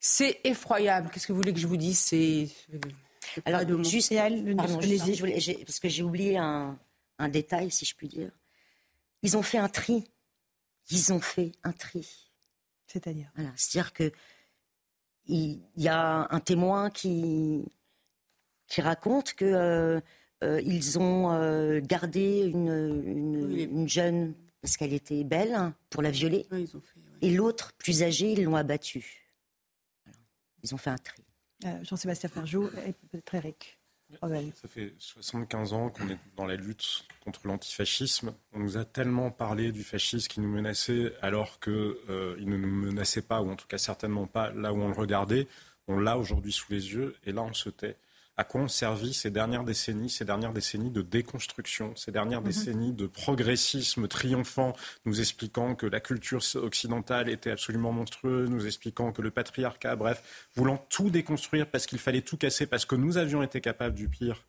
[0.01, 1.09] C'est effroyable.
[1.13, 1.99] Qu'est-ce que vous voulez que je vous dise?
[1.99, 2.49] C'est...
[2.75, 2.79] Euh,
[3.45, 4.13] Alors, juste,
[4.57, 4.81] pardon,
[5.67, 6.77] parce que j'ai oublié un,
[7.19, 8.31] un détail, si je puis dire.
[9.25, 10.05] Ils ont fait un tri.
[10.91, 12.25] Ils ont fait un tri
[12.95, 14.13] c'est-à-dire C'est-à-dire que
[15.27, 17.65] il y a un témoin qui,
[18.69, 20.01] qui raconte que euh,
[20.45, 26.47] euh, ils ont euh, gardé une, jeune parce qu'elle était belle hein, pour la violer.
[27.23, 29.33] Et l'autre, plus âgé, ils l'ont abattue.
[30.63, 31.23] Ils ont fait un tri.
[31.83, 33.79] Jean-Sébastien Ferjou et peut-être Eric.
[34.55, 38.35] Ça fait 75 ans qu'on est dans la lutte contre l'antifascisme.
[38.53, 42.71] On nous a tellement parlé du fascisme qui nous menaçait alors qu'il euh, ne nous
[42.71, 45.49] menaçait pas, ou en tout cas certainement pas là où on le regardait.
[45.89, 47.97] On l'a aujourd'hui sous les yeux et là on se tait
[48.37, 52.47] à quoi ont servi ces dernières décennies, ces dernières décennies de déconstruction, ces dernières mhm.
[52.47, 54.75] décennies de progressisme triomphant,
[55.05, 60.49] nous expliquant que la culture occidentale était absolument monstrueuse, nous expliquant que le patriarcat, bref,
[60.57, 64.09] voulant tout déconstruire parce qu'il fallait tout casser, parce que nous avions été capables du
[64.09, 64.45] pire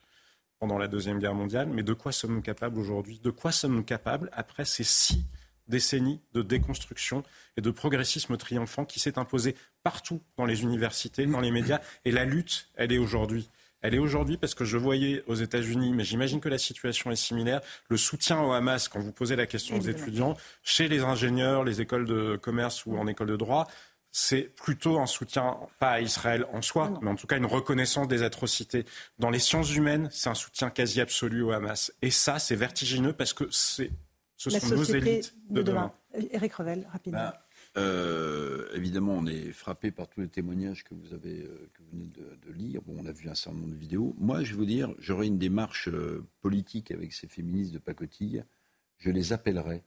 [0.59, 1.69] pendant la Deuxième Guerre mondiale.
[1.71, 3.19] Mais de quoi sommes-nous capables aujourd'hui?
[3.23, 5.23] De quoi sommes-nous capables après ces six
[5.67, 7.23] décennies de déconstruction
[7.57, 11.81] et de progressisme triomphant qui s'est imposé partout dans les universités, dans les médias?
[12.03, 13.49] Et la lutte, elle est aujourd'hui.
[13.85, 17.15] Elle est aujourd'hui parce que je voyais aux États-Unis, mais j'imagine que la situation est
[17.15, 21.63] similaire, le soutien au Hamas, quand vous posez la question aux étudiants, chez les ingénieurs,
[21.63, 23.67] les écoles de commerce ou en école de droit,
[24.11, 28.07] c'est plutôt un soutien, pas à Israël en soi, mais en tout cas une reconnaissance
[28.07, 28.85] des atrocités.
[29.19, 31.93] Dans les sciences humaines, c'est un soutien quasi absolu au Hamas.
[32.01, 33.91] Et ça, c'est vertigineux parce que c'est,
[34.35, 35.91] ce sont nos élites de, demain.
[36.31, 37.19] Éric Revel, rapidement.
[37.19, 37.44] Bah,
[37.77, 41.89] euh, évidemment, on est frappé par tous les témoignages que vous, avez, euh, que vous
[41.91, 42.81] venez de, lire.
[42.83, 44.15] Bon, on a vu un certain nombre de vidéos.
[44.17, 48.45] Moi, je vais vous dire, j'aurai une démarche euh, politique avec ces féministes de pacotille.
[48.97, 49.83] Je les appellerai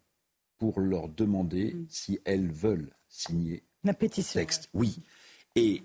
[0.58, 1.86] pour leur demander mm.
[1.88, 4.38] si elles veulent signer la pétition.
[4.38, 4.68] Texte.
[4.74, 5.00] Oui.
[5.54, 5.82] Et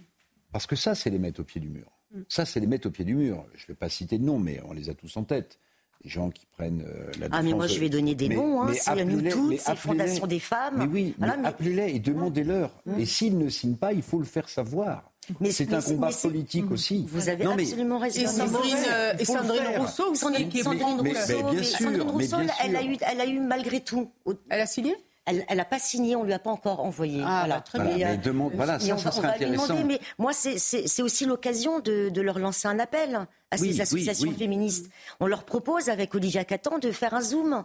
[0.51, 1.89] parce que ça, c'est les mettre au pied du mur.
[2.11, 2.21] Mm.
[2.27, 3.45] Ça, c'est les mettre au pied du mur.
[3.55, 5.57] Je ne vais pas citer de nom, mais on les a tous en tête.
[6.03, 7.30] Gens qui prennent euh, la défense.
[7.31, 8.63] Ah, mais moi, je vais donner des noms.
[8.63, 10.75] Hein, c'est nous toutes, c'est Fondation des femmes.
[10.77, 12.71] Mais oui, appelez-les et demandez-leur.
[12.85, 12.99] Mmh.
[12.99, 15.11] Et s'ils ne signent pas, il faut le faire savoir.
[15.49, 16.73] C'est un combat politique mmh.
[16.73, 17.05] aussi.
[17.09, 18.21] Vous avez absolument raison.
[18.21, 18.75] Et Sandrine,
[19.19, 23.39] et Sandrine Rousseau Sandrine, Rousseau, bien sûr, Sandrine Rousseau elle, a eu, elle a eu
[23.39, 24.11] malgré tout.
[24.49, 24.95] Elle a signé?
[25.25, 27.21] Elle n'a pas signé, on ne lui a pas encore envoyé.
[27.25, 27.63] Ah, voilà.
[27.73, 28.11] Bah, bien.
[28.11, 29.67] Mais demande, voilà, ça, ça serait intéressant.
[29.67, 34.33] Demander, mais moi, c'est aussi l'occasion de, de, leur lancer un appel à ces associations
[34.33, 34.89] féministes.
[35.19, 37.63] On leur propose, avec Olivia Catan, de faire un zoom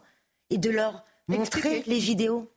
[0.50, 2.50] et de leur montrer les vidéos.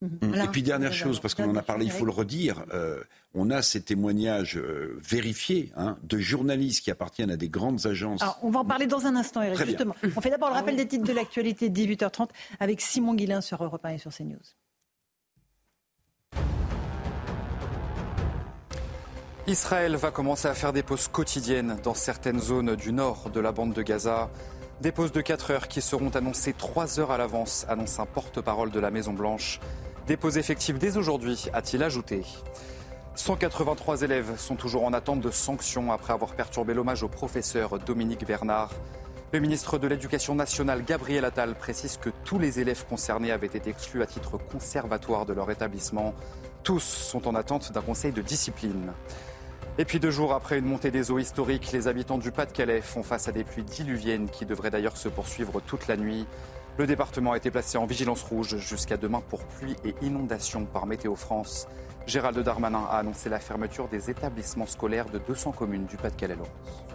[0.00, 0.34] Mhm.
[0.44, 3.02] Et puis dernière chose, parce qu'on en a parlé, il faut le redire, euh,
[3.34, 8.22] on a ces témoignages euh, vérifiés hein, de journalistes qui appartiennent à des grandes agences.
[8.22, 9.94] Alors, on va en parler dans un instant, Eric, justement.
[10.16, 12.30] On fait d'abord le rappel des titres de l'actualité, 18h30,
[12.60, 14.38] avec Simon Guillain sur Europe 1 et sur CNews.
[19.46, 23.50] Israël va commencer à faire des pauses quotidiennes dans certaines zones du nord de la
[23.50, 24.30] bande de Gaza.
[24.82, 28.70] Des pauses de 4 heures qui seront annoncées 3 heures à l'avance, annonce un porte-parole
[28.70, 29.58] de la Maison-Blanche.
[30.06, 32.22] Dépose effective dès aujourd'hui, a-t-il ajouté.
[33.18, 38.24] 183 élèves sont toujours en attente de sanctions après avoir perturbé l'hommage au professeur Dominique
[38.24, 38.70] Bernard.
[39.32, 43.70] Le ministre de l'Éducation nationale, Gabriel Attal, précise que tous les élèves concernés avaient été
[43.70, 46.14] exclus à titre conservatoire de leur établissement.
[46.62, 48.92] Tous sont en attente d'un conseil de discipline.
[49.78, 53.02] Et puis deux jours après une montée des eaux historiques, les habitants du Pas-de-Calais font
[53.02, 56.24] face à des pluies diluviennes qui devraient d'ailleurs se poursuivre toute la nuit.
[56.78, 60.86] Le département a été placé en vigilance rouge jusqu'à demain pour pluie et inondations par
[60.86, 61.66] Météo France.
[62.08, 66.38] Gérald Darmanin a annoncé la fermeture des établissements scolaires de 200 communes du Pas-de-Calais.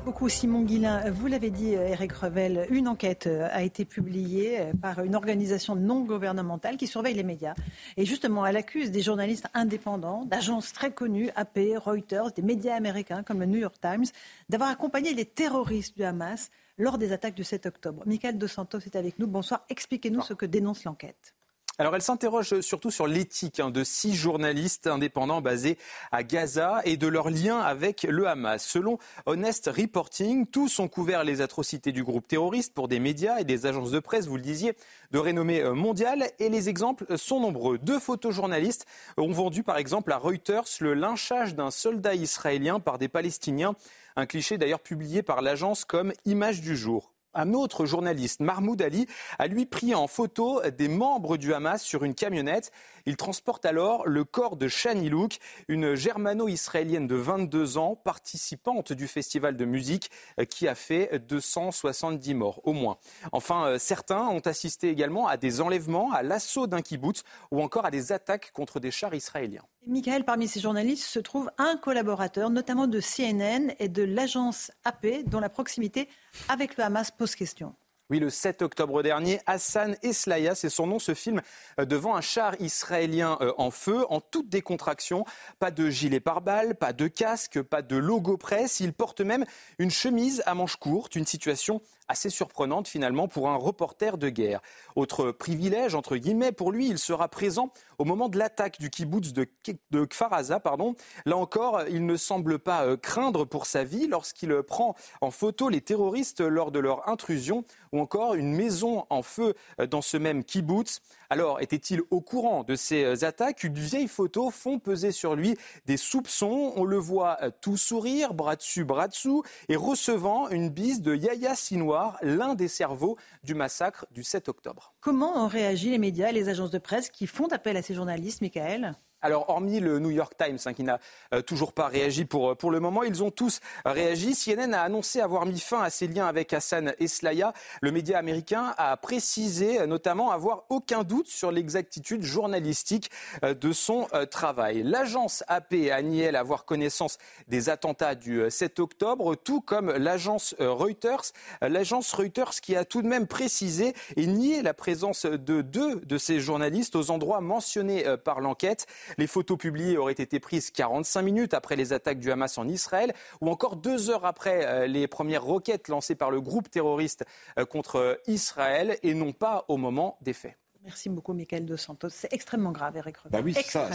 [0.05, 4.73] Beaucoup Simon Guillain, vous l'avez dit Eric Revel, une enquête euh, a été publiée euh,
[4.73, 7.53] par une organisation non gouvernementale qui surveille les médias.
[7.95, 13.21] Et justement, elle accuse des journalistes indépendants, d'agences très connues, AP, Reuters, des médias américains
[13.21, 14.05] comme le New York Times,
[14.49, 16.49] d'avoir accompagné les terroristes du Hamas
[16.79, 18.01] lors des attaques du 7 octobre.
[18.07, 19.27] Michael Dos Santos est avec nous.
[19.27, 19.63] Bonsoir.
[19.69, 21.35] Expliquez-nous ce que dénonce l'enquête.
[21.79, 25.79] Alors elle s'interroge surtout sur l'éthique hein, de six journalistes indépendants basés
[26.11, 28.63] à Gaza et de leur lien avec le Hamas.
[28.63, 33.43] Selon Honest Reporting, tous ont couvert les atrocités du groupe terroriste pour des médias et
[33.43, 34.75] des agences de presse, vous le disiez,
[35.09, 36.29] de renommée euh, mondiale.
[36.37, 37.79] Et les exemples sont nombreux.
[37.79, 38.85] Deux photojournalistes
[39.17, 43.73] ont vendu par exemple à Reuters le lynchage d'un soldat israélien par des Palestiniens
[44.15, 47.12] un cliché d'ailleurs publié par l'agence comme Image du jour.
[47.33, 49.07] Un autre journaliste, Mahmoud Ali,
[49.39, 52.71] a lui pris en photo des membres du Hamas sur une camionnette.
[53.05, 59.07] Il transporte alors le corps de Shani Louk, une germano-israélienne de 22 ans, participante du
[59.07, 60.09] festival de musique
[60.39, 62.97] euh, qui a fait 270 morts au moins.
[63.31, 67.85] Enfin, euh, certains ont assisté également à des enlèvements, à l'assaut d'un kibbutz ou encore
[67.85, 69.63] à des attaques contre des chars israéliens.
[69.85, 75.25] Michael, parmi ces journalistes se trouve un collaborateur, notamment de CNN et de l'agence AP,
[75.25, 76.07] dont la proximité
[76.47, 77.75] avec le Hamas pose question.
[78.09, 81.41] Oui, le 7 octobre dernier, Hassan Eslaya, c'est son nom, se filme
[81.79, 85.23] euh, devant un char israélien euh, en feu, en toute décontraction.
[85.59, 88.81] Pas de gilet pare-balles, pas de casque, pas de logo presse.
[88.81, 89.45] Il porte même
[89.79, 94.61] une chemise à manches courtes, une situation assez surprenante finalement pour un reporter de guerre.
[94.97, 97.71] Autre privilège, entre guillemets, pour lui, il sera présent
[98.03, 99.47] au moment de l'attaque du kibbutz de,
[99.91, 100.59] de Kfaraza.
[100.59, 100.93] Pardon.
[101.25, 105.69] Là encore, il ne semble pas euh, craindre pour sa vie lorsqu'il prend en photo
[105.69, 107.63] les terroristes lors de leur intrusion
[107.93, 110.99] ou encore une maison en feu euh, dans ce même kibbutz.
[111.33, 113.63] Alors, était-il au courant de ces euh, attaques?
[113.63, 115.57] Une vieille photo font peser sur lui
[115.87, 116.73] des soupçons.
[116.75, 121.55] On le voit tout sourire, bras dessus, bras dessous, et recevant une bise de Yahya
[121.55, 124.93] Sinoir, l'un des cerveaux du massacre du 7 octobre.
[125.01, 127.95] Comment ont réagi les médias et les agences de presse qui font appel à ces
[127.95, 128.95] journalistes, Michael?
[129.23, 130.99] Alors, hormis le New York Times, hein, qui n'a
[131.33, 134.35] euh, toujours pas réagi pour, euh, pour le moment, ils ont tous réagi.
[134.35, 137.53] CNN a annoncé avoir mis fin à ses liens avec Hassan Eslaya.
[137.81, 143.09] Le média américain a précisé euh, notamment avoir aucun doute sur l'exactitude journalistique
[143.41, 144.83] de son travail.
[144.83, 147.17] L'agence AP a nié avoir connaissance
[147.47, 151.31] des attentats du 7 octobre, tout comme l'agence Reuters.
[151.61, 156.17] L'agence Reuters qui a tout de même précisé et nié la présence de deux de
[156.17, 158.87] ces journalistes aux endroits mentionnés par l'enquête.
[159.17, 163.13] Les photos publiées auraient été prises 45 minutes après les attaques du Hamas en Israël
[163.41, 167.23] ou encore deux heures après euh, les premières roquettes lancées par le groupe terroriste
[167.57, 170.57] euh, contre Israël et non pas au moment des faits.
[170.83, 172.09] Merci beaucoup, Michael Dos Santos.
[172.09, 173.89] C'est extrêmement grave, Eric Bah oui, c'est ça.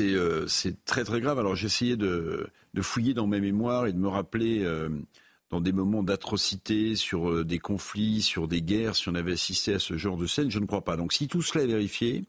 [0.00, 1.38] Euh, c'est très, très grave.
[1.38, 2.50] Alors, j'ai essayé de,
[2.80, 4.66] fouiller dans mes mémoires et de me rappeler,
[5.50, 9.78] dans des moments d'atrocité, sur des conflits, sur des guerres, si on avait assisté à
[9.78, 10.50] ce genre de scène.
[10.50, 10.96] Je ne crois pas.
[10.96, 12.24] Donc, si tout cela est vérifié,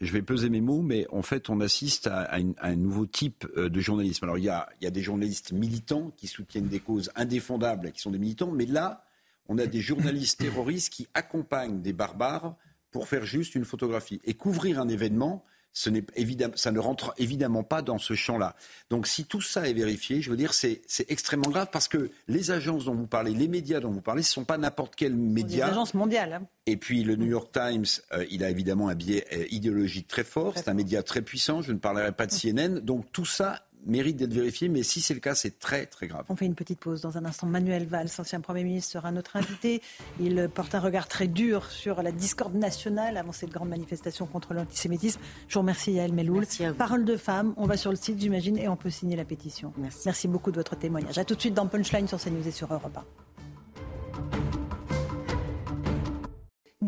[0.00, 3.68] je vais peser mes mots, mais en fait, on assiste à, un nouveau type euh,
[3.68, 4.24] de journalisme.
[4.24, 7.92] Alors, il y, a, il y, a, des journalistes militants qui soutiennent des causes indéfendables,
[7.92, 9.04] qui sont des militants, mais là,
[9.48, 12.56] on a des journalistes terroristes qui accompagnent des barbares
[12.90, 14.20] pour faire juste une photographie.
[14.24, 18.56] Et couvrir un événement, ce évidemment, ça ne rentre évidemment pas dans ce champ-là.
[18.90, 22.50] Donc si tout ça est vérifié, je veux dire, c'est extrêmement grave parce que les
[22.50, 25.14] agences dont vous parlez, les médias dont vous parlez, ce ne sont pas n'importe quel
[25.14, 25.66] média.
[25.66, 26.32] Les agences mondiales.
[26.34, 26.46] Hein.
[26.66, 30.24] Et puis le New York Times, euh, il a évidemment un biais euh, idéologique très
[30.24, 30.54] fort.
[30.56, 31.62] C'est un média très puissant.
[31.62, 32.80] Je ne parlerai pas de CNN.
[32.80, 36.24] Donc tout ça mérite d'être vérifié, mais si c'est le cas, c'est très très grave.
[36.28, 37.00] On fait une petite pause.
[37.00, 39.82] Dans un instant, Manuel Valls, ancien Premier ministre, sera notre invité.
[40.20, 44.54] Il porte un regard très dur sur la discorde nationale avant cette grande manifestation contre
[44.54, 45.20] l'antisémitisme.
[45.48, 46.46] Je vous remercie Yael Meloul.
[46.76, 49.72] Parole de femme, on va sur le site, j'imagine, et on peut signer la pétition.
[49.78, 50.00] Merci.
[50.06, 51.18] Merci beaucoup de votre témoignage.
[51.18, 53.29] A tout de suite dans Punchline sur CNews et sur Europe 1.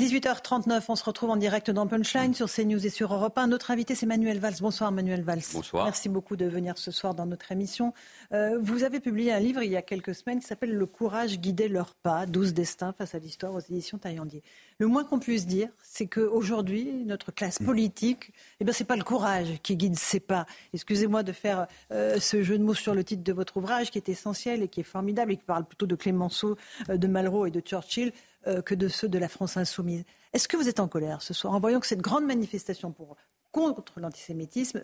[0.02, 3.46] 18h39, on se retrouve en direct dans Punchline sur CNews et sur Europe 1.
[3.46, 4.56] Notre invité, c'est Manuel Valls.
[4.60, 5.42] Bonsoir Manuel Valls.
[5.52, 5.84] Bonsoir.
[5.84, 7.94] Merci beaucoup de venir ce soir dans notre émission.
[8.32, 11.38] Euh, vous avez publié un livre il y a quelques semaines qui s'appelle Le courage
[11.38, 14.42] guider leurs pas, 12 destins face à l'histoire aux éditions Taillandier.
[14.78, 17.64] Le moins qu'on puisse dire, c'est qu'aujourd'hui, notre classe mm.
[17.64, 20.46] politique, eh ben, c'est pas le courage qui guide ses pas.
[20.74, 23.98] Excusez-moi de faire euh, ce jeu de mots sur le titre de votre ouvrage qui
[23.98, 26.56] est essentiel et qui est formidable et qui parle plutôt de Clémenceau,
[26.90, 28.12] euh, de Malraux et de Churchill.
[28.48, 30.02] Euh, que de ceux de la France insoumise.
[30.32, 33.16] Est-ce que vous êtes en colère ce soir en voyant que cette grande manifestation pour,
[33.52, 34.82] contre l'antisémitisme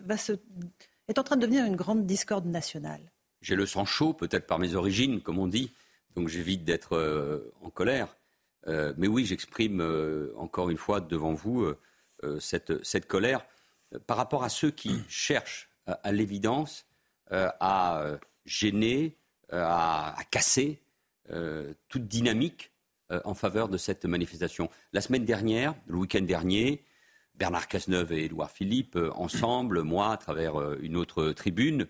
[1.09, 3.01] est en train de devenir une grande discorde nationale?
[3.41, 5.73] J'ai le sang chaud, peut-être par mes origines, comme on dit,
[6.15, 8.15] donc j'évite d'être euh, en colère.
[8.67, 9.81] Euh, mais oui, j'exprime
[10.37, 11.67] encore une fois devant vous
[12.39, 13.45] cette, colère
[14.07, 16.85] par rapport à ceux qui cherchent à, l'évidence
[17.29, 19.17] à gêner,
[19.51, 20.79] à casser
[21.89, 22.68] toute dynamique
[23.11, 24.69] euh, en faveur de cette manifestation.
[24.93, 26.85] La semaine dernière, le week-end dernier,
[27.33, 31.87] Bernard Cazeneuve et Édouard Philippe, euh, ensemble, moi, à travers euh, une autre tribune,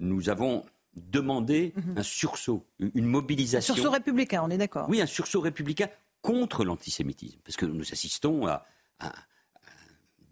[0.00, 0.64] nous avons
[0.94, 1.98] demandé mhm.
[1.98, 3.74] un sursaut, une mobilisation.
[3.74, 4.88] Un sursaut républicain, on est d'accord.
[4.88, 5.90] Oui, un sursaut républicain
[6.22, 8.64] contre l'antisémitisme, parce que nous assistons à,
[9.00, 9.12] un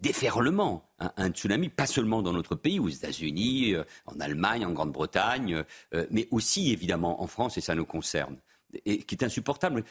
[0.01, 3.75] déferlement, un tsunami, pas seulement dans notre pays, aux États-Unis,
[4.07, 5.63] en Allemagne, en Grande-Bretagne,
[6.11, 8.39] mais aussi évidemment en France, et ça nous concerne
[8.85, 9.85] et qui est insupportable.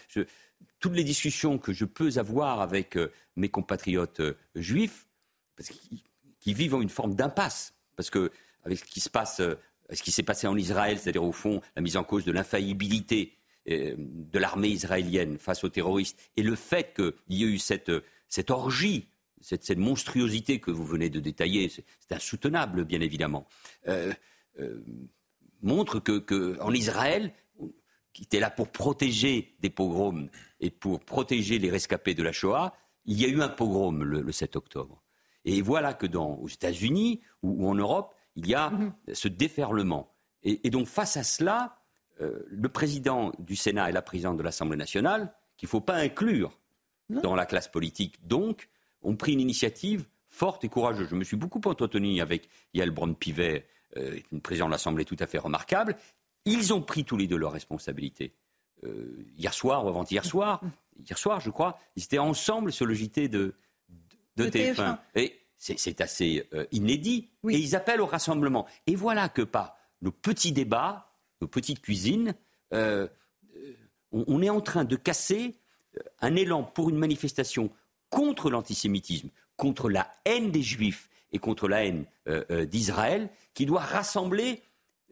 [0.80, 5.08] toutes les discussions que je peux avoir avec euh, mes compatriotes euh, juifs,
[5.56, 8.32] parce qui, vivent en une forme d'impasse, parce que
[8.64, 9.56] avec ce qui se passe, euh,
[9.92, 13.38] ce qui s'est passé en Israël, c'est-à-dire au fond la mise en cause de l'infaillibilité
[13.68, 17.92] de l'armée israélienne face aux terroristes, et le fait qu'il y ait eu cette,
[18.28, 19.08] cette orgie,
[19.40, 23.48] cette, cette, monstruosité que vous venez de détailler, c'est insoutenable, bien évidemment,
[25.62, 27.32] montre que, que, en Israël,
[28.14, 30.30] qui était là pour protéger des pogroms
[30.60, 32.74] et pour protéger les rescapés de la Shoah,
[33.06, 35.02] il y a eu un pogrom le, 7 octobre.
[35.46, 38.94] Et voilà que dans, aux États-Unis ou, en Europe, il y a mhm.
[39.14, 40.14] ce déferlement.
[40.44, 41.78] Et, donc face à cela,
[42.22, 45.98] euh, le président du Sénat et la présidente de l'Assemblée nationale, qu'il ne faut pas
[45.98, 46.58] inclure
[47.10, 48.70] dans la classe politique, donc,
[49.02, 51.10] ont pris une initiative forte et courageuse.
[51.10, 53.68] Je me suis beaucoup entretenu avec Yael Braun-Pivet,
[53.98, 55.98] euh, une présidente de l'Assemblée tout à fait remarquable,
[56.46, 58.34] ils ont pris tous les deux leurs responsabilités.
[58.84, 60.62] Euh, hier soir ou avant-hier soir,
[60.98, 63.54] hier soir, je crois, ils étaient ensemble sur le JT de,
[64.38, 64.98] de, TF1.
[65.16, 67.30] Et c'est assez euh, inédit.
[67.48, 68.66] Et ils appellent au rassemblement.
[68.88, 71.12] Et voilà que par nos petits débats,
[71.42, 72.34] nos petites cuisines,
[72.74, 73.08] euh,
[74.12, 75.56] on, est en train de casser
[76.20, 77.70] un élan pour une manifestation
[78.10, 82.06] contre l'antisémitisme, contre la haine des juifs et contre la haine
[82.66, 84.64] d'Israël, qui doit rassembler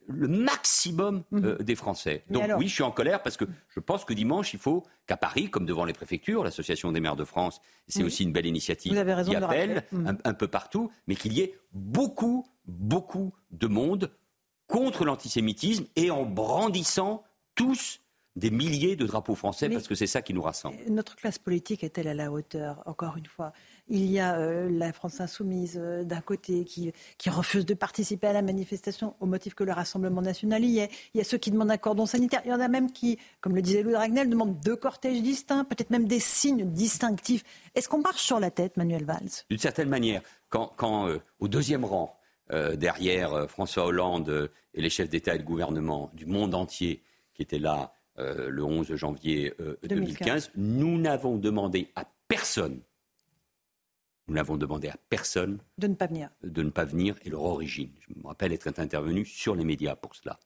[0.09, 1.45] le maximum mhm.
[1.45, 2.23] euh, des Français.
[2.29, 5.17] Donc oui, je suis en colère parce que je pense que dimanche, il faut qu'à
[5.17, 8.93] Paris, comme devant les préfectures, l'Association des maires de France, c'est aussi une belle initiative
[8.93, 10.17] qui appelle mhm.
[10.23, 14.11] un, peu partout, mais qu'il y ait beaucoup, beaucoup de monde
[14.67, 17.23] contre l'antisémitisme et en brandissant
[17.55, 18.01] tous
[18.35, 20.77] des milliers de drapeaux français, parce que c'est ça qui nous rassemble.
[20.87, 23.51] Notre classe politique est-elle à la hauteur, encore une fois?
[23.89, 26.93] Il y a euh, la France insoumise euh, d'un côté qui,
[27.27, 30.89] refuse de participer à la manifestation au motif que le Rassemblement national y est.
[31.13, 32.41] Il y a ceux qui demandent un cordon sanitaire.
[32.45, 35.63] Il y en a même qui, comme le disait Louis Ragnel, demandent deux cortèges distincts,
[35.65, 37.43] peut-être même des signes distinctifs.
[37.75, 39.45] Est-ce qu'on marche sur la tête, Manuel Valls?
[39.49, 42.15] D'une certaine manière, quand, euh, au deuxième rang,
[42.77, 47.03] derrière François Hollande et les chefs d'État et de gouvernement du monde entier
[47.35, 49.53] qui étaient là le 11 janvier
[49.83, 52.81] 2015, nous n'avons demandé à personne
[54.29, 56.29] nous n'avons demandé à personne de ne pas venir.
[56.43, 57.91] De ne pas venir et leur origine.
[57.99, 60.39] Je me rappelle être intervenu sur les médias pour cela.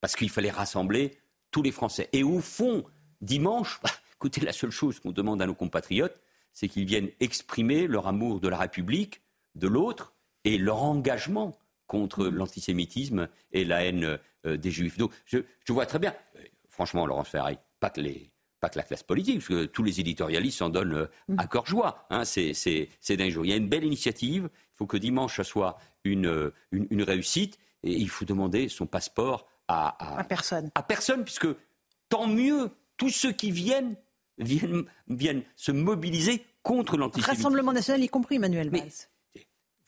[0.00, 1.18] Parce qu'il fallait rassembler
[1.50, 2.10] tous les Français.
[2.12, 2.84] Et au fond,
[3.22, 6.20] dimanche, bah, écoutez, la seule chose qu'on demande à nos compatriotes,
[6.52, 9.22] c'est qu'ils viennent exprimer leur amour de la République,
[9.54, 10.14] de l'autre,
[10.44, 11.56] et leur engagement
[11.86, 14.98] contre l'antisémitisme et la haine euh, des Juifs.
[14.98, 15.38] Donc je,
[15.68, 18.30] vois très bien, euh, franchement, Laurence Ferrari, pas que les
[18.64, 21.66] pas que la classe politique, parce que tous les éditorialistes s'en donnent euh, à cœur
[21.66, 22.06] joie.
[22.08, 23.44] Hein, c'est d'un jour.
[23.44, 24.48] Il y a une belle initiative.
[24.54, 27.58] Il faut que dimanche, ça soit une, une, réussite.
[27.82, 30.70] Et il faut demander son passeport à, à, personne.
[30.74, 31.48] À personne, puisque
[32.08, 33.96] tant mieux, tous ceux qui viennent
[34.38, 37.36] viennent, viennent se mobiliser contre l'antisémitisme.
[37.36, 39.08] Rassemblement national y compris, Emmanuel Valls.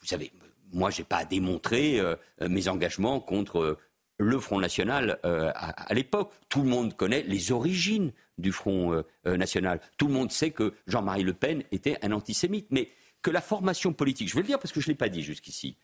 [0.01, 0.31] Vous savez,
[0.71, 2.15] moi, je n'ai pas à démontrer euh,
[2.47, 3.79] mes engagements contre
[4.19, 6.33] le Front National à, à l'époque.
[6.49, 9.81] Tout le monde connaît les origines du Front euh, euh, National.
[9.97, 12.91] Tout le monde sait que Jean-Marie Le Pen était un antisémite, mais
[13.23, 15.23] que la formation politique, je vais le dire parce que je ne l'ai pas dit
[15.23, 15.77] jusqu'ici,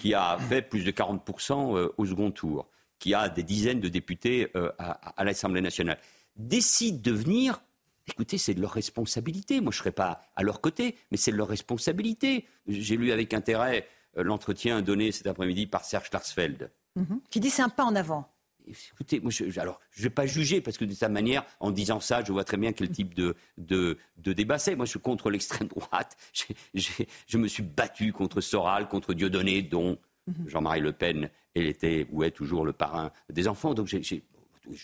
[0.00, 3.88] qui a fait plus de 40% euh, au second tour, qui a des dizaines de
[3.88, 5.98] députés à, l'Assemblée nationale,
[6.36, 7.62] décide de venir
[8.06, 9.62] Écoutez, c'est de leur responsabilité.
[9.62, 12.46] Moi, je ne serai pas à leur côté, mais c'est de leur responsabilité.
[12.66, 16.70] J'ai lu avec intérêt l'entretien donné cet après-midi par Serge Klarsfeld.
[16.96, 17.20] Mhm.
[17.30, 18.28] Qui dit c'est un pas en avant.
[18.66, 21.70] Écoutez, moi, je, alors, je ne vais pas juger, parce que de sa manière, en
[21.70, 24.74] disant ça, je vois très bien quel type de, de, de débat c'est.
[24.74, 26.16] Moi, je suis contre l'extrême droite.
[26.74, 30.48] je me suis battu contre Soral, contre Dieudonné, dont mhm.
[30.48, 33.74] Jean-Marie Le Pen, elle était ou est toujours le parrain des enfants.
[33.74, 33.98] Donc, je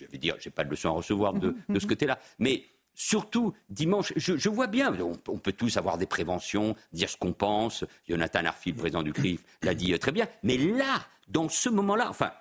[0.04, 1.88] vais dire, je n'ai pas de leçon à recevoir de, de ce mhm.
[1.88, 2.18] côté-là.
[2.38, 2.64] Mais
[2.94, 7.84] surtout dimanche, je, vois bien, on, peut tous avoir des préventions, dire ce qu'on pense.
[8.06, 10.28] Jonathan Arfi, le président du CRIF, l'a dit très bien.
[10.42, 12.32] Mais là, dans ce moment-là, enfin,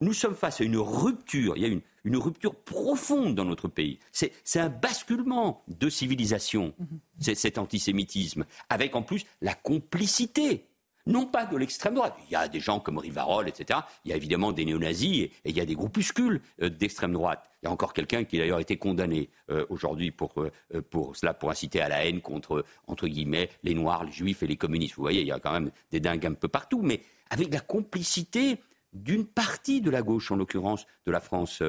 [0.00, 3.68] nous sommes face à une rupture, il y a une, une rupture profonde dans notre
[3.68, 3.98] pays.
[4.12, 7.34] C'est un basculement de civilisation, mhm.
[7.34, 10.66] cet antisémitisme, avec en plus la complicité
[11.08, 12.14] non pas de l'extrême droite.
[12.28, 13.80] Il y a des gens comme Rivarol, etc.
[14.04, 17.50] Il y a évidemment des néo-nazis et, il y a des groupuscules euh, d'extrême droite.
[17.62, 21.34] Il y a encore quelqu'un qui d'ailleurs été condamné euh, aujourd'hui pour, euh, pour cela,
[21.34, 24.94] pour inciter à la haine contre, entre guillemets, les Noirs, les Juifs et les communistes.
[24.96, 27.60] Vous voyez, il y a quand même des dingues un peu partout, mais avec la
[27.60, 28.60] complicité
[28.92, 31.62] d'une partie de la gauche, en l'occurrence de la France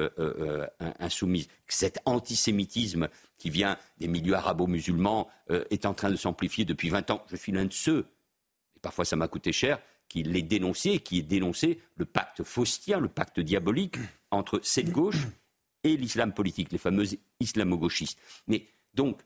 [0.98, 1.48] insoumise.
[1.68, 7.22] Cet antisémitisme qui vient des milieux arabo-musulmans est en train de s'amplifier depuis 20 ans.
[7.28, 8.06] Je suis l'un de ceux,
[8.82, 13.08] parfois ça m'a coûté cher, qui l'ait dénoncé, qui ait dénoncé le pacte faustien, le
[13.08, 13.96] pacte diabolique
[14.30, 15.26] entre cette gauche
[15.84, 18.18] et l'islam politique, les fameuses islamo-gauchistes.
[18.46, 19.20] Mais donc,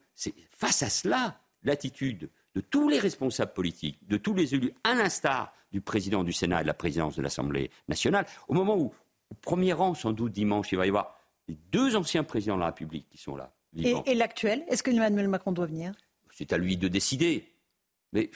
[0.50, 5.52] face à cela, l'attitude de tous les responsables politiques, de tous les élus, à l'instar
[5.72, 8.92] du président du Sénat et de la présidence de l'Assemblée nationale, au moment où,
[9.30, 11.18] au premier rang, sans doute dimanche, il va y avoir
[11.48, 13.52] les deux anciens présidents de la République qui sont là.
[13.76, 15.92] Et, l'actuel Est-ce que Emmanuel Macron doit venir?
[16.30, 17.52] C'est à lui de décider.
[18.12, 18.30] Mais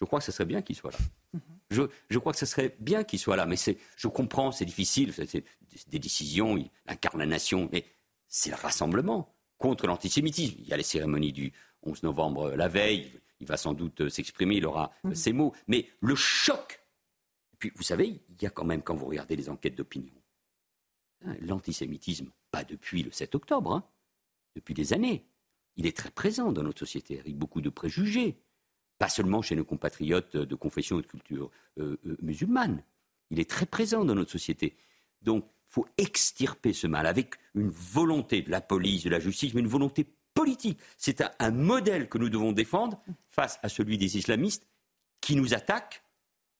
[0.00, 0.98] je crois que ce serait bien qu'il soit là.
[1.34, 1.88] Mhm.
[2.08, 3.46] je, crois que ce serait bien qu'il soit là.
[3.46, 3.56] Mais
[3.96, 5.44] je comprends, c'est difficile, c'est
[5.88, 7.68] des décisions, il incarne la nation.
[7.72, 7.84] Mais
[8.28, 10.56] c'est le rassemblement contre l'antisémitisme.
[10.60, 11.52] Il y a les cérémonies du
[11.82, 15.52] 11 novembre la veille il va sans doute euh, s'exprimer, il aura euh, ses mots.
[15.66, 16.80] Mais le choc,
[17.52, 20.14] et puis vous savez, il y a quand même, quand vous regardez les enquêtes d'opinion,
[21.24, 23.84] hein, l'antisémitisme, pas depuis le 7 octobre, hein,
[24.54, 25.24] depuis des années,
[25.76, 28.36] il est très présent dans notre société, avec beaucoup de préjugés.
[29.00, 31.50] Pas seulement chez nos compatriotes de confession et de culture
[31.80, 32.84] euh, musulmane.
[33.30, 34.76] Il est très présent dans notre société.
[35.22, 39.54] Donc, il faut extirper ce mal avec une volonté de la police, de la justice,
[39.54, 40.78] mais une volonté politique.
[40.98, 43.00] C'est un, modèle que nous devons défendre
[43.30, 44.66] face à celui des islamistes
[45.20, 46.02] qui nous attaquent.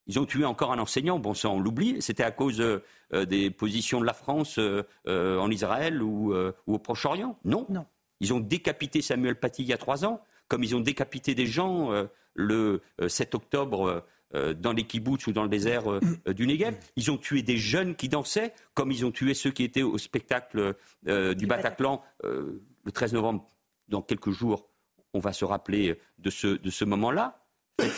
[0.06, 3.50] Ils ont tué encore un enseignant, bon ça on l'oublie, c'était à cause euh, des
[3.50, 6.34] positions de la France euh, euh, en Israël ou,
[6.66, 7.38] au Proche-Orient?
[7.44, 7.66] Non.
[7.68, 7.86] non.
[8.20, 11.46] Ils ont décapité Samuel Paty il y a trois ans, comme ils ont décapité des
[11.46, 11.90] gens
[12.35, 15.85] le 7 octobre dans les kibbutz ou dans le désert
[16.27, 16.77] du Negev.
[16.97, 19.98] Ils ont tué des jeunes qui dansaient, comme ils ont tué ceux qui étaient au
[19.98, 23.47] spectacle du Bataclan le 13 novembre
[23.89, 24.69] dans quelques jours,
[25.12, 27.44] on va se rappeler de ce, de ce moment-là.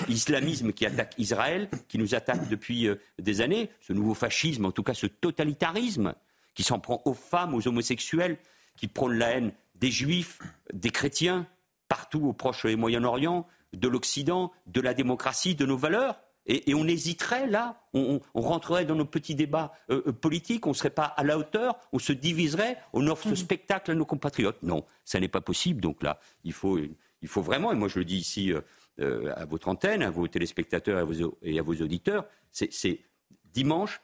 [0.08, 4.70] L'islamisme qui attaque Israël, qui nous attaque depuis euh, des années, ce nouveau fascisme, en
[4.70, 6.14] tout cas ce totalitarisme
[6.54, 8.38] qui s'en prend aux femmes, aux homosexuels,
[8.76, 10.38] qui prône la haine des juifs,
[10.72, 11.46] des chrétiens,
[11.88, 16.20] partout au Proche et Moyen-Orient, de l'Occident, de la démocratie, de nos valeurs.
[16.46, 20.74] Et, on hésiterait là, on, rentrerait dans nos petits débats euh, euh, politiques, on ne
[20.74, 23.36] serait pas à la hauteur, on se diviserait, on offre ce mmh.
[23.36, 24.60] spectacle à nos compatriotes.
[24.62, 25.80] Non, ça n'est pas possible.
[25.80, 28.52] Donc là, il faut, il faut vraiment, et moi je le dis ici
[29.00, 33.00] euh, à votre antenne, à vos téléspectateurs et à vos, et à vos auditeurs, c'est
[33.52, 34.00] dimanche,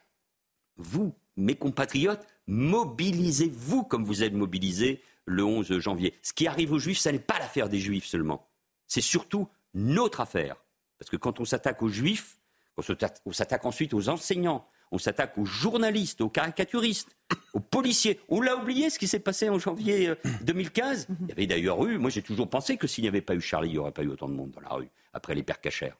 [0.77, 6.15] vous, mes compatriotes, mobilisez-vous comme vous êtes mobilisés le 11 janvier.
[6.23, 8.47] Ce qui arrive aux Juifs, ce n'est pas l'affaire des Juifs seulement.
[8.87, 10.55] C'est surtout notre affaire.
[10.97, 12.39] Parce que quand on s'attaque aux juifs,
[12.77, 17.15] on s'attaque ensuite aux enseignants, on s'attaque aux journalistes, aux caricaturistes,
[17.53, 18.19] aux policiers.
[18.29, 21.07] On l'a oublié ce qui s'est passé en janvier 2015.
[21.09, 23.35] Euh, il y avait d'ailleurs eu, moi j'ai toujours pensé que s'il n'y avait pas
[23.35, 25.43] eu Charlie, il n'y aurait pas eu autant de monde dans la rue après les
[25.43, 25.97] pères cachères.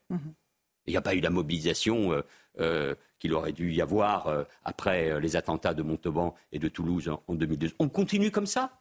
[0.85, 2.21] Il n'y a pas eu la mobilisation euh,
[2.59, 7.21] euh, qu'il aurait dû y avoir après les attentats de Montauban et de Toulouse en,
[7.27, 7.73] en 2002.
[7.79, 8.79] On continue comme ça?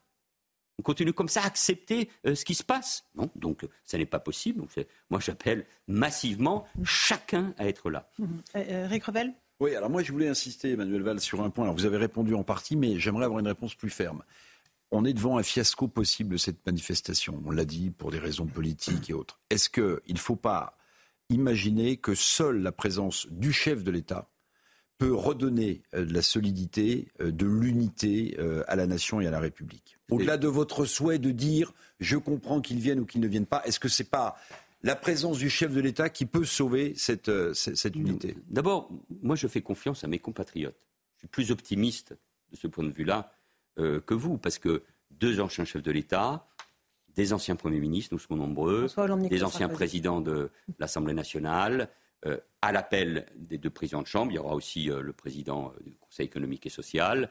[0.78, 4.06] On continue comme ça à accepter euh, ce qui se passe Non, donc ça n'est
[4.06, 4.62] pas possible.
[5.10, 8.08] moi, j'appelle massivement chacun à être là.
[8.18, 8.26] Mmh.
[8.54, 11.64] Eric Revel Oui, alors moi, je voulais insister, Emmanuel Val, sur un point.
[11.64, 14.22] Alors, vous avez répondu en partie, mais j'aimerais avoir une réponse plus ferme.
[14.90, 17.42] On est devant un fiasco possible de cette manifestation.
[17.44, 19.38] On l'a dit pour des raisons politiques et autres.
[19.50, 20.78] Est-ce qu'il ne faut pas
[21.28, 24.28] imaginer que seule la présence du chef de l'État
[24.98, 29.30] peut redonner euh, de la solidité, euh, de l'unité euh, à la nation et à
[29.30, 29.96] la République.
[30.10, 33.62] Au-delà de votre souhait de dire je comprends qu'ils viennent ou qu'ils ne viennent pas,
[33.64, 34.36] est-ce que ce n'est pas
[34.82, 38.36] la présence du chef de l'État qui peut sauver cette, cette unité?
[38.48, 38.90] D'abord,
[39.22, 40.76] moi je fais confiance à mes compatriotes.
[41.16, 42.16] Je suis plus optimiste
[42.52, 43.32] de ce point de vue-là
[43.76, 46.46] que vous, parce que deux anciens chefs de l'État,
[47.16, 48.86] des anciens premiers ministres, nous serons nombreux,
[49.28, 51.88] des anciens présidents de l'Assemblée nationale,
[52.62, 55.82] à l'appel des deux présidents de chambre, il y aura aussi euh, le président euh,
[55.84, 57.30] du Conseil économique et social,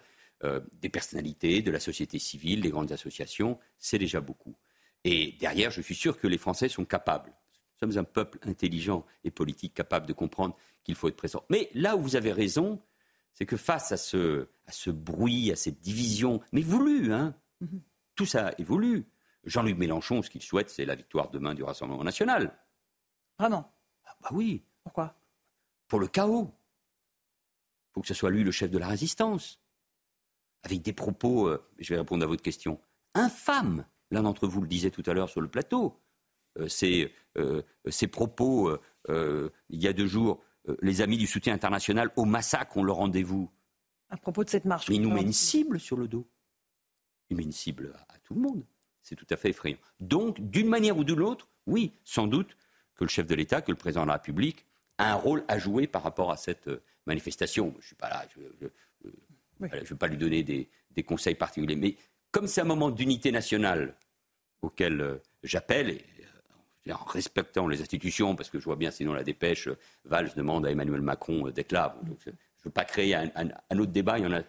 [0.80, 4.56] des personnalités de la société civile, des grandes associations, c'est déjà beaucoup.
[5.04, 7.34] Et derrière, je suis sûr que les Français sont capables.
[7.82, 11.44] Nous sommes un peuple intelligent et politique capable de comprendre qu'il faut être présent.
[11.50, 12.80] Mais là où vous avez raison,
[13.34, 17.34] c'est que face à ce, à ce bruit, à cette division, mais voulu, hein,
[17.64, 17.80] mm-hmm.
[18.16, 19.08] tout ça est voulu.
[19.44, 22.56] Jean-Luc Mélenchon, ce qu'il souhaite, c'est la victoire demain du Rassemblement national.
[23.40, 23.74] Vraiment?
[24.06, 24.64] Ah, Bah oui.
[24.88, 25.14] Pourquoi?
[25.90, 26.50] Pour le chaos.
[26.50, 29.60] Il faut que ce soit lui le chef de la résistance.
[30.64, 32.80] Avec des propos, euh, je vais répondre à votre question,
[33.14, 33.86] infâmes.
[34.12, 36.00] L'un d'entre vous le disait tout à l'heure sur le plateau.
[36.58, 37.62] Euh, ces, euh,
[38.10, 38.78] propos,
[39.10, 40.42] il y a deux jours,
[40.82, 43.52] les amis du soutien international au massacre ont le rendez-vous.
[44.10, 44.88] À propos de cette marche.
[44.88, 46.30] Mais il nous met une cible sur le dos.
[47.30, 48.66] Il met une cible à tout le monde.
[49.02, 49.80] C'est tout à fait effrayant.
[50.00, 52.56] Donc, d'une manière ou de l'autre, oui, sans doute
[52.96, 54.67] que le chef de l'État, que le président de la République
[54.98, 57.72] a un rôle à jouer par rapport à cette euh, manifestation.
[57.74, 60.70] Je ne suis pas là, je ne veux pas lui donner des,
[61.06, 61.76] conseils particuliers.
[61.76, 61.96] Mais
[62.32, 63.96] comme c'est un moment d'unité nationale
[64.64, 66.00] auquel euh, j'appelle,
[66.88, 69.70] euh, en respectant les institutions, parce que je vois bien sinon la dépêche,
[70.06, 71.96] Valls demande à Emmanuel Macron d'être là.
[72.24, 74.42] je ne veux pas créer un, autre débat, il y en a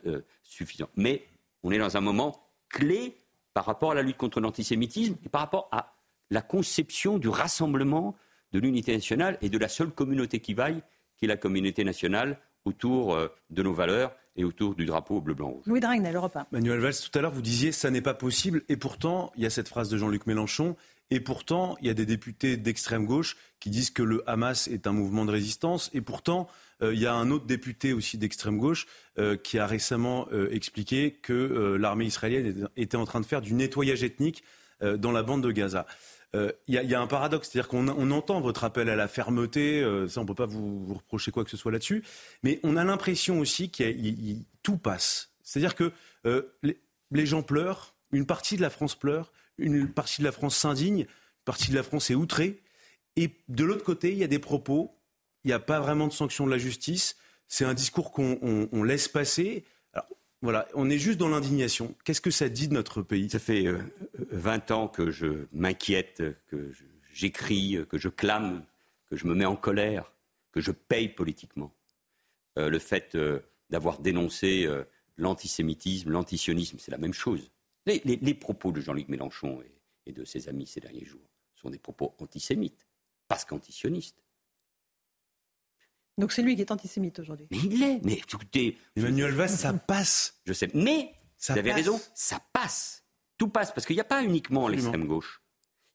[0.43, 0.89] suffisant.
[0.97, 1.27] Mais
[1.65, 3.17] on est dans un moment clé
[3.55, 5.97] par rapport à la lutte contre l'antisémitisme et par rapport à
[6.31, 8.15] la conception du rassemblement
[8.53, 10.83] de l'unité nationale et de la seule communauté qui vaille,
[11.17, 15.65] qui est la communauté nationale autour euh, de nos valeurs et autour du drapeau bleu-blanc-rouge.
[15.67, 16.47] Louis Dragnel, Europe 1.
[16.53, 18.63] Manuel Valls, tout à l'heure, vous disiez ça n'est pas possible.
[18.69, 20.77] Et pourtant, il y a cette phrase de Jean-Luc Mélenchon.
[21.11, 24.87] Et pourtant, il y a des députés d'extrême gauche qui disent que le Hamas est
[24.87, 25.91] un mouvement de résistance.
[25.93, 26.47] Et pourtant,
[26.83, 28.87] euh, il y a un autre député aussi d'extrême gauche
[29.19, 34.05] euh, qui a récemment expliqué que l'armée israélienne était en train de faire du nettoyage
[34.05, 34.45] ethnique
[34.81, 35.87] dans la bande de Gaza.
[36.37, 39.81] Euh, il y, a un paradoxe, c'est-à-dire qu'on on entend votre appel à la fermeté,
[39.81, 42.05] euh, ça on ne peut pas vous, reprocher quoi que ce soit là-dessus,
[42.43, 43.85] mais on a l'impression aussi que
[44.63, 45.31] tout passe.
[45.43, 45.91] C'est-à-dire que
[46.27, 50.55] euh, les, gens pleurent, une partie de la France pleure, une partie de la France
[50.55, 51.07] s'indigne, une
[51.47, 52.61] partie de la France est outrée,
[53.17, 54.95] et de l'autre côté, il y a des propos,
[55.45, 57.17] il n'y a pas vraiment de sanction de la justice,
[57.49, 59.65] c'est un discours qu'on laisse passer.
[60.41, 61.95] Voilà, on est juste dans l'indignation.
[62.05, 63.29] Qu'est-ce que ça dit de notre pays?
[63.29, 63.67] Ça fait
[64.31, 66.73] 20 euh, ans que je m'inquiète, que
[67.13, 68.65] j'écris, que je clame,
[69.07, 70.13] que je me mets en colère,
[70.53, 71.75] que je paye politiquement.
[72.57, 73.41] Euh, le fait euh,
[73.71, 74.69] d'avoir dénoncé
[75.17, 77.51] l'antisémitisme, l'antisionisme, c'est la même chose.
[77.87, 81.79] Les, propos de Jean-Luc Mélenchon et, et, de ses amis ces derniers jours sont des
[81.79, 82.87] propos antisémites,
[83.27, 84.23] parce qu'antisionistes.
[86.19, 87.47] Donc c'est lui qui est antisémite aujourd'hui.
[87.51, 88.01] Mais il l'est.
[88.05, 88.77] Mais écoutez.
[88.97, 90.41] Emmanuel Valls, ça passe.
[90.45, 90.69] Je sais.
[90.75, 93.05] Mais, ça vous avez raison, ça passe.
[93.39, 93.73] Tout passe.
[93.73, 95.41] Parce qu'il n'y a pas uniquement l'extrême gauche.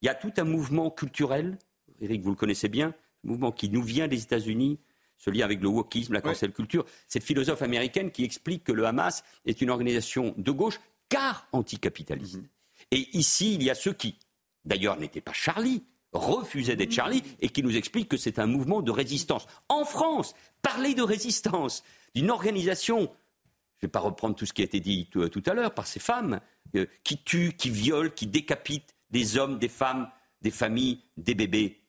[0.01, 1.59] Il y a tout un mouvement culturel.
[1.99, 2.87] Eric, vous le connaissez bien.
[3.25, 4.79] Un mouvement qui nous vient des États-Unis.
[5.17, 6.85] Ce lien avec le wokisme, la cancel culture.
[7.07, 12.37] Cette philosophe américaine qui explique que le Hamas est une organisation de gauche car anticapitaliste.
[12.37, 12.47] Mhm.
[12.91, 14.17] Et ici, il y a ceux qui,
[14.65, 15.83] d'ailleurs, n'étaient pas Charlie,
[16.13, 19.45] refusait d'être Charlie et qui nous explique que c'est un mouvement de résistance.
[19.69, 21.83] En France, parler de résistance
[22.15, 25.53] d'une organisation, je ne vais pas reprendre tout ce qui a été dit tout, à
[25.53, 26.39] l'heure par ces femmes,
[26.75, 30.09] euh, qui tuent, qui violent, qui décapitent des hommes, des femmes,
[30.41, 31.79] des familles, des bébés.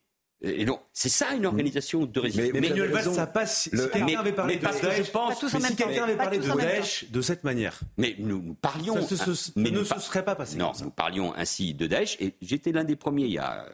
[0.43, 2.53] Et donc, c'est ça une organisation de résistance.
[2.53, 3.71] Mais, Manuel Valls, ça passe.
[3.71, 5.11] Si quelqu'un avait parlé de Daesh,
[5.49, 7.81] si quelqu'un avait parlé de Daesh de cette manière.
[7.97, 9.01] Mais nous, parlions.
[9.07, 10.57] Ça, mais ne se serait pas passé.
[10.57, 13.67] Non, nous parlions ainsi de Daesh, et j'étais l'un des premiers il y a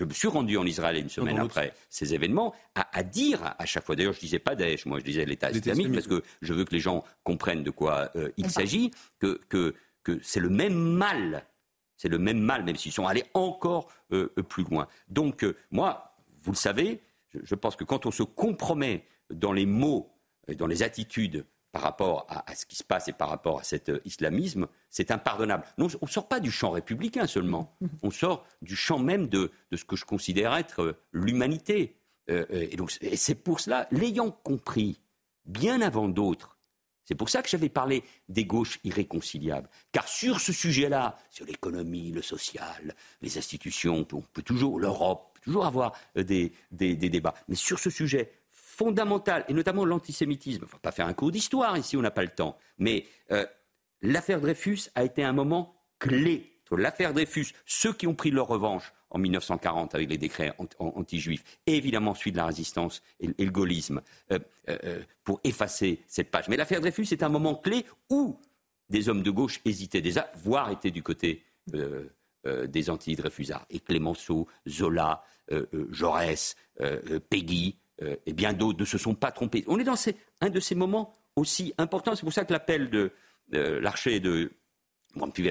[0.00, 3.84] je me suis rendu en Israël une semaine après ces événements à, dire à chaque
[3.84, 6.64] fois, d'ailleurs je disais pas Daesh, moi je disais l'État islamique parce que je veux
[6.64, 10.74] que les gens comprennent de quoi euh, il s'agit, que, que, que c'est le même
[10.74, 11.44] mal,
[11.98, 14.88] c'est le même mal, même s'ils sont allés encore euh, plus loin.
[15.08, 17.02] Donc euh, moi, vous le savez,
[17.34, 20.10] je, pense que quand on se compromet dans les mots
[20.48, 23.62] et dans les attitudes par rapport à, ce qui se passe et par rapport à
[23.62, 25.64] cet euh, islamisme, c'est impardonnable.
[25.78, 29.50] Non, on ne sort pas du champ républicain seulement, on sort du champ même de,
[29.72, 31.96] ce que je considère être euh, l'humanité.
[32.28, 35.00] Euh, et donc, c'est pour cela, l'ayant compris
[35.46, 36.56] bien avant d'autres,
[37.04, 39.68] c'est pour ça que j'avais parlé des gauches irréconciliables.
[39.90, 45.66] Car sur ce sujet-là, sur l'économie, le social, les institutions, on peut toujours, l'Europe, toujours
[45.66, 47.34] avoir des, des, débats.
[47.48, 48.30] Mais sur ce sujet,
[48.80, 50.64] fondamentale, et notamment l'antisémitisme.
[50.66, 52.56] Faut pas faire un cours d'histoire ici, on n'a pas le temps.
[52.78, 53.44] Mais euh,
[54.00, 56.46] l'affaire Dreyfus a été un moment clé.
[56.70, 61.76] L'affaire Dreyfus, ceux qui ont pris leur revanche en 1940 avec les décrets anti-juifs, et
[61.76, 64.00] évidemment celui de la résistance et, le gaullisme,
[64.32, 64.38] euh,
[64.70, 66.48] euh, pour effacer cette page.
[66.48, 68.38] Mais l'affaire Dreyfus est un moment clé où
[68.88, 71.44] des hommes de gauche hésitaient déjà, voire étaient du côté
[72.46, 73.66] des anti-Dreyfusards.
[73.68, 75.22] Et Clémenceau, Zola,
[75.90, 76.56] Jaurès,
[77.28, 79.64] Peggy, euh, et bien d'autres ne se sont pas trompés.
[79.66, 79.96] On est dans
[80.40, 82.14] un de ces moments aussi importants.
[82.14, 83.12] C'est pour ça que l'appel de
[83.52, 84.52] Larcher de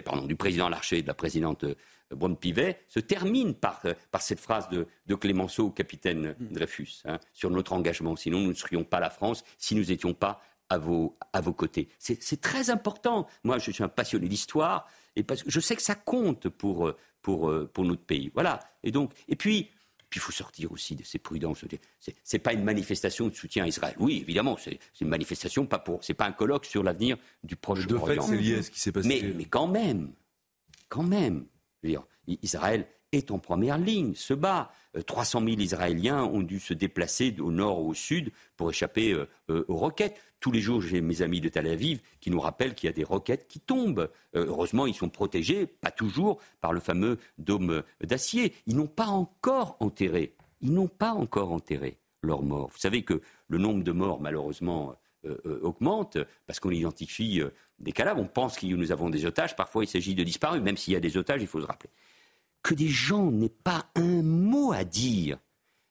[0.03, 1.75] pardon, du président Larcher et de la présidente euh,
[2.11, 7.19] Brun Pivet se termine par, euh, cette phrase de, de, Clémenceau au capitaine Dreyfus hein,
[7.33, 8.15] sur notre engagement.
[8.15, 11.53] Sinon, nous ne serions pas la France si nous n'étions pas à vos, à vos
[11.53, 11.89] côtés.
[11.97, 13.27] C'est très important.
[13.43, 16.93] Moi, je suis un passionné d'histoire et parce que je sais que ça compte pour,
[17.23, 18.29] pour, pour notre pays.
[18.35, 18.59] Voilà.
[18.83, 19.71] Et donc, et puis,
[20.09, 21.63] puis il faut sortir aussi de ces prudences.
[21.99, 23.95] Ce n'est pas une manifestation de soutien à Israël.
[23.99, 28.15] Oui, évidemment, c'est une manifestation, pas pour, c'est pas un colloque sur l'avenir du Proche-Orient.
[28.15, 29.07] De fait, c'est lié à ce qui s'est passé.
[29.07, 30.11] Mais, mais, quand même,
[30.87, 31.45] quand même,
[31.83, 34.71] dire, Israël est en première ligne, se bat.
[35.05, 39.13] 300 euh, 000 Israéliens ont dû se déplacer au nord ou au sud pour échapper
[39.13, 40.19] euh, euh, aux roquettes.
[40.39, 42.93] Tous les jours, j'ai mes amis de Tel Aviv qui nous rappellent qu'il y a
[42.93, 44.09] des roquettes qui tombent.
[44.33, 48.53] heureusement, ils sont protégés, pas toujours, par le fameux dôme d'acier.
[48.65, 52.69] Ils n'ont pas encore enterré, ils n'ont pas encore enterré leurs morts.
[52.71, 54.95] Vous savez que le nombre de morts, malheureusement,
[55.61, 56.17] augmente
[56.47, 57.41] parce qu'on identifie
[57.79, 58.21] des cadavres.
[58.21, 59.55] On pense que nous avons des otages.
[59.55, 60.61] Parfois, il s'agit de disparus.
[60.61, 61.89] Même s'il y a des otages, il faut se rappeler
[62.63, 65.39] que des gens n'aient pas un mot à dire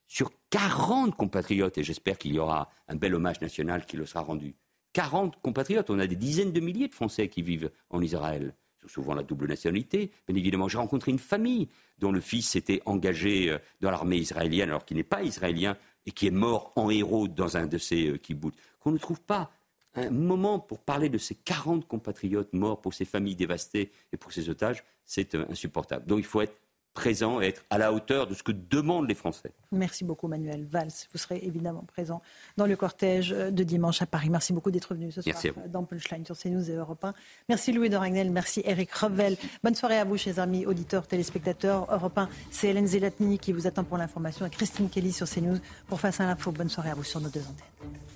[0.07, 4.20] sur 40 compatriotes, et j'espère qu'il y aura un bel hommage national qui le sera
[4.20, 4.55] rendu.
[4.95, 8.55] 40 compatriotes, on a des dizaines de milliers de Français qui vivent en Israël,
[8.87, 10.11] souvent la double nationalité.
[10.27, 11.69] Bien évidemment, j'ai rencontré une famille
[11.99, 15.77] dont le fils s'était engagé euh, dans l'armée israélienne alors qu'il n'est pas israélien
[16.07, 18.57] et qui est mort en héros dans un de ces euh, kibbutz.
[18.81, 19.51] Qu'on ne trouve pas
[19.95, 24.33] un moment pour parler de ces 40 compatriotes morts, pour ces familles dévastées et pour
[24.33, 26.07] ces otages, c'est euh, insupportable.
[26.07, 26.57] Donc il faut être
[26.99, 29.53] présent et être à la hauteur de ce que demandent les Français.
[29.70, 30.91] Merci beaucoup Manuel Valls.
[31.12, 32.20] Vous serez évidemment présent
[32.57, 34.31] dans le cortège de dimanche à Paris.
[34.31, 35.37] Merci beaucoup d'être venu ce soir
[35.69, 37.15] dans Punchline sur CNews et Europe 1.
[37.49, 39.37] Merci Louis de Ragnel, merci Eric Revel.
[39.62, 41.87] Bonne soirée à vous, chers amis auditeurs, téléspectateurs.
[41.89, 45.59] Europe 1, c'est Hélène Zelatni qui vous attend pour l'information et Christine Kelly sur CNews
[45.87, 46.51] pour Face à l'info.
[46.51, 48.07] Bonne soirée à vous sur nos deux antennes.